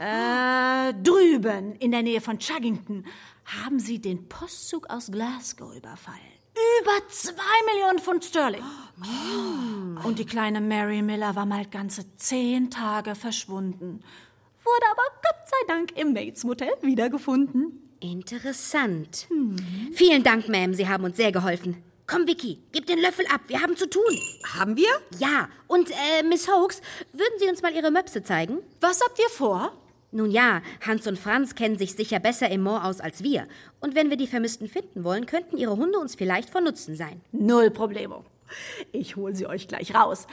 Äh, 0.00 0.92
drüben 0.94 1.76
in 1.76 1.92
der 1.92 2.02
Nähe 2.02 2.20
von 2.20 2.38
Chuggington 2.38 3.06
haben 3.44 3.78
sie 3.78 4.00
den 4.00 4.28
Postzug 4.28 4.90
aus 4.90 5.10
Glasgow 5.12 5.74
überfallen. 5.76 6.18
Über 6.80 7.08
zwei 7.08 7.72
Millionen 7.72 7.98
Pfund 7.98 8.24
Sterling. 8.24 8.62
Und 10.04 10.18
die 10.18 10.26
kleine 10.26 10.60
Mary 10.60 11.02
Miller 11.02 11.34
war 11.36 11.46
mal 11.46 11.66
ganze 11.66 12.16
zehn 12.16 12.70
Tage 12.70 13.14
verschwunden. 13.14 14.02
Wurde 14.64 14.86
aber 14.90 15.02
sei 15.46 15.66
Dank 15.68 15.96
im 15.98 16.12
Mates 16.12 16.44
Motel 16.44 16.72
wiedergefunden. 16.82 17.80
Interessant. 18.00 19.28
Vielen 19.92 20.22
Dank, 20.22 20.46
Ma'am. 20.46 20.74
Sie 20.74 20.88
haben 20.88 21.04
uns 21.04 21.16
sehr 21.16 21.32
geholfen. 21.32 21.82
Komm, 22.06 22.26
Vicky, 22.26 22.58
gib 22.72 22.86
den 22.86 23.00
Löffel 23.00 23.26
ab. 23.32 23.40
Wir 23.46 23.62
haben 23.62 23.76
zu 23.76 23.88
tun. 23.88 24.02
Haben 24.58 24.76
wir? 24.76 24.90
Ja. 25.18 25.48
Und, 25.68 25.90
äh, 25.90 26.22
Miss 26.22 26.48
Hoax, 26.48 26.82
würden 27.12 27.38
Sie 27.38 27.48
uns 27.48 27.62
mal 27.62 27.74
Ihre 27.74 27.90
Möpse 27.90 28.22
zeigen? 28.22 28.58
Was 28.80 29.00
habt 29.02 29.18
ihr 29.18 29.30
vor? 29.30 29.72
Nun 30.14 30.30
ja, 30.30 30.62
Hans 30.86 31.08
und 31.08 31.18
Franz 31.18 31.56
kennen 31.56 31.76
sich 31.76 31.94
sicher 31.94 32.20
besser 32.20 32.48
im 32.48 32.62
Moor 32.62 32.84
aus 32.84 33.00
als 33.00 33.24
wir. 33.24 33.48
Und 33.80 33.96
wenn 33.96 34.10
wir 34.10 34.16
die 34.16 34.28
Vermissten 34.28 34.68
finden 34.68 35.02
wollen, 35.02 35.26
könnten 35.26 35.56
ihre 35.56 35.76
Hunde 35.76 35.98
uns 35.98 36.14
vielleicht 36.14 36.50
von 36.50 36.62
Nutzen 36.62 36.94
sein. 36.94 37.20
Null 37.32 37.70
Problemo. 37.72 38.24
Ich 38.92 39.16
hol 39.16 39.34
sie 39.34 39.46
euch 39.46 39.66
gleich 39.66 39.92
raus. 39.92 40.28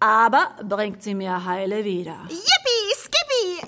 Aber 0.00 0.56
bringt 0.64 1.02
sie 1.02 1.14
mir 1.14 1.44
heile 1.44 1.84
wieder. 1.84 2.16
Yippie, 2.28 2.95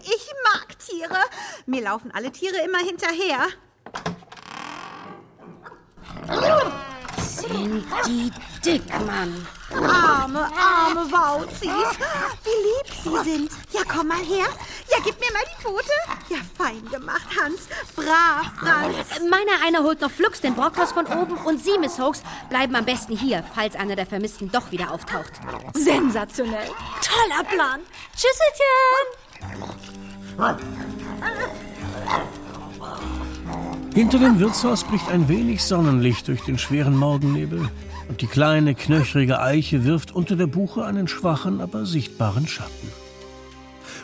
ich 0.03 0.32
mag 0.53 0.78
Tiere. 0.78 1.22
Mir 1.66 1.82
laufen 1.82 2.11
alle 2.12 2.30
Tiere 2.32 2.59
immer 2.64 2.78
hinterher. 2.78 3.49
Sind 7.18 7.86
die 8.07 8.32
dick, 8.64 8.88
Mann. 9.07 9.46
Arme, 9.70 10.49
arme 10.57 11.12
Wauzis. 11.12 11.61
Wie 11.62 12.59
lieb 12.66 13.24
sie 13.24 13.30
sind. 13.30 13.51
Ja, 13.72 13.82
komm 13.86 14.09
mal 14.09 14.18
her. 14.18 14.46
Ja, 14.90 14.96
gib 15.05 15.20
mir 15.20 15.32
mal 15.32 15.44
die 15.44 15.62
Pfote. 15.62 15.92
Ja, 16.30 16.38
fein 16.57 16.84
gemacht, 16.90 17.28
Hans. 17.40 17.68
Brav, 17.94 18.46
Franz. 18.59 19.20
Meiner 19.30 19.64
einer 19.64 19.82
holt 19.82 20.01
noch 20.01 20.11
flugs 20.11 20.40
den 20.40 20.55
Brockhaus 20.55 20.92
von 20.92 21.07
oben 21.07 21.36
und 21.38 21.62
Sie, 21.62 21.78
Miss 21.78 21.99
Hoax, 21.99 22.22
bleiben 22.49 22.74
am 22.74 22.84
besten 22.84 23.16
hier, 23.16 23.44
falls 23.55 23.76
einer 23.76 23.96
der 23.96 24.07
Vermissten 24.07 24.51
doch 24.51 24.70
wieder 24.70 24.90
auftaucht. 24.90 25.32
Sensationell. 25.74 26.70
Toller 27.03 27.44
Plan. 27.44 27.80
Tschüsselchen. 28.14 29.27
Hinter 33.95 34.18
dem 34.18 34.39
Wirtshaus 34.39 34.84
bricht 34.84 35.11
ein 35.11 35.28
wenig 35.28 35.62
Sonnenlicht 35.64 36.28
durch 36.28 36.43
den 36.43 36.59
schweren 36.59 36.97
Morgennebel 36.97 37.68
und 38.09 38.20
die 38.22 38.26
kleine, 38.26 38.74
knöchrige 38.74 39.41
Eiche 39.41 39.84
wirft 39.84 40.14
unter 40.14 40.36
der 40.36 40.47
Buche 40.47 40.84
einen 40.84 41.09
schwachen, 41.09 41.61
aber 41.61 41.84
sichtbaren 41.84 42.47
Schatten. 42.47 42.93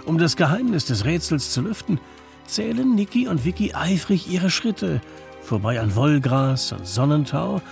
Um 0.04 0.18
das 0.18 0.36
Geheimnis 0.36 0.84
des 0.86 1.04
Rätsels 1.04 1.52
zu 1.52 1.62
lüften, 1.62 2.00
zählen 2.46 2.94
Niki 2.94 3.28
und 3.28 3.44
Vicky 3.44 3.74
eifrig 3.74 4.30
ihre 4.30 4.50
Schritte, 4.50 5.00
vorbei 5.40 5.80
an 5.80 5.94
Wollgras 5.94 6.72
und 6.72 6.86
Sonnentau 6.86 7.62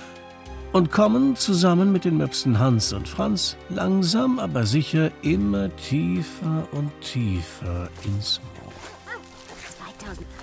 und 0.73 0.91
kommen 0.91 1.37
zusammen 1.37 1.93
mit 1.93 2.05
den 2.05 2.17
Möpsen 2.17 2.59
Hans 2.59 2.93
und 2.93 3.09
Franz 3.09 3.57
langsam, 3.69 4.39
aber 4.39 4.65
sicher 4.65 5.11
immer 5.23 5.75
tiefer 5.77 6.67
und 6.73 6.91
tiefer 7.01 7.89
ins 8.05 8.41
Moor. 8.41 8.73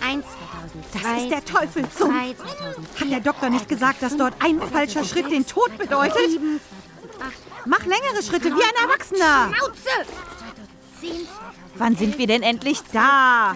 2001, 0.02 0.26
2002. 0.92 1.10
Das 1.10 1.24
ist 1.24 1.32
der 1.32 1.46
Teufelssumpf. 1.46 2.14
2003, 2.14 2.34
2004, 2.36 3.00
Hat 3.00 3.12
der 3.12 3.20
Doktor 3.32 3.50
nicht 3.50 3.68
gesagt, 3.68 4.04
dass 4.04 4.18
dort 4.18 4.34
ein 4.40 4.62
falscher 4.62 5.04
Schritt 5.04 5.32
den 5.32 5.46
Tod 5.46 5.76
bedeutet? 5.78 6.40
Mach 7.66 7.82
längere 7.86 8.24
Schritte 8.24 8.50
wie 8.50 8.64
ein 8.64 8.90
Erwachsener. 8.90 9.52
Schnauze! 9.56 10.12
2010, 11.02 11.28
Wann 11.76 11.96
sind 11.96 12.18
wir 12.18 12.28
denn 12.28 12.42
endlich 12.44 12.80
da? 12.94 13.56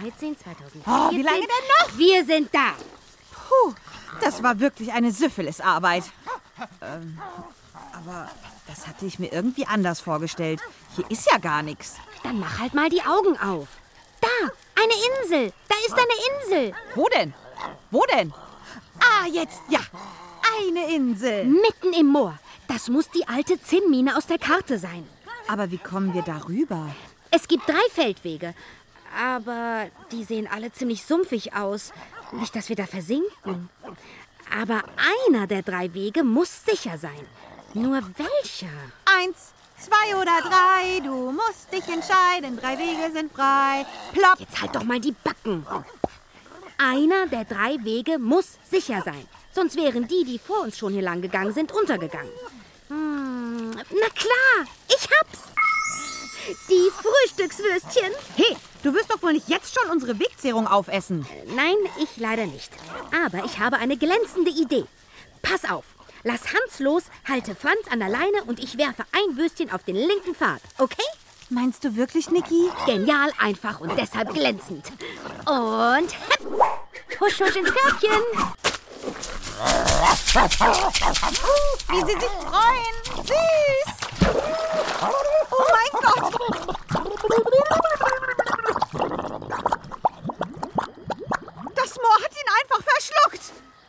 2013, 0.00 0.36
2014. 0.38 0.82
Oh, 0.86 1.10
wie 1.12 1.22
lange 1.22 1.40
denn 1.40 1.66
noch? 1.78 1.98
Wir 1.98 2.24
sind 2.24 2.48
da. 2.52 2.72
Puh, 3.32 3.74
das 4.20 4.42
war 4.42 4.60
wirklich 4.60 4.92
eine 4.92 5.12
Syphilis-Arbeit. 5.12 6.04
Ähm, 6.82 7.18
aber 7.92 8.30
das 8.66 8.86
hatte 8.86 9.06
ich 9.06 9.18
mir 9.18 9.32
irgendwie 9.32 9.66
anders 9.66 10.00
vorgestellt. 10.00 10.60
Hier 10.96 11.10
ist 11.10 11.30
ja 11.30 11.38
gar 11.38 11.62
nichts. 11.62 11.96
Dann 12.22 12.38
mach 12.38 12.58
halt 12.58 12.74
mal 12.74 12.88
die 12.88 13.02
Augen 13.02 13.38
auf. 13.38 13.68
Da, 14.20 14.28
eine 14.74 14.92
Insel. 14.92 15.52
Da 15.68 15.74
ist 15.86 15.94
eine 15.94 16.62
Insel. 16.62 16.74
Wo 16.94 17.08
denn? 17.08 17.34
Wo 17.90 18.04
denn? 18.14 18.32
Ah, 18.98 19.26
jetzt, 19.32 19.60
ja. 19.68 19.80
Eine 20.58 20.94
Insel. 20.94 21.44
Mitten 21.44 21.92
im 21.98 22.06
Moor. 22.06 22.38
Das 22.68 22.88
muss 22.88 23.08
die 23.10 23.26
alte 23.26 23.60
Zinnmine 23.60 24.16
aus 24.16 24.26
der 24.26 24.38
Karte 24.38 24.78
sein. 24.78 25.08
Aber 25.48 25.70
wie 25.70 25.78
kommen 25.78 26.14
wir 26.14 26.22
darüber? 26.22 26.94
Es 27.30 27.48
gibt 27.48 27.68
drei 27.68 27.82
Feldwege. 27.92 28.54
Aber 29.18 29.86
die 30.12 30.24
sehen 30.24 30.48
alle 30.52 30.70
ziemlich 30.72 31.04
sumpfig 31.04 31.54
aus. 31.54 31.92
Nicht, 32.32 32.54
dass 32.54 32.68
wir 32.68 32.76
da 32.76 32.86
versinken. 32.86 33.68
Aber 34.56 34.82
einer 35.30 35.46
der 35.46 35.62
drei 35.62 35.92
Wege 35.94 36.24
muss 36.24 36.64
sicher 36.64 36.98
sein. 36.98 37.26
Nur 37.74 38.02
welcher? 38.16 38.74
Eins, 39.04 39.52
zwei 39.78 40.16
oder 40.16 40.40
drei. 40.42 41.00
Du 41.00 41.32
musst 41.32 41.72
dich 41.72 41.86
entscheiden. 41.88 42.56
Drei 42.56 42.76
Wege 42.78 43.12
sind 43.12 43.32
frei. 43.32 43.86
Plopp. 44.12 44.40
Jetzt 44.40 44.60
halt 44.60 44.74
doch 44.74 44.84
mal 44.84 45.00
die 45.00 45.14
Backen. 45.24 45.64
Einer 46.78 47.26
der 47.26 47.44
drei 47.44 47.76
Wege 47.84 48.18
muss 48.18 48.58
sicher 48.68 49.02
sein. 49.04 49.26
Sonst 49.52 49.76
wären 49.76 50.06
die, 50.06 50.24
die 50.24 50.38
vor 50.38 50.62
uns 50.62 50.78
schon 50.78 50.92
hier 50.92 51.02
lang 51.02 51.20
gegangen 51.20 51.52
sind, 51.52 51.72
untergegangen. 51.72 52.32
Hm, 52.88 53.70
na 53.72 54.08
klar, 54.14 54.66
ich 54.88 55.08
hab's. 55.18 55.59
Die 56.68 56.90
Frühstückswürstchen. 56.90 58.12
Hey, 58.36 58.56
du 58.82 58.94
wirst 58.94 59.10
doch 59.10 59.22
wohl 59.22 59.32
nicht 59.32 59.48
jetzt 59.48 59.74
schon 59.74 59.90
unsere 59.90 60.18
Wegzehrung 60.18 60.66
aufessen. 60.66 61.26
Nein, 61.54 61.76
ich 62.00 62.16
leider 62.16 62.46
nicht. 62.46 62.70
Aber 63.24 63.44
ich 63.44 63.58
habe 63.58 63.76
eine 63.76 63.96
glänzende 63.96 64.50
Idee. 64.50 64.84
Pass 65.42 65.64
auf. 65.64 65.84
Lass 66.22 66.52
Hans 66.52 66.78
los, 66.80 67.04
halte 67.26 67.54
Franz 67.54 67.80
an 67.90 68.00
der 68.00 68.10
Leine 68.10 68.44
und 68.46 68.60
ich 68.60 68.76
werfe 68.76 69.04
ein 69.12 69.36
Würstchen 69.36 69.70
auf 69.70 69.84
den 69.84 69.96
linken 69.96 70.34
Pfad. 70.34 70.60
Okay? 70.78 71.02
Meinst 71.48 71.82
du 71.82 71.96
wirklich, 71.96 72.30
Niki? 72.30 72.70
Genial, 72.86 73.32
einfach 73.38 73.80
und 73.80 73.96
deshalb 73.98 74.32
glänzend. 74.34 74.92
Und. 75.46 76.14
Husch, 77.20 77.40
husch 77.40 77.56
ins 77.56 77.72
Körbchen. 77.72 78.69
Wie 81.88 82.00
sie 82.00 82.18
sich 82.20 82.34
freuen. 82.46 82.94
Süß. 83.26 83.88
Oh 85.50 85.64
mein 85.70 85.92
Gott. 85.92 86.26
Das 91.74 91.90
Moor 91.96 92.16
hat 92.22 92.32
ihn 92.32 92.50
einfach 92.60 92.82
verschluckt. 92.84 93.44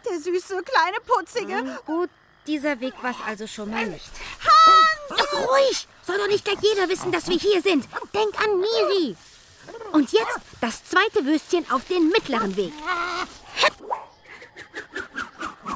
Der 0.09 0.17
süße 0.19 0.63
kleine 0.63 0.99
Putzige. 1.05 1.79
Gut, 1.85 2.09
dieser 2.47 2.79
Weg 2.79 2.93
war's 3.01 3.17
also 3.27 3.47
schon 3.47 3.69
mal 3.69 3.85
nicht. 3.85 4.11
Hans! 4.39 5.21
Ach, 5.21 5.33
ruhig! 5.47 5.87
Soll 6.05 6.17
doch 6.17 6.27
nicht 6.27 6.43
gleich 6.43 6.59
jeder 6.61 6.89
wissen, 6.89 7.11
dass 7.11 7.27
wir 7.27 7.37
hier 7.37 7.61
sind. 7.61 7.87
Denk 8.13 8.39
an 8.41 8.59
Miri. 8.59 9.15
Und 9.91 10.11
jetzt 10.11 10.39
das 10.59 10.83
zweite 10.83 11.23
Würstchen 11.25 11.69
auf 11.71 11.85
den 11.85 12.09
mittleren 12.09 12.55
Weg. 12.55 12.73
Hepp. 13.55 13.73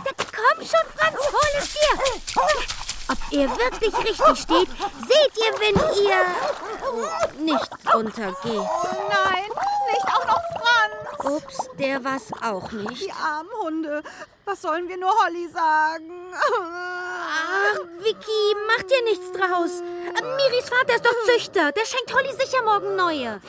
Da, 0.04 0.12
komm 0.18 0.66
schon, 0.66 0.88
Franz, 0.98 1.18
hol 1.18 1.50
es 1.58 1.74
dir. 1.74 1.94
Ob 2.36 3.18
ihr 3.32 3.50
wirklich 3.50 3.96
richtig 3.98 4.38
steht, 4.42 4.70
seht 5.08 5.34
ihr, 5.38 5.54
wenn 5.60 5.76
ihr 6.04 7.54
nicht 7.54 7.96
untergeht. 7.96 8.70
Nein, 9.10 9.50
nicht 9.92 10.08
auch 10.08 10.26
noch 10.26 10.42
Franz. 10.52 11.44
Ups, 11.44 11.70
der 11.78 12.04
war's 12.04 12.32
auch 12.42 12.72
nicht. 12.72 13.06
Die 13.06 13.12
armen 13.12 13.50
Hunde. 13.62 14.04
Was 14.46 14.62
sollen 14.62 14.88
wir 14.88 14.98
nur 14.98 15.12
Holly 15.24 15.48
sagen? 15.50 16.34
Ach, 16.36 17.80
Vicky, 18.00 18.56
mach 18.68 18.84
dir 18.84 19.04
nichts 19.04 19.32
draus. 19.32 19.82
Miris 20.22 20.70
Vater 20.70 20.96
ist 20.96 21.06
doch 21.06 21.26
Züchter. 21.26 21.72
Der 21.72 21.86
schenkt 21.86 22.14
Holly 22.14 22.34
sicher 22.34 22.64
morgen 22.64 22.96
neue. 22.96 23.42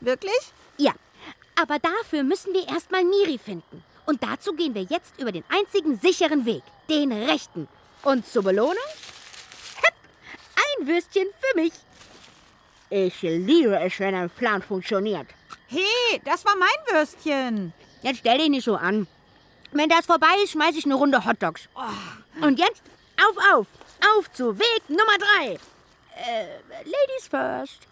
Wirklich? 0.00 0.52
Ja, 0.76 0.92
aber 1.60 1.78
dafür 1.78 2.22
müssen 2.22 2.52
wir 2.52 2.68
erstmal 2.68 3.04
Miri 3.04 3.38
finden. 3.38 3.82
Und 4.06 4.22
dazu 4.22 4.52
gehen 4.52 4.74
wir 4.74 4.82
jetzt 4.82 5.18
über 5.18 5.32
den 5.32 5.44
einzigen 5.48 5.98
sicheren 5.98 6.44
Weg, 6.44 6.62
den 6.90 7.10
rechten. 7.12 7.68
Und 8.04 8.26
zur 8.26 8.42
Belohnung? 8.42 8.74
Hepp, 9.82 9.94
ein 10.56 10.86
Würstchen 10.86 11.26
für 11.40 11.60
mich. 11.60 11.72
Ich 12.90 13.22
liebe 13.22 13.78
es, 13.80 13.98
wenn 13.98 14.14
ein 14.14 14.30
Plan 14.30 14.62
funktioniert. 14.62 15.26
Hey, 15.68 16.20
das 16.24 16.44
war 16.44 16.54
mein 16.56 16.96
Würstchen. 16.96 17.72
Jetzt 18.02 18.18
stell 18.18 18.38
dich 18.38 18.50
nicht 18.50 18.64
so 18.64 18.76
an. 18.76 19.06
Wenn 19.72 19.88
das 19.88 20.06
vorbei 20.06 20.34
ist, 20.44 20.52
schmeiß 20.52 20.76
ich 20.76 20.84
eine 20.84 20.94
Runde 20.94 21.24
Hotdogs. 21.24 21.68
Und 22.40 22.58
jetzt 22.58 22.82
auf, 23.18 23.36
auf, 23.52 23.66
auf 24.16 24.32
zu 24.32 24.56
Weg 24.58 24.82
Nummer 24.88 25.18
drei. 25.18 25.58
Äh, 26.16 26.46
Ladies 26.84 27.28
first. 27.28 27.88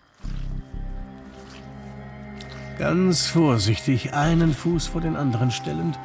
Ganz 2.78 3.26
vorsichtig, 3.26 4.12
einen 4.12 4.54
Fuß 4.54 4.88
vor 4.88 5.00
den 5.00 5.16
anderen 5.16 5.50
stellend, 5.50 5.98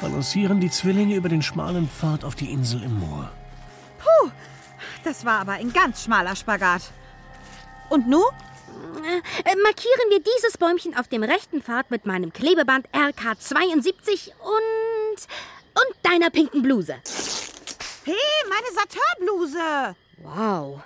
balancieren 0.00 0.60
die 0.60 0.70
Zwillinge 0.70 1.16
über 1.16 1.28
den 1.28 1.42
schmalen 1.42 1.88
Pfad 1.88 2.24
auf 2.24 2.34
die 2.34 2.50
Insel 2.52 2.82
im 2.82 2.98
Moor. 3.00 3.30
Puh, 3.98 4.30
Das 5.04 5.24
war 5.24 5.40
aber 5.40 5.52
ein 5.52 5.72
ganz 5.72 6.04
schmaler 6.04 6.36
Spagat. 6.36 6.82
Und 7.88 8.08
nu? 8.08 8.22
Äh, 8.24 9.56
markieren 9.62 10.10
wir 10.10 10.20
dieses 10.20 10.56
Bäumchen 10.58 10.96
auf 10.96 11.08
dem 11.08 11.22
rechten 11.22 11.62
Pfad 11.62 11.90
mit 11.90 12.06
meinem 12.06 12.32
Klebeband 12.32 12.86
RK72 12.90 14.30
und. 14.40 15.18
und 15.74 15.96
deiner 16.10 16.30
pinken 16.30 16.62
Bluse. 16.62 16.96
Hey, 18.04 18.14
meine 18.48 18.74
Satin-Bluse. 18.74 19.96
Wow. 20.18 20.80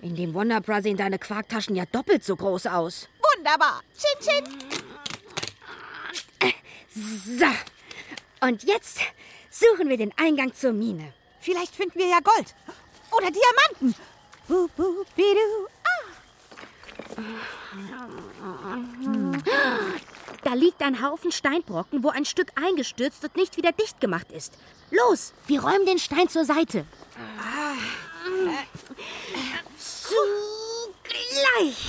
In 0.00 0.16
dem 0.16 0.34
Wonderbra 0.34 0.82
sehen 0.82 0.96
deine 0.96 1.18
Quarktaschen 1.18 1.76
ja 1.76 1.84
doppelt 1.86 2.24
so 2.24 2.34
groß 2.36 2.66
aus. 2.66 3.08
Wunderbar. 3.36 3.82
Chin, 3.96 4.44
chin. 4.44 4.58
So. 7.38 7.46
Und 8.46 8.64
jetzt 8.64 8.98
suchen 9.50 9.88
wir 9.88 9.96
den 9.96 10.12
Eingang 10.16 10.52
zur 10.54 10.72
Mine. 10.72 11.12
Vielleicht 11.42 11.74
finden 11.74 11.98
wir 11.98 12.06
ja 12.06 12.20
Gold. 12.20 12.54
Oder 13.10 13.30
Diamanten. 13.30 13.94
Bu, 14.46 14.68
bu, 14.76 15.04
bidu. 15.16 15.68
Da 20.44 20.54
liegt 20.54 20.80
ein 20.82 21.02
Haufen 21.02 21.32
Steinbrocken, 21.32 22.04
wo 22.04 22.10
ein 22.10 22.24
Stück 22.24 22.52
eingestürzt 22.54 23.24
und 23.24 23.36
nicht 23.36 23.56
wieder 23.56 23.72
dicht 23.72 24.00
gemacht 24.00 24.30
ist. 24.30 24.54
Los, 24.90 25.32
wir 25.46 25.62
räumen 25.62 25.84
den 25.84 25.98
Stein 25.98 26.28
zur 26.28 26.44
Seite. 26.44 26.86
Zugleich. 29.76 30.26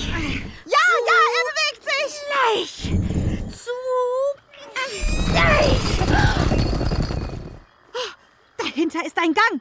Ja, 0.08 0.78
ja, 1.06 1.18
er 1.30 1.44
bewegt 1.50 1.84
sich. 1.84 2.20
Gleich. 2.28 3.03
Dahinter 8.84 9.06
ist 9.06 9.16
ein 9.16 9.32
Gang. 9.32 9.60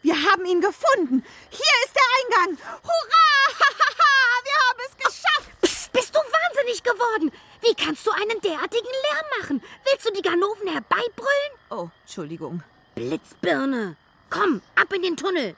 Wir 0.00 0.14
haben 0.14 0.46
ihn 0.46 0.62
gefunden. 0.62 1.22
Hier 1.50 1.74
ist 1.84 1.94
der 1.94 2.40
Eingang. 2.40 2.58
Hurra! 2.82 3.58
Wir 4.44 4.54
haben 4.70 4.80
es 4.88 4.96
geschafft. 4.96 5.50
Psst, 5.60 5.92
bist 5.92 6.14
du 6.14 6.18
wahnsinnig 6.18 6.82
geworden? 6.82 7.30
Wie 7.60 7.74
kannst 7.74 8.06
du 8.06 8.10
einen 8.12 8.40
derartigen 8.40 8.86
Lärm 8.86 9.40
machen? 9.40 9.62
Willst 9.84 10.06
du 10.06 10.12
die 10.14 10.22
Ganoven 10.22 10.68
herbeibrüllen? 10.68 11.52
Oh, 11.68 11.90
Entschuldigung. 12.00 12.62
Blitzbirne. 12.94 13.96
Komm, 14.30 14.62
ab 14.74 14.90
in 14.94 15.02
den 15.02 15.18
Tunnel. 15.18 15.54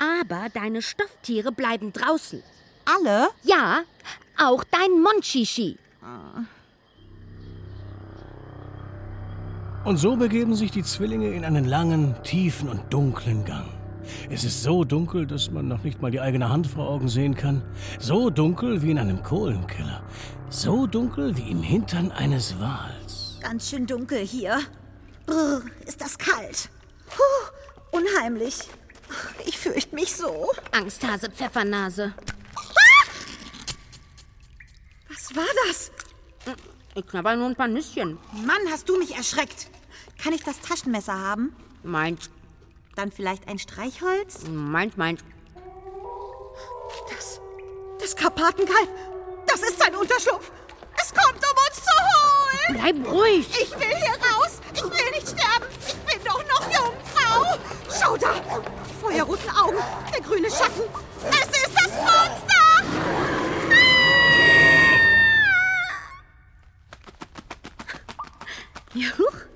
Aber 0.00 0.48
deine 0.52 0.82
Stofftiere 0.82 1.52
bleiben 1.52 1.92
draußen. 1.92 2.42
Alle? 2.86 3.28
Ja, 3.44 3.84
auch 4.36 4.64
dein 4.64 5.00
Monchichi. 5.00 5.78
Und 9.82 9.96
so 9.96 10.16
begeben 10.16 10.54
sich 10.54 10.70
die 10.70 10.82
Zwillinge 10.82 11.30
in 11.30 11.44
einen 11.44 11.64
langen, 11.64 12.14
tiefen 12.22 12.68
und 12.68 12.92
dunklen 12.92 13.44
Gang. 13.46 13.66
Es 14.28 14.44
ist 14.44 14.62
so 14.62 14.84
dunkel, 14.84 15.26
dass 15.26 15.50
man 15.50 15.68
noch 15.68 15.82
nicht 15.82 16.02
mal 16.02 16.10
die 16.10 16.20
eigene 16.20 16.50
Hand 16.50 16.66
vor 16.66 16.88
Augen 16.88 17.08
sehen 17.08 17.34
kann. 17.34 17.62
So 17.98 18.28
dunkel 18.28 18.82
wie 18.82 18.90
in 18.90 18.98
einem 18.98 19.22
Kohlenkeller. 19.22 20.02
So 20.50 20.86
dunkel 20.86 21.36
wie 21.36 21.50
im 21.50 21.62
Hintern 21.62 22.12
eines 22.12 22.60
Wals. 22.60 23.38
Ganz 23.40 23.70
schön 23.70 23.86
dunkel 23.86 24.18
hier. 24.18 24.60
Brr, 25.24 25.62
ist 25.86 26.00
das 26.00 26.18
kalt. 26.18 26.68
Puh, 27.06 27.98
unheimlich. 27.98 28.58
Ich 29.46 29.58
fürchte 29.58 29.94
mich 29.94 30.14
so. 30.14 30.50
Angsthase 30.72 31.30
Pfeffernase. 31.30 32.12
Was 35.08 35.34
war 35.34 35.48
das? 35.66 35.90
Ich 36.94 37.06
knabber 37.06 37.36
nur 37.36 37.46
ein 37.46 37.56
paar 37.56 37.68
Nüsschen. 37.68 38.18
Mann, 38.32 38.60
hast 38.70 38.88
du 38.88 38.98
mich 38.98 39.14
erschreckt. 39.16 39.68
Kann 40.22 40.32
ich 40.32 40.42
das 40.42 40.60
Taschenmesser 40.60 41.16
haben? 41.18 41.54
Meint, 41.82 42.30
Dann 42.96 43.10
vielleicht 43.12 43.48
ein 43.48 43.58
Streichholz? 43.58 44.44
meint, 44.48 44.98
meint. 44.98 45.24
Das, 47.08 47.40
das 48.00 48.16
Karpatenkalb, 48.16 48.88
das 49.46 49.62
ist 49.62 49.78
sein 49.78 49.94
Unterschlupf. 49.94 50.50
Es 51.00 51.14
kommt, 51.14 51.36
um 51.38 51.56
uns 51.66 51.76
zu 51.76 51.92
holen. 52.68 52.80
Bleib 53.02 53.12
ruhig. 53.12 53.48
Ich 53.62 53.70
will 53.70 53.96
hier 53.96 54.16
raus. 54.34 54.60
Ich 54.74 54.82
will 54.82 55.10
nicht 55.12 55.28
sterben. 55.28 55.66
Ich 55.86 55.94
bin 55.94 56.24
doch 56.24 56.42
noch 56.48 56.66
Jungfrau. 56.66 57.58
Schau 57.98 58.16
da. 58.16 58.34
Feuerroten 59.00 59.50
Augen, 59.50 59.78
der 60.12 60.20
grüne 60.20 60.50
Schatten. 60.50 60.82
Es 61.30 61.56
ist 61.56 61.74
das 61.74 61.92
Monster. 61.92 62.69
Juch. 68.94 69.46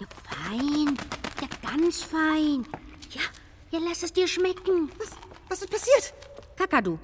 Ja, 0.00 0.06
fein. 0.28 0.96
Ja, 1.40 1.70
ganz 1.70 2.02
fein. 2.02 2.66
Ja, 3.10 3.20
ja, 3.70 3.78
lass 3.86 4.02
es 4.02 4.12
dir 4.12 4.26
schmecken. 4.26 4.90
Was, 4.98 5.10
was 5.48 5.62
ist 5.62 5.70
passiert? 5.70 6.14
Kakadu. 6.56 6.98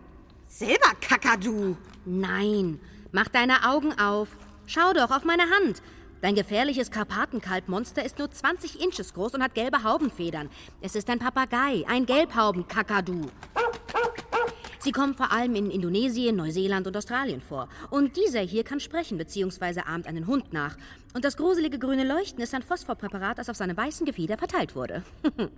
Selber 0.49 0.95
Kakadu. 1.01 1.77
Nein, 2.05 2.81
mach 3.13 3.29
deine 3.29 3.69
Augen 3.69 3.97
auf. 3.99 4.29
Schau 4.67 4.93
doch 4.93 5.11
auf 5.11 5.25
meine 5.25 5.49
Hand. 5.51 5.83
Dein 6.21 6.35
gefährliches 6.35 6.91
Karpatenkalbmonster 6.91 8.05
ist 8.05 8.19
nur 8.19 8.31
20 8.31 8.83
Inches 8.83 9.15
groß 9.15 9.35
und 9.35 9.43
hat 9.43 9.55
gelbe 9.55 9.85
Haubenfedern. 9.85 10.51
Es 10.83 10.95
ist 10.95 11.09
ein 11.09 11.19
Papagei, 11.19 11.85
ein 11.89 12.05
Gelbhauben-Kakadu. 12.05 13.31
Sie 14.83 14.93
kommen 14.93 15.15
vor 15.15 15.31
allem 15.31 15.55
in 15.55 15.71
Indonesien, 15.71 16.37
Neuseeland 16.37 16.87
und 16.87 16.97
Australien 16.97 17.43
vor. 17.43 17.69
Und 17.91 18.17
dieser 18.17 18.41
hier 18.41 18.65
kann 18.65 18.81
sprechen 18.81 19.19
bzw. 19.19 19.83
ahmt 19.83 20.07
einen 20.07 20.27
Hund 20.27 20.55
nach. 20.55 20.77
Und 21.13 21.25
das 21.25 21.37
gruselige 21.37 21.79
grüne 21.79 22.05
Leuchten 22.05 22.43
ist 22.43 22.55
ein 22.55 22.63
Phosphorpräparat, 22.63 23.37
das 23.37 23.51
auf 23.51 23.57
seinem 23.57 23.77
weißen 23.77 24.07
Gefieder 24.07 24.39
verteilt 24.39 24.75
wurde. 24.75 25.03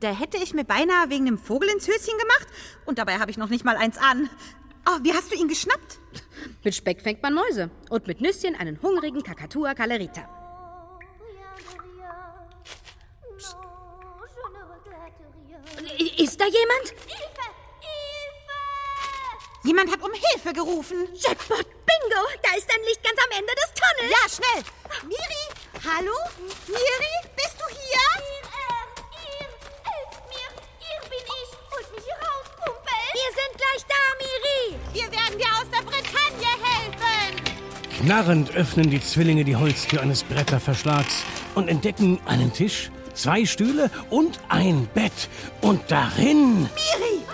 Da 0.00 0.12
hätte 0.12 0.36
ich 0.36 0.54
mir 0.54 0.62
beinahe 0.62 1.10
wegen 1.10 1.26
dem 1.26 1.38
Vogel 1.38 1.68
ins 1.70 1.88
Höschen 1.88 2.16
gemacht. 2.16 2.46
Und 2.86 2.98
dabei 2.98 3.18
habe 3.18 3.32
ich 3.32 3.36
noch 3.36 3.48
nicht 3.48 3.64
mal 3.64 3.76
eins 3.76 3.98
an. 3.98 4.30
Oh, 4.86 4.98
wie 5.02 5.12
hast 5.12 5.32
du 5.32 5.36
ihn 5.36 5.48
geschnappt? 5.48 5.98
mit 6.62 6.72
Speck 6.72 7.02
fängt 7.02 7.20
man 7.20 7.34
Mäuse. 7.34 7.68
Und 7.90 8.06
mit 8.06 8.20
Nüsschen 8.20 8.54
einen 8.54 8.80
hungrigen 8.80 9.24
Kakatua 9.24 9.74
Calerita. 9.74 10.28
Ist 16.16 16.40
da 16.40 16.44
jemand? 16.44 16.94
Jemand 19.64 19.90
hat 19.90 20.02
um 20.02 20.12
Hilfe 20.12 20.52
gerufen. 20.52 21.08
Jackpot, 21.14 21.66
Bingo! 21.86 22.22
Da 22.42 22.56
ist 22.56 22.68
ein 22.70 22.82
Licht 22.84 23.02
ganz 23.02 23.18
am 23.18 23.30
Ende 23.38 23.52
des 23.54 23.70
Tunnels. 23.74 24.10
Ja, 24.12 24.28
schnell. 24.28 24.64
Miri, 25.08 25.44
hallo? 25.84 26.16
Miri, 26.66 27.14
bist 27.36 27.56
du 27.58 27.66
hier? 27.68 27.98
Wir 33.18 33.30
sind 33.34 33.52
gleich 33.56 33.84
da, 33.88 34.02
Miri. 34.20 34.78
Wir 34.92 35.10
werden 35.10 35.38
dir 35.38 35.48
aus 35.54 35.68
der 35.72 35.82
Bretagne 35.82 36.52
helfen. 36.62 37.42
Knarrend 38.00 38.54
öffnen 38.54 38.90
die 38.90 39.02
Zwillinge 39.02 39.44
die 39.44 39.56
Holztür 39.56 40.00
eines 40.02 40.22
Bretterverschlags 40.22 41.24
und 41.54 41.68
entdecken 41.68 42.20
einen 42.26 42.52
Tisch, 42.52 42.90
zwei 43.14 43.44
Stühle 43.44 43.90
und 44.08 44.38
ein 44.48 44.88
Bett. 44.94 45.28
Und 45.60 45.90
darin 45.90 46.62
Miri, 46.62 47.24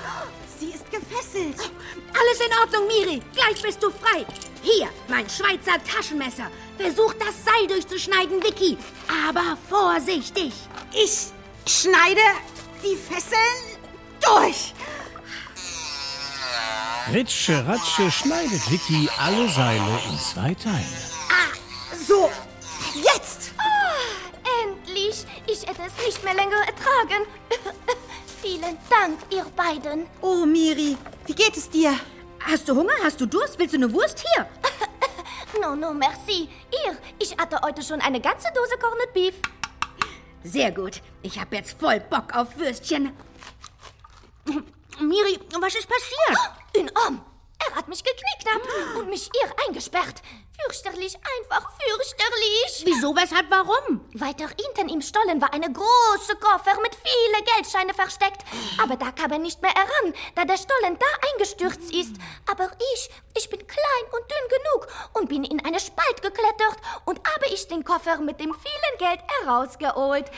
sie 0.59 0.71
ist 0.71 0.91
gefesselt. 0.91 1.71
Alles 2.19 2.41
in 2.41 2.59
Ordnung, 2.61 2.87
Miri. 2.87 3.23
Gleich 3.33 3.61
bist 3.63 3.83
du 3.83 3.91
frei. 3.91 4.25
Hier, 4.63 4.89
mein 5.09 5.29
Schweizer 5.29 5.83
Taschenmesser. 5.85 6.51
Versuch 6.79 7.13
das 7.15 7.35
Seil 7.45 7.67
durchzuschneiden, 7.67 8.43
Vicky. 8.43 8.79
Aber 9.29 9.57
vorsichtig. 9.69 10.53
Ich 10.93 11.27
schneide 11.67 12.21
die 12.83 12.97
Fesseln 12.97 13.79
durch. 14.21 14.73
Ritsche 17.13 17.67
Ratsche 17.67 18.11
schneidet 18.11 18.71
Vicky 18.71 19.09
alle 19.19 19.49
Seile 19.49 20.01
in 20.09 20.19
zwei 20.19 20.55
Teile. 20.55 21.15
So, 22.07 22.31
jetzt. 22.95 23.53
Endlich! 24.63 25.25
Ich 25.47 25.67
hätte 25.67 25.83
es 25.83 26.07
nicht 26.07 26.25
mehr 26.25 26.35
länger 26.35 26.61
ertragen. 26.67 27.27
Vielen 28.43 28.79
Dank, 28.89 29.19
ihr 29.31 29.45
beiden. 29.57 30.07
Oh, 30.21 30.45
Miri, 30.47 30.97
wie 31.27 31.35
geht 31.35 31.57
es 31.57 31.69
dir? 31.69 31.95
Hast 32.41 32.69
du 32.69 32.75
Hunger? 32.75 32.93
Hast 33.03 33.21
du 33.21 33.27
Durst? 33.27 33.59
Willst 33.59 33.75
du 33.75 33.79
eine 33.79 33.93
Wurst 33.93 34.25
hier? 34.35 34.47
No, 35.61 35.77
no, 35.77 35.95
merci. 35.95 36.49
Ihr, 36.85 36.99
ich 37.21 37.37
hatte 37.39 37.61
heute 37.63 37.81
schon 37.81 38.01
eine 38.01 38.21
ganze 38.21 38.49
Dose 38.53 38.77
Corned 38.77 39.13
Beef. 39.13 39.35
Sehr 40.43 40.73
gut. 40.73 41.01
Ich 41.23 41.39
habe 41.39 41.55
jetzt 41.55 41.79
voll 41.79 42.01
Bock 42.01 42.35
auf 42.35 42.59
Würstchen. 42.59 43.13
Miri, 45.01 45.39
was 45.61 45.77
ist 45.77 45.89
passiert? 45.89 46.51
In 46.75 46.91
Arm. 46.97 47.25
Er 47.69 47.77
hat 47.77 47.87
mich 47.89 48.03
geknickt 48.03 48.99
und 48.99 49.09
mich 49.09 49.31
ihr 49.43 49.55
eingesperrt. 49.69 50.23
Fürchterlich, 50.63 51.17
einfach 51.17 51.73
fürchterlich. 51.73 52.85
Wieso, 52.85 53.15
weshalb, 53.17 53.51
warum? 53.51 54.09
Weiter 54.15 54.49
hinten 54.49 54.89
im 54.93 55.03
Stollen 55.03 55.41
war 55.41 55.53
eine 55.53 55.71
große 55.71 56.37
Koffer 56.37 56.81
mit 56.81 56.95
viele 56.95 57.45
Geldscheine 57.45 57.93
versteckt. 57.93 58.45
Aber 58.81 58.97
da 58.97 59.11
kam 59.11 59.33
er 59.33 59.39
nicht 59.39 59.61
mehr 59.63 59.73
heran, 59.75 60.15
da 60.37 60.45
der 60.45 60.57
Stollen 60.57 60.99
da 60.99 61.07
eingestürzt 61.33 61.93
ist. 61.93 62.17
Aber 62.51 62.71
ich, 62.95 63.11
ich 63.37 63.51
bin 63.51 63.67
klein 63.67 64.05
und 64.13 64.31
dünn 64.31 64.49
genug 64.49 64.89
und 65.15 65.29
bin 65.29 65.45
in 65.45 65.65
eine 65.65 65.81
Spalt 65.81 66.23
geklettert 66.23 66.79
und 67.05 67.19
habe 67.19 67.47
ich 67.53 67.67
den 67.67 67.85
Koffer 67.85 68.19
mit 68.19 68.39
dem 68.39 68.55
vielen 68.55 68.99
Geld 68.99 69.21
herausgeholt. 69.41 70.31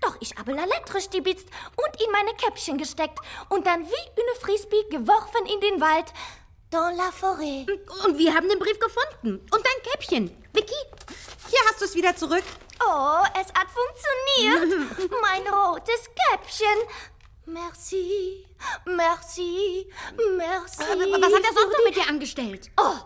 Doch 0.00 0.16
ich 0.20 0.36
habe 0.36 0.52
la 0.52 0.64
Lettre 0.64 1.00
stibitzt 1.00 1.48
und 1.76 2.02
in 2.02 2.12
meine 2.12 2.34
Käppchen 2.34 2.78
gesteckt 2.78 3.18
und 3.48 3.66
dann 3.66 3.84
wie 3.84 4.20
eine 4.20 4.40
Frisbee 4.40 4.84
geworfen 4.90 5.46
in 5.46 5.60
den 5.60 5.80
Wald. 5.80 6.12
Dans 6.74 6.90
la 6.90 7.12
forêt. 7.12 7.64
Und 8.04 8.18
wir 8.18 8.34
haben 8.34 8.48
den 8.48 8.58
Brief 8.58 8.76
gefunden. 8.80 9.38
Und 9.52 9.64
dein 9.64 9.92
Käppchen. 9.92 10.28
Vicky? 10.52 10.74
Hier 11.48 11.60
hast 11.68 11.80
du 11.80 11.84
es 11.84 11.94
wieder 11.94 12.16
zurück. 12.16 12.42
Oh, 12.84 13.22
es 13.40 13.46
hat 13.54 13.68
funktioniert. 13.70 15.12
mein 15.22 15.46
rotes 15.46 16.10
Käppchen. 16.32 16.66
Merci, 17.46 18.44
merci, 18.86 19.86
merci. 20.36 20.82
Äh, 20.82 21.22
was 21.22 21.32
hat 21.32 21.44
er 21.44 21.52
sonst 21.52 21.72
noch 21.78 21.84
mit 21.84 21.94
dir 21.94 22.08
angestellt? 22.08 22.70
Oh, 22.76 22.96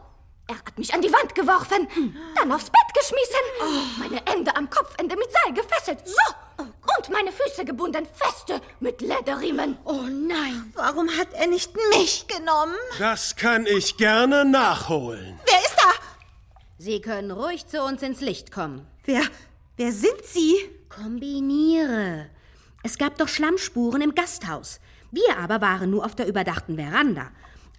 er 0.48 0.56
hat 0.56 0.78
mich 0.78 0.92
an 0.92 1.02
die 1.02 1.12
Wand 1.12 1.34
geworfen, 1.34 1.88
dann 2.34 2.50
aufs 2.52 2.70
Bett 2.70 2.94
geschmissen, 2.94 3.98
meine 3.98 4.26
Ende 4.26 4.56
am 4.56 4.68
Kopfende 4.68 5.14
mit 5.16 5.28
Seil 5.30 5.52
gefesselt, 5.52 6.00
so, 6.06 6.64
und 6.98 7.10
meine 7.10 7.30
Füße 7.32 7.64
gebunden, 7.64 8.06
feste 8.14 8.60
mit 8.80 9.00
Lederriemen. 9.00 9.76
Oh 9.84 10.02
nein. 10.02 10.72
Warum 10.74 11.08
hat 11.10 11.32
er 11.34 11.46
nicht 11.46 11.72
mich 11.90 12.26
genommen? 12.26 12.74
Das 12.98 13.36
kann 13.36 13.66
ich 13.66 13.96
gerne 13.96 14.44
nachholen. 14.44 15.38
Wer 15.46 15.58
ist 15.60 15.76
da? 15.76 15.92
Sie 16.78 17.00
können 17.00 17.30
ruhig 17.30 17.66
zu 17.66 17.82
uns 17.82 18.02
ins 18.02 18.20
Licht 18.20 18.50
kommen. 18.50 18.86
Wer, 19.04 19.22
wer 19.76 19.92
sind 19.92 20.24
Sie? 20.24 20.56
Kombiniere. 20.88 22.30
Es 22.82 22.96
gab 22.96 23.18
doch 23.18 23.28
Schlammspuren 23.28 24.00
im 24.00 24.14
Gasthaus. 24.14 24.80
Wir 25.10 25.36
aber 25.38 25.60
waren 25.60 25.90
nur 25.90 26.04
auf 26.04 26.14
der 26.14 26.26
überdachten 26.26 26.76
Veranda. 26.76 27.30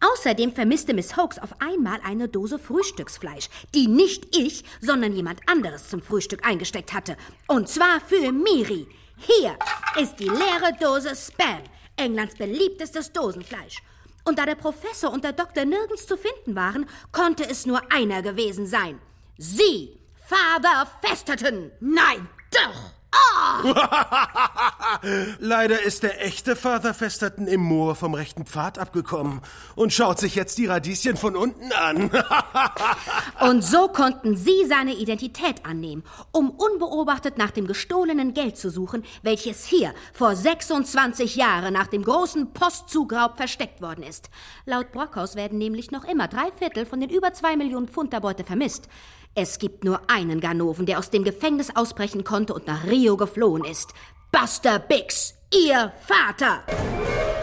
Außerdem 0.02 0.54
vermisste 0.54 0.94
Miss 0.94 1.18
Hoax 1.18 1.40
auf 1.40 1.60
einmal 1.60 2.00
eine 2.04 2.28
Dose 2.28 2.58
Frühstücksfleisch, 2.58 3.50
die 3.76 3.88
nicht 3.88 4.36
ich, 4.36 4.64
sondern 4.80 5.14
jemand 5.14 5.42
anderes 5.48 5.90
zum 5.90 6.02
Frühstück 6.02 6.46
eingesteckt 6.48 6.94
hatte. 6.94 7.18
Und 7.48 7.68
zwar 7.68 8.00
für 8.00 8.32
Miri. 8.32 8.88
Hier 9.18 9.58
ist 10.02 10.16
die 10.20 10.30
leere 10.30 10.74
Dose 10.80 11.14
Spam, 11.16 11.64
Englands 11.98 12.36
beliebtestes 12.36 13.12
Dosenfleisch. 13.12 13.82
Und 14.24 14.40
da 14.40 14.46
der 14.46 14.56
Professor 14.56 15.12
und 15.12 15.24
der 15.24 15.34
Doktor 15.34 15.66
nirgends 15.66 16.08
zu 16.08 16.18
finden 16.18 16.56
waren, 16.56 16.86
konnte 17.12 17.50
es 17.50 17.66
nur 17.66 17.92
einer 17.92 18.22
gewesen 18.22 18.66
sein. 18.66 19.00
Sie, 19.38 20.00
Father 20.26 20.88
Festerton. 21.02 21.72
Nein. 21.80 22.28
Doch. 22.52 22.99
Leider 25.40 25.82
ist 25.82 26.04
der 26.04 26.26
echte 26.26 26.56
Father 26.56 26.94
Festerton 26.94 27.48
im 27.48 27.62
Moor 27.62 27.96
vom 27.96 28.14
rechten 28.14 28.46
Pfad 28.46 28.78
abgekommen 28.78 29.42
und 29.76 29.94
schaut 29.94 30.20
sich 30.20 30.36
jetzt 30.36 30.58
die 30.58 30.66
Radieschen 30.66 31.18
von 31.18 31.36
unten 31.36 31.72
an. 31.72 32.10
Und 33.42 33.64
so 33.64 33.88
konnten 33.88 34.36
Sie 34.36 34.66
seine 34.68 34.96
Identität 34.96 35.66
annehmen, 35.66 36.04
um 36.32 36.50
unbeobachtet 36.50 37.38
nach 37.38 37.52
dem 37.52 37.68
gestohlenen 37.68 38.34
Geld 38.34 38.58
zu 38.58 38.70
suchen, 38.70 39.04
welches 39.22 39.66
hier 39.66 39.94
vor 40.14 40.36
26 40.36 41.36
Jahren 41.36 41.74
nach 41.74 41.88
dem 41.88 42.04
großen 42.04 42.52
Postzugraub 42.54 43.38
versteckt 43.38 43.82
worden 43.82 44.04
ist. 44.04 44.30
Laut 44.66 44.92
Brockhaus 44.92 45.36
werden 45.36 45.58
nämlich 45.58 45.92
noch 45.92 46.04
immer 46.04 46.28
drei 46.28 46.52
Viertel 46.58 46.86
von 46.86 47.00
den 47.00 47.10
über 47.10 47.34
zwei 47.34 47.56
Millionen 47.56 47.88
Pfund 47.88 48.14
der 48.14 48.20
Beute 48.20 48.44
vermisst. 48.44 48.90
Es 49.36 49.60
gibt 49.60 49.84
nur 49.84 50.02
einen 50.10 50.40
Ganoven, 50.42 50.86
der 50.86 51.00
aus 51.00 51.12
dem 51.12 51.24
Gefängnis 51.24 51.76
ausbrechen 51.76 52.24
konnte 52.24 52.54
und 52.54 52.68
nach 52.68 52.86
Rio 52.86 53.16
geflohen 53.16 53.64
ist. 53.64 53.94
Buster 54.32 54.80
Biggs, 54.80 55.36
Ihr 55.54 55.94
Vater. 56.08 56.64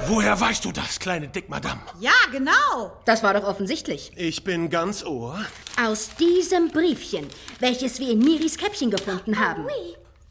Woher 0.08 0.38
weißt 0.38 0.64
du 0.64 0.72
das, 0.72 1.00
kleine 1.00 1.28
Dickmadam? 1.28 1.80
Ja, 1.98 2.12
genau. 2.30 2.92
Das 3.06 3.22
war 3.22 3.34
doch 3.34 3.44
offensichtlich. 3.44 4.12
Ich 4.14 4.44
bin 4.44 4.70
ganz 4.70 5.04
Ohr. 5.04 5.44
Aus 5.84 6.10
diesem 6.16 6.68
Briefchen, 6.70 7.26
welches 7.58 7.98
wir 7.98 8.10
in 8.10 8.20
Miris 8.20 8.56
Käppchen 8.56 8.90
gefunden 8.90 9.40
haben. 9.40 9.66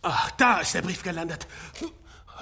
Ach, 0.02 0.32
da 0.32 0.60
ist 0.60 0.76
der 0.76 0.82
Brief 0.82 1.04
gelandet. 1.04 1.48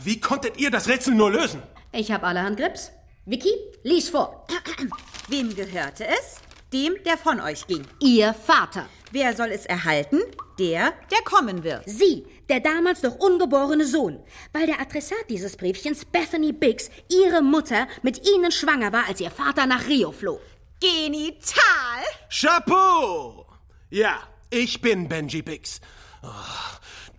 Wie 0.01 0.20
konntet 0.20 0.57
ihr 0.57 0.70
das 0.70 0.88
Rätsel 0.88 1.16
nur 1.16 1.32
lösen? 1.32 1.64
Ich 1.91 2.11
habe 2.11 2.28
allerhand 2.28 2.57
Grips. 2.57 2.91
Vicky, 3.26 3.53
lies 3.84 4.09
vor. 4.09 4.45
Wem 5.30 5.55
gehörte 5.55 6.05
es? 6.05 6.38
Dem, 6.72 6.95
der 7.05 7.18
von 7.18 7.39
euch 7.39 7.66
ging. 7.68 7.84
Ihr 7.99 8.34
Vater. 8.34 8.88
Wer 9.14 9.36
soll 9.36 9.51
es 9.51 9.68
erhalten? 9.68 10.24
Der, 10.57 10.91
der 11.11 11.22
kommen 11.24 11.64
wird. 11.64 11.84
Sie, 11.86 12.26
der 12.49 12.61
damals 12.61 13.03
noch 13.03 13.14
ungeborene 13.14 13.86
Sohn. 13.86 14.20
Weil 14.53 14.66
der 14.66 14.82
Adressat 14.82 15.30
dieses 15.30 15.55
Briefchens, 15.55 16.03
Bethany 16.03 16.51
Biggs, 16.51 16.89
ihre 17.11 17.43
Mutter, 17.43 17.88
mit 18.01 18.28
ihnen 18.28 18.51
schwanger 18.51 18.91
war, 18.91 19.07
als 19.07 19.22
ihr 19.22 19.30
Vater 19.30 19.68
nach 19.68 19.86
Rio 19.88 20.11
floh. 20.11 20.41
Genital! 20.82 22.03
Chapeau! 22.28 23.45
Ja, 23.91 24.18
ich 24.49 24.82
bin 24.82 25.07
Benji 25.07 25.43
Biggs. 25.43 25.80
Oh, 26.24 26.30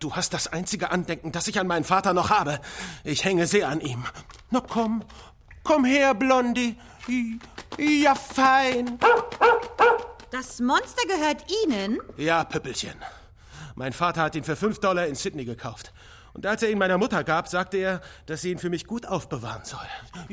du 0.00 0.16
hast 0.16 0.34
das 0.34 0.48
einzige 0.48 0.90
Andenken, 0.90 1.30
das 1.30 1.46
ich 1.46 1.60
an 1.60 1.68
meinen 1.68 1.84
Vater 1.84 2.12
noch 2.12 2.28
habe. 2.28 2.58
Ich 3.04 3.24
hänge 3.24 3.46
sehr 3.46 3.68
an 3.68 3.80
ihm. 3.80 4.04
Na 4.50 4.60
komm, 4.60 5.04
komm 5.62 5.84
her, 5.84 6.12
Blondie. 6.14 6.76
Ja, 7.78 8.16
fein. 8.16 8.98
Das 10.34 10.58
Monster 10.58 11.06
gehört 11.06 11.44
Ihnen? 11.62 12.00
Ja, 12.16 12.42
Püppelchen. 12.42 12.94
Mein 13.76 13.92
Vater 13.92 14.22
hat 14.22 14.34
ihn 14.34 14.42
für 14.42 14.56
fünf 14.56 14.80
Dollar 14.80 15.06
in 15.06 15.14
Sydney 15.14 15.44
gekauft. 15.44 15.92
Und 16.32 16.44
als 16.44 16.60
er 16.64 16.70
ihn 16.70 16.78
meiner 16.78 16.98
Mutter 16.98 17.22
gab, 17.22 17.46
sagte 17.46 17.76
er, 17.76 18.00
dass 18.26 18.42
sie 18.42 18.50
ihn 18.50 18.58
für 18.58 18.68
mich 18.68 18.84
gut 18.84 19.06
aufbewahren 19.06 19.62
soll. 19.64 19.86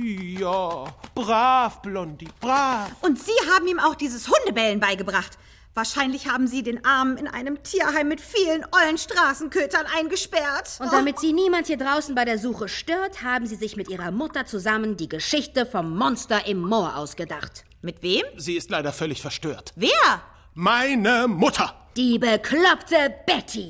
Ja, 0.04 0.86
brav, 1.14 1.84
Blondie, 1.84 2.30
brav. 2.40 2.90
Und 3.02 3.20
Sie 3.20 3.32
haben 3.54 3.68
ihm 3.68 3.78
auch 3.78 3.94
dieses 3.94 4.28
Hundebellen 4.28 4.80
beigebracht. 4.80 5.38
Wahrscheinlich 5.76 6.28
haben 6.28 6.48
Sie 6.48 6.64
den 6.64 6.84
Armen 6.84 7.18
in 7.18 7.28
einem 7.28 7.62
Tierheim 7.62 8.08
mit 8.08 8.22
vielen 8.22 8.66
ollen 8.72 8.98
Straßenkötern 8.98 9.86
eingesperrt. 9.96 10.80
Und 10.80 10.92
damit 10.92 11.20
Sie 11.20 11.32
niemand 11.32 11.68
hier 11.68 11.78
draußen 11.78 12.16
bei 12.16 12.26
der 12.26 12.40
Suche 12.40 12.70
stört, 12.70 13.22
haben 13.22 13.46
Sie 13.46 13.56
sich 13.56 13.78
mit 13.78 13.88
Ihrer 13.88 14.10
Mutter 14.10 14.48
zusammen 14.48 14.98
die 14.98 15.10
Geschichte 15.10 15.68
vom 15.68 15.96
Monster 15.96 16.48
im 16.48 16.60
Moor 16.60 16.96
ausgedacht. 16.96 17.66
Mit 17.84 18.04
wem? 18.04 18.24
Sie 18.38 18.56
ist 18.56 18.70
leider 18.70 18.94
völlig 18.94 19.22
verstört. 19.22 19.74
Wer? 19.76 20.22
Meine 20.54 21.28
Mutter. 21.28 21.74
Die 21.98 22.20
bekloppte 22.20 23.12
Betty. 23.26 23.68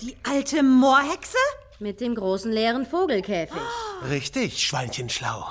Die 0.00 0.16
alte 0.28 0.64
Moorhexe? 0.64 1.38
Mit 1.78 2.00
dem 2.00 2.16
großen 2.16 2.50
leeren 2.50 2.86
Vogelkäfig. 2.86 3.56
Richtig, 4.08 4.66
Schweinchenschlau. 4.66 5.46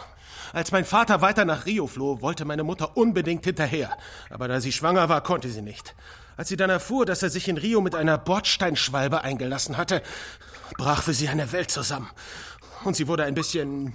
Als 0.51 0.73
mein 0.73 0.83
Vater 0.83 1.21
weiter 1.21 1.45
nach 1.45 1.65
Rio 1.65 1.87
floh, 1.87 2.21
wollte 2.21 2.43
meine 2.43 2.63
Mutter 2.63 2.97
unbedingt 2.97 3.45
hinterher. 3.45 3.97
Aber 4.29 4.49
da 4.49 4.59
sie 4.59 4.73
schwanger 4.73 5.07
war, 5.07 5.21
konnte 5.21 5.49
sie 5.49 5.61
nicht. 5.61 5.95
Als 6.35 6.49
sie 6.49 6.57
dann 6.57 6.69
erfuhr, 6.69 7.05
dass 7.05 7.23
er 7.23 7.29
sich 7.29 7.47
in 7.47 7.57
Rio 7.57 7.79
mit 7.79 7.95
einer 7.95 8.17
Bordsteinschwalbe 8.17 9.21
eingelassen 9.21 9.77
hatte, 9.77 10.01
brach 10.77 11.03
für 11.03 11.13
sie 11.13 11.29
eine 11.29 11.51
Welt 11.53 11.71
zusammen. 11.71 12.09
Und 12.83 12.95
sie 12.95 13.07
wurde 13.07 13.23
ein 13.23 13.35
bisschen 13.35 13.93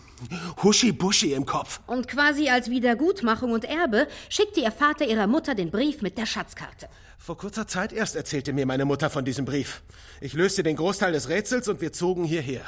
huschi-buschi 0.62 1.32
im 1.32 1.46
Kopf. 1.46 1.80
Und 1.86 2.08
quasi 2.08 2.48
als 2.48 2.68
Wiedergutmachung 2.68 3.52
und 3.52 3.64
Erbe 3.64 4.06
schickte 4.28 4.60
ihr 4.60 4.72
Vater 4.72 5.06
ihrer 5.06 5.26
Mutter 5.26 5.54
den 5.54 5.70
Brief 5.70 6.02
mit 6.02 6.18
der 6.18 6.26
Schatzkarte. 6.26 6.88
Vor 7.18 7.38
kurzer 7.38 7.66
Zeit 7.66 7.92
erst 7.92 8.16
erzählte 8.16 8.52
mir 8.52 8.66
meine 8.66 8.84
Mutter 8.84 9.08
von 9.08 9.24
diesem 9.24 9.46
Brief. 9.46 9.82
Ich 10.20 10.34
löste 10.34 10.62
den 10.62 10.76
Großteil 10.76 11.12
des 11.12 11.28
Rätsels 11.28 11.68
und 11.68 11.80
wir 11.80 11.92
zogen 11.92 12.24
hierher. 12.24 12.62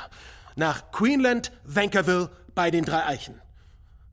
Nach 0.55 0.91
Queenland, 0.93 1.53
Vankerville, 1.65 2.31
bei 2.55 2.71
den 2.71 2.87
drei 2.87 3.05
Eichen. 3.05 3.35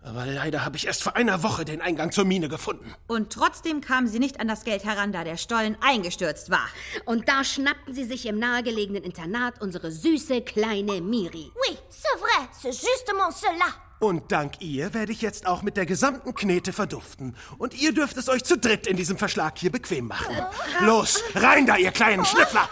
Aber 0.03 0.25
leider 0.25 0.65
habe 0.65 0.75
ich 0.75 0.85
erst 0.85 1.01
vor 1.01 1.15
einer 1.15 1.43
Woche 1.43 1.63
den 1.63 1.81
Eingang 1.81 2.11
zur 2.11 2.25
Mine 2.25 2.49
gefunden. 2.49 2.93
Und 3.07 3.31
trotzdem 3.31 3.79
kamen 3.79 4.07
Sie 4.07 4.19
nicht 4.19 4.39
an 4.39 4.49
das 4.49 4.65
Geld 4.65 4.83
heran, 4.83 5.13
da 5.13 5.23
der 5.23 5.37
Stollen 5.37 5.77
eingestürzt 5.79 6.49
war. 6.49 6.67
Und 7.05 7.29
da 7.29 7.43
schnappten 7.43 7.93
sie 7.93 8.03
sich 8.03 8.25
im 8.25 8.37
nahegelegenen 8.37 9.03
Internat 9.03 9.61
unsere 9.61 9.91
süße 9.91 10.41
kleine 10.41 11.01
Miri. 11.01 11.51
Oui, 11.55 11.77
c'est 11.89 12.19
vrai, 12.19 12.49
c'est 12.61 12.73
justement 12.73 13.31
cela. 13.31 13.73
Und 13.99 14.33
dank 14.33 14.59
ihr 14.59 14.93
werde 14.93 15.13
ich 15.13 15.21
jetzt 15.21 15.47
auch 15.47 15.61
mit 15.61 15.77
der 15.77 15.85
gesamten 15.85 16.35
Knete 16.35 16.73
verduften. 16.73 17.37
Und 17.57 17.73
ihr 17.73 17.93
dürft 17.93 18.17
es 18.17 18.27
euch 18.27 18.43
zu 18.43 18.57
dritt 18.57 18.85
in 18.85 18.97
diesem 18.97 19.17
Verschlag 19.17 19.57
hier 19.57 19.71
bequem 19.71 20.07
machen. 20.07 20.35
Los, 20.81 21.23
rein 21.35 21.65
da, 21.65 21.77
ihr 21.77 21.91
kleinen 21.91 22.25
Schnüffler! 22.25 22.67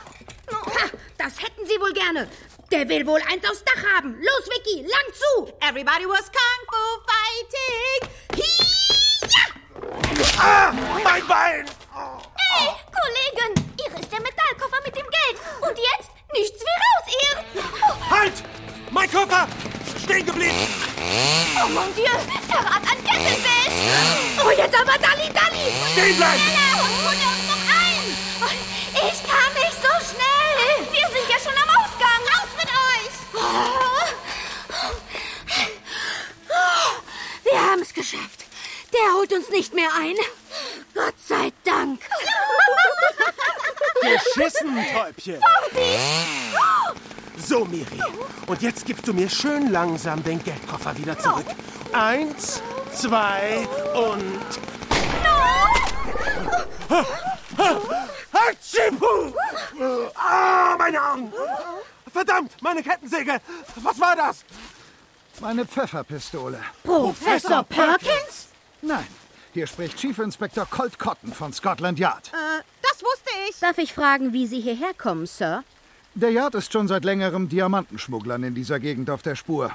Ha, 0.52 0.90
das 1.18 1.42
hätten 1.42 1.66
sie 1.66 1.80
wohl 1.80 1.94
gerne. 1.94 2.28
Der 2.72 2.88
will 2.88 3.06
wohl 3.06 3.22
eins 3.30 3.44
aufs 3.50 3.64
Dach 3.66 3.84
haben. 3.96 4.16
Los, 4.22 4.48
Vicky, 4.48 4.82
lang 4.84 5.14
zu! 5.14 5.52
Everybody 5.60 6.06
was 6.08 6.32
Kung 6.32 6.62
Fu 6.72 7.02
fighting. 7.12 8.00
Hi-ya! 9.28 9.44
Ah, 10.40 10.72
mein 11.04 11.28
Bein! 11.28 11.66
Hey, 11.94 12.70
Kollegen, 12.96 13.54
hier 13.78 14.00
ist 14.00 14.12
der 14.12 14.22
Metallkoffer 14.22 14.80
mit 14.86 14.96
dem 14.96 15.06
Geld. 15.06 15.38
Und 15.62 15.78
jetzt 15.78 16.12
nichts 16.34 16.64
wie 16.64 16.78
raus, 16.82 17.06
ihr. 17.22 17.34
Oh, 17.84 18.10
Halt! 18.10 18.34
Mein 18.90 19.12
Koffer! 19.12 19.48
Stehen 20.04 20.26
geblieben! 20.26 20.68
oh 21.64 21.68
mon 21.70 21.94
Dieu, 21.94 22.06
der 22.06 22.58
Rad 22.58 22.84
an 22.88 23.04
Kettensäß. 23.04 23.74
Oh, 24.46 24.50
jetzt 24.52 24.76
aber 24.80 24.98
Dalli, 24.98 25.30
Dalli! 25.34 25.74
Stehen 25.92 26.16
bleiben! 26.16 26.40
Schneller 26.40 26.84
und 26.84 26.96
hol 27.04 27.18
uns 27.32 27.44
noch 27.52 27.64
ein. 27.68 28.06
Ich 28.94 29.20
kann 29.24 29.52
nicht 29.60 29.76
so 29.76 29.92
schnell. 30.08 30.88
Wir 30.92 31.08
sind 31.10 31.28
ja 31.30 31.38
schon 31.38 31.58
am 31.58 31.70
Ausgang. 31.70 32.22
Raus 32.34 32.52
mit 32.58 32.68
euch. 32.68 33.16
Wir 37.44 37.60
haben 37.62 37.82
es 37.82 37.94
geschafft. 37.94 38.46
Holt 39.32 39.40
uns 39.40 39.50
nicht 39.50 39.74
mehr 39.74 39.90
ein. 39.98 40.16
Gott 40.94 41.14
sei 41.26 41.52
Dank. 41.64 42.02
Geschissen, 44.02 44.78
Täubchen! 44.94 45.42
So, 47.38 47.66
Miri. 47.66 48.02
Und 48.48 48.62
jetzt 48.62 48.86
gibst 48.86 49.08
du 49.08 49.14
mir 49.14 49.30
schön 49.30 49.72
langsam 49.72 50.24
den 50.24 50.44
Geldkoffer 50.44 50.98
wieder 50.98 51.18
zurück. 51.18 51.46
Eins, 51.94 52.62
zwei 52.94 53.68
und... 53.94 54.42
Hatschipu! 58.34 59.34
Ah, 60.16 60.76
meine 60.78 61.02
Augen! 61.02 61.34
Verdammt, 62.12 62.52
meine 62.62 62.84
Kettensäge! 62.84 63.40
Was 63.78 64.00
war 64.00 64.16
das? 64.16 64.44
Meine 65.40 65.66
Pfefferpistole. 65.66 66.60
Professor 66.84 67.64
Perkins? 67.64 68.48
Nein, 68.82 69.08
hier 69.54 69.68
spricht 69.68 69.98
Chief 69.98 70.18
Inspector 70.18 70.66
Colt 70.66 70.98
Cotton 70.98 71.34
von 71.34 71.52
Scotland 71.54 72.00
Yard. 72.00 72.30
Äh, 72.30 72.64
das 72.82 73.02
wusste 73.04 73.30
ich. 73.50 73.60
Darf 73.60 73.78
ich 73.78 73.94
fragen, 73.94 74.34
wie 74.34 74.48
Sie 74.48 74.62
hierher 74.62 74.94
kommen, 74.98 75.26
Sir? 75.26 75.64
Der 76.14 76.32
Yard 76.32 76.56
ist 76.56 76.72
schon 76.74 76.88
seit 76.88 77.06
längerem 77.06 77.50
Diamantenschmugglern 77.50 78.44
in 78.44 78.56
dieser 78.56 78.80
Gegend 78.80 79.10
auf 79.10 79.22
der 79.22 79.36
Spur. 79.36 79.72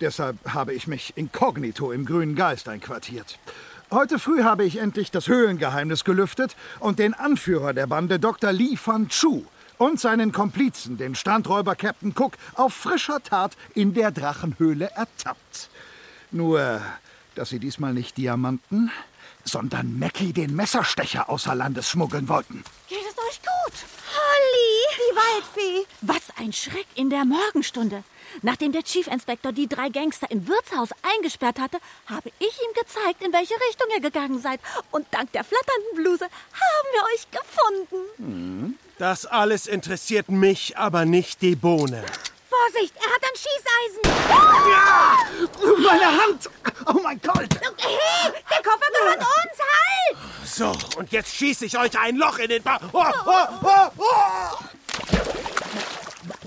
Deshalb 0.00 0.36
habe 0.52 0.74
ich 0.74 0.86
mich 0.86 1.12
inkognito 1.16 1.92
im 1.92 2.04
grünen 2.04 2.36
Geist 2.36 2.68
einquartiert. 2.68 3.38
Heute 3.90 4.18
früh 4.18 4.42
habe 4.42 4.64
ich 4.64 4.78
endlich 4.78 5.10
das 5.10 5.28
Höhlengeheimnis 5.28 6.04
gelüftet 6.04 6.56
und 6.78 6.98
den 6.98 7.14
Anführer 7.14 7.72
der 7.72 7.86
Bande, 7.86 8.18
Dr. 8.18 8.52
Lee 8.52 8.76
Fan 8.76 9.08
Chu, 9.08 9.44
und 9.78 9.98
seinen 9.98 10.32
Komplizen, 10.32 10.98
den 10.98 11.14
Strandräuber 11.14 11.74
Captain 11.74 12.12
Cook, 12.16 12.34
auf 12.54 12.74
frischer 12.74 13.22
Tat 13.22 13.56
in 13.74 13.94
der 13.94 14.10
Drachenhöhle 14.10 14.90
ertappt. 14.94 15.70
Nur, 16.30 16.82
dass 17.34 17.48
sie 17.48 17.58
diesmal 17.58 17.94
nicht 17.94 18.16
Diamanten, 18.16 18.90
sondern 19.44 19.98
Mackie 19.98 20.32
den 20.32 20.54
Messerstecher 20.54 21.28
außer 21.28 21.54
Landes 21.54 21.88
schmuggeln 21.88 22.28
wollten. 22.28 22.64
Geht 22.88 22.98
es 22.98 23.18
euch 23.18 23.40
gut? 23.40 23.74
Holly! 24.14 24.96
Die 24.96 25.16
Waldfee! 25.16 25.86
Was 26.02 26.22
ein 26.38 26.52
Schreck 26.52 26.86
in 26.94 27.10
der 27.10 27.24
Morgenstunde. 27.24 28.04
Nachdem 28.42 28.72
der 28.72 28.82
Chief 28.82 29.06
Inspector 29.06 29.52
die 29.52 29.68
drei 29.68 29.88
Gangster 29.88 30.30
im 30.30 30.46
Wirtshaus 30.46 30.90
eingesperrt 31.02 31.58
hatte, 31.58 31.78
habe 32.06 32.30
ich 32.38 32.46
ihm 32.46 32.74
gezeigt, 32.74 33.22
in 33.22 33.32
welche 33.32 33.54
Richtung 33.68 33.88
ihr 33.94 34.00
gegangen 34.00 34.40
seid. 34.40 34.60
Und 34.90 35.06
dank 35.10 35.32
der 35.32 35.44
flatternden 35.44 35.94
Bluse 35.96 36.24
haben 36.24 36.88
wir 36.92 37.02
euch 37.14 37.26
gefunden. 37.30 38.78
Das 38.98 39.26
alles 39.26 39.66
interessiert 39.66 40.28
mich, 40.28 40.76
aber 40.76 41.04
nicht 41.04 41.42
die 41.42 41.56
Bohne. 41.56 42.04
Vorsicht, 42.48 42.94
er 42.96 43.10
hat 43.12 43.22
ein 43.22 43.36
Schießeisen! 43.36 44.00
Meine 45.84 46.08
Hand! 46.22 46.48
Oh 46.86 47.00
mein 47.02 47.20
Gott! 47.20 47.48
Hey, 47.76 48.32
der 48.50 48.62
Koffer 48.62 48.90
gehört 48.98 49.18
uns! 49.18 49.58
Halt! 49.60 50.16
So, 50.46 50.72
und 50.98 51.12
jetzt 51.12 51.34
schieße 51.34 51.66
ich 51.66 51.78
euch 51.78 51.98
ein 51.98 52.16
Loch 52.16 52.38
in 52.38 52.48
den 52.48 52.62
Bauch. 52.62 52.80
Oh, 52.92 53.04
oh, 53.26 53.46
oh, 53.62 53.90
oh. 53.98 54.58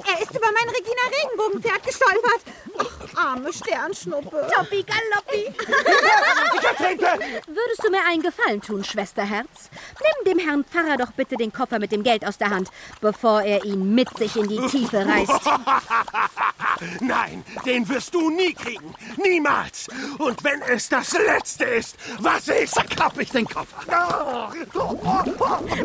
Er 0.06 0.22
ist 0.22 0.32
über 0.32 0.48
mein 0.54 0.70
Regina 0.70 1.02
Regenbogenpferd 1.12 1.84
gestolpert. 1.86 2.42
Ach, 2.78 3.26
arme 3.26 3.52
Sternschnuppe. 3.54 4.48
Toppi 4.54 4.84
Galoppi! 4.84 5.54
Würdest 7.48 7.84
du 7.84 7.90
mir 7.90 8.04
einen 8.08 8.22
Gefallen 8.22 8.62
tun, 8.62 8.84
Schwesterherz? 8.84 9.70
Nimm 10.00 10.34
dem 10.34 10.40
Herrn 10.46 10.64
Pfarrer 10.64 10.98
doch 10.98 11.12
bitte 11.12 11.36
den 11.36 11.52
Koffer 11.52 11.80
mit 11.80 11.92
dem 11.92 12.04
Geld 12.04 12.26
aus 12.26 12.38
der 12.38 12.50
Hand, 12.50 12.70
bevor 13.02 13.42
er 13.42 13.64
ihn 13.66 13.94
mit 13.94 14.10
sich 14.18 14.36
in 14.36 14.48
die 14.48 14.60
Tiefe 14.68 15.06
reißt. 15.06 15.32
Nein, 17.02 17.44
den 17.66 17.88
wirst 17.90 18.14
du 18.14 18.30
nie 18.30 18.54
kriegen. 18.54 18.94
Niemals. 19.18 19.88
Und 20.18 20.44
wenn 20.44 20.62
es 20.64 20.90
das 20.90 21.14
Letzte 21.14 21.66
ist, 21.66 21.96
was 22.20 22.48
ich... 22.48 22.72
Klapp 22.90 23.20
ich 23.20 23.32
den 23.32 23.48
Koffer. 23.48 23.82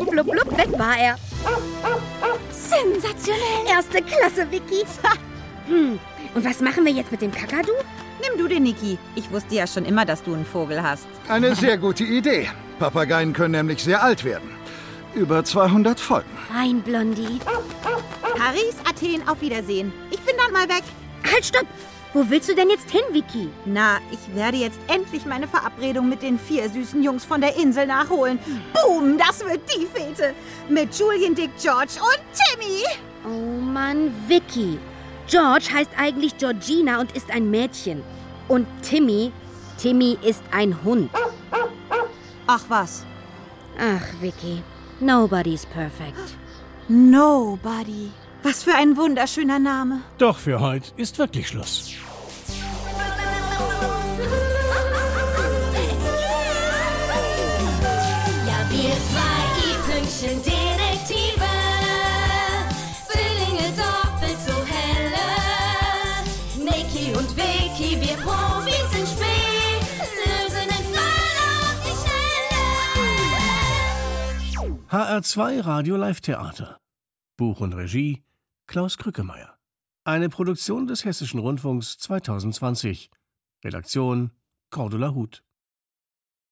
Blub, 0.09 0.31
blub, 0.31 0.57
weg 0.57 0.79
war 0.79 0.97
er. 0.97 1.17
Sensationell! 2.51 3.67
Erste 3.87 4.03
Klasse, 4.03 4.51
Vicky. 4.51 4.83
Hm, 5.67 5.99
und 6.33 6.45
was 6.45 6.59
machen 6.59 6.85
wir 6.85 6.91
jetzt 6.91 7.11
mit 7.11 7.21
dem 7.21 7.31
Kakadu? 7.31 7.71
Nimm 8.21 8.37
du 8.37 8.47
den, 8.47 8.63
Niki. 8.63 8.97
Ich 9.15 9.31
wusste 9.31 9.55
ja 9.55 9.65
schon 9.65 9.85
immer, 9.85 10.03
dass 10.03 10.23
du 10.23 10.33
einen 10.33 10.45
Vogel 10.45 10.81
hast. 10.83 11.07
Eine 11.29 11.55
sehr 11.55 11.77
gute 11.77 12.03
Idee. 12.03 12.49
Papageien 12.79 13.31
können 13.31 13.53
nämlich 13.53 13.81
sehr 13.83 14.03
alt 14.03 14.25
werden. 14.25 14.49
Über 15.13 15.43
200 15.43 15.99
Folgen. 15.99 16.29
Fein, 16.51 16.81
Blondie. 16.81 17.39
Paris, 18.37 18.75
Athen, 18.89 19.25
auf 19.27 19.39
Wiedersehen. 19.39 19.93
Ich 20.11 20.19
bin 20.19 20.35
dann 20.37 20.51
mal 20.51 20.67
weg. 20.67 20.83
Halt, 21.31 21.45
stopp! 21.45 21.67
Wo 22.13 22.29
willst 22.29 22.49
du 22.49 22.55
denn 22.55 22.69
jetzt 22.69 22.89
hin, 22.89 23.03
Vicky? 23.11 23.49
Na, 23.65 23.99
ich 24.11 24.35
werde 24.35 24.57
jetzt 24.57 24.79
endlich 24.87 25.25
meine 25.25 25.47
Verabredung 25.47 26.09
mit 26.09 26.23
den 26.23 26.39
vier 26.39 26.69
süßen 26.69 27.03
Jungs 27.03 27.23
von 27.23 27.41
der 27.41 27.55
Insel 27.55 27.85
nachholen. 27.85 28.39
Boom, 28.73 29.17
das 29.17 29.45
wird 29.45 29.61
die 29.75 29.85
Fete. 29.85 30.33
Mit 30.67 30.97
Julian, 30.97 31.35
Dick, 31.35 31.51
George 31.61 31.93
und 31.99 32.19
Timmy. 32.33 32.83
Oh 33.25 33.59
Mann, 33.59 34.11
Vicky. 34.27 34.79
George 35.27 35.65
heißt 35.73 35.91
eigentlich 35.97 36.37
Georgina 36.37 36.99
und 36.99 37.11
ist 37.15 37.29
ein 37.31 37.49
Mädchen. 37.51 38.01
Und 38.47 38.65
Timmy, 38.81 39.31
Timmy 39.77 40.17
ist 40.21 40.43
ein 40.51 40.83
Hund. 40.83 41.09
Ach 42.47 42.63
was. 42.69 43.05
Ach, 43.77 44.05
Vicky, 44.21 44.63
nobody's 44.99 45.65
perfect. 45.65 46.17
Nobody. 46.87 48.11
Was 48.43 48.63
für 48.63 48.73
ein 48.73 48.95
wunderschöner 48.95 49.59
Name. 49.59 50.01
Doch 50.17 50.37
für 50.37 50.59
heute 50.61 50.91
ist 50.95 51.19
wirklich 51.19 51.49
Schluss. 51.49 51.91
Ja, 58.47 58.59
wir 58.69 58.93
zwei 59.09 59.43
i-Pünktchen 59.67 60.41
HR2 74.89 75.65
Radio 75.65 75.97
Live 75.97 76.21
Theater. 76.21 76.79
Buch 77.35 77.59
und 77.59 77.73
Regie 77.73 78.23
Klaus 78.67 78.97
Krückemeier. 78.97 79.57
Eine 80.05 80.29
Produktion 80.29 80.87
des 80.87 81.03
Hessischen 81.03 81.41
Rundfunks 81.41 81.97
2020. 81.97 83.11
Redaktion 83.65 84.31
Cordula 84.69 85.13
Huth. 85.13 85.43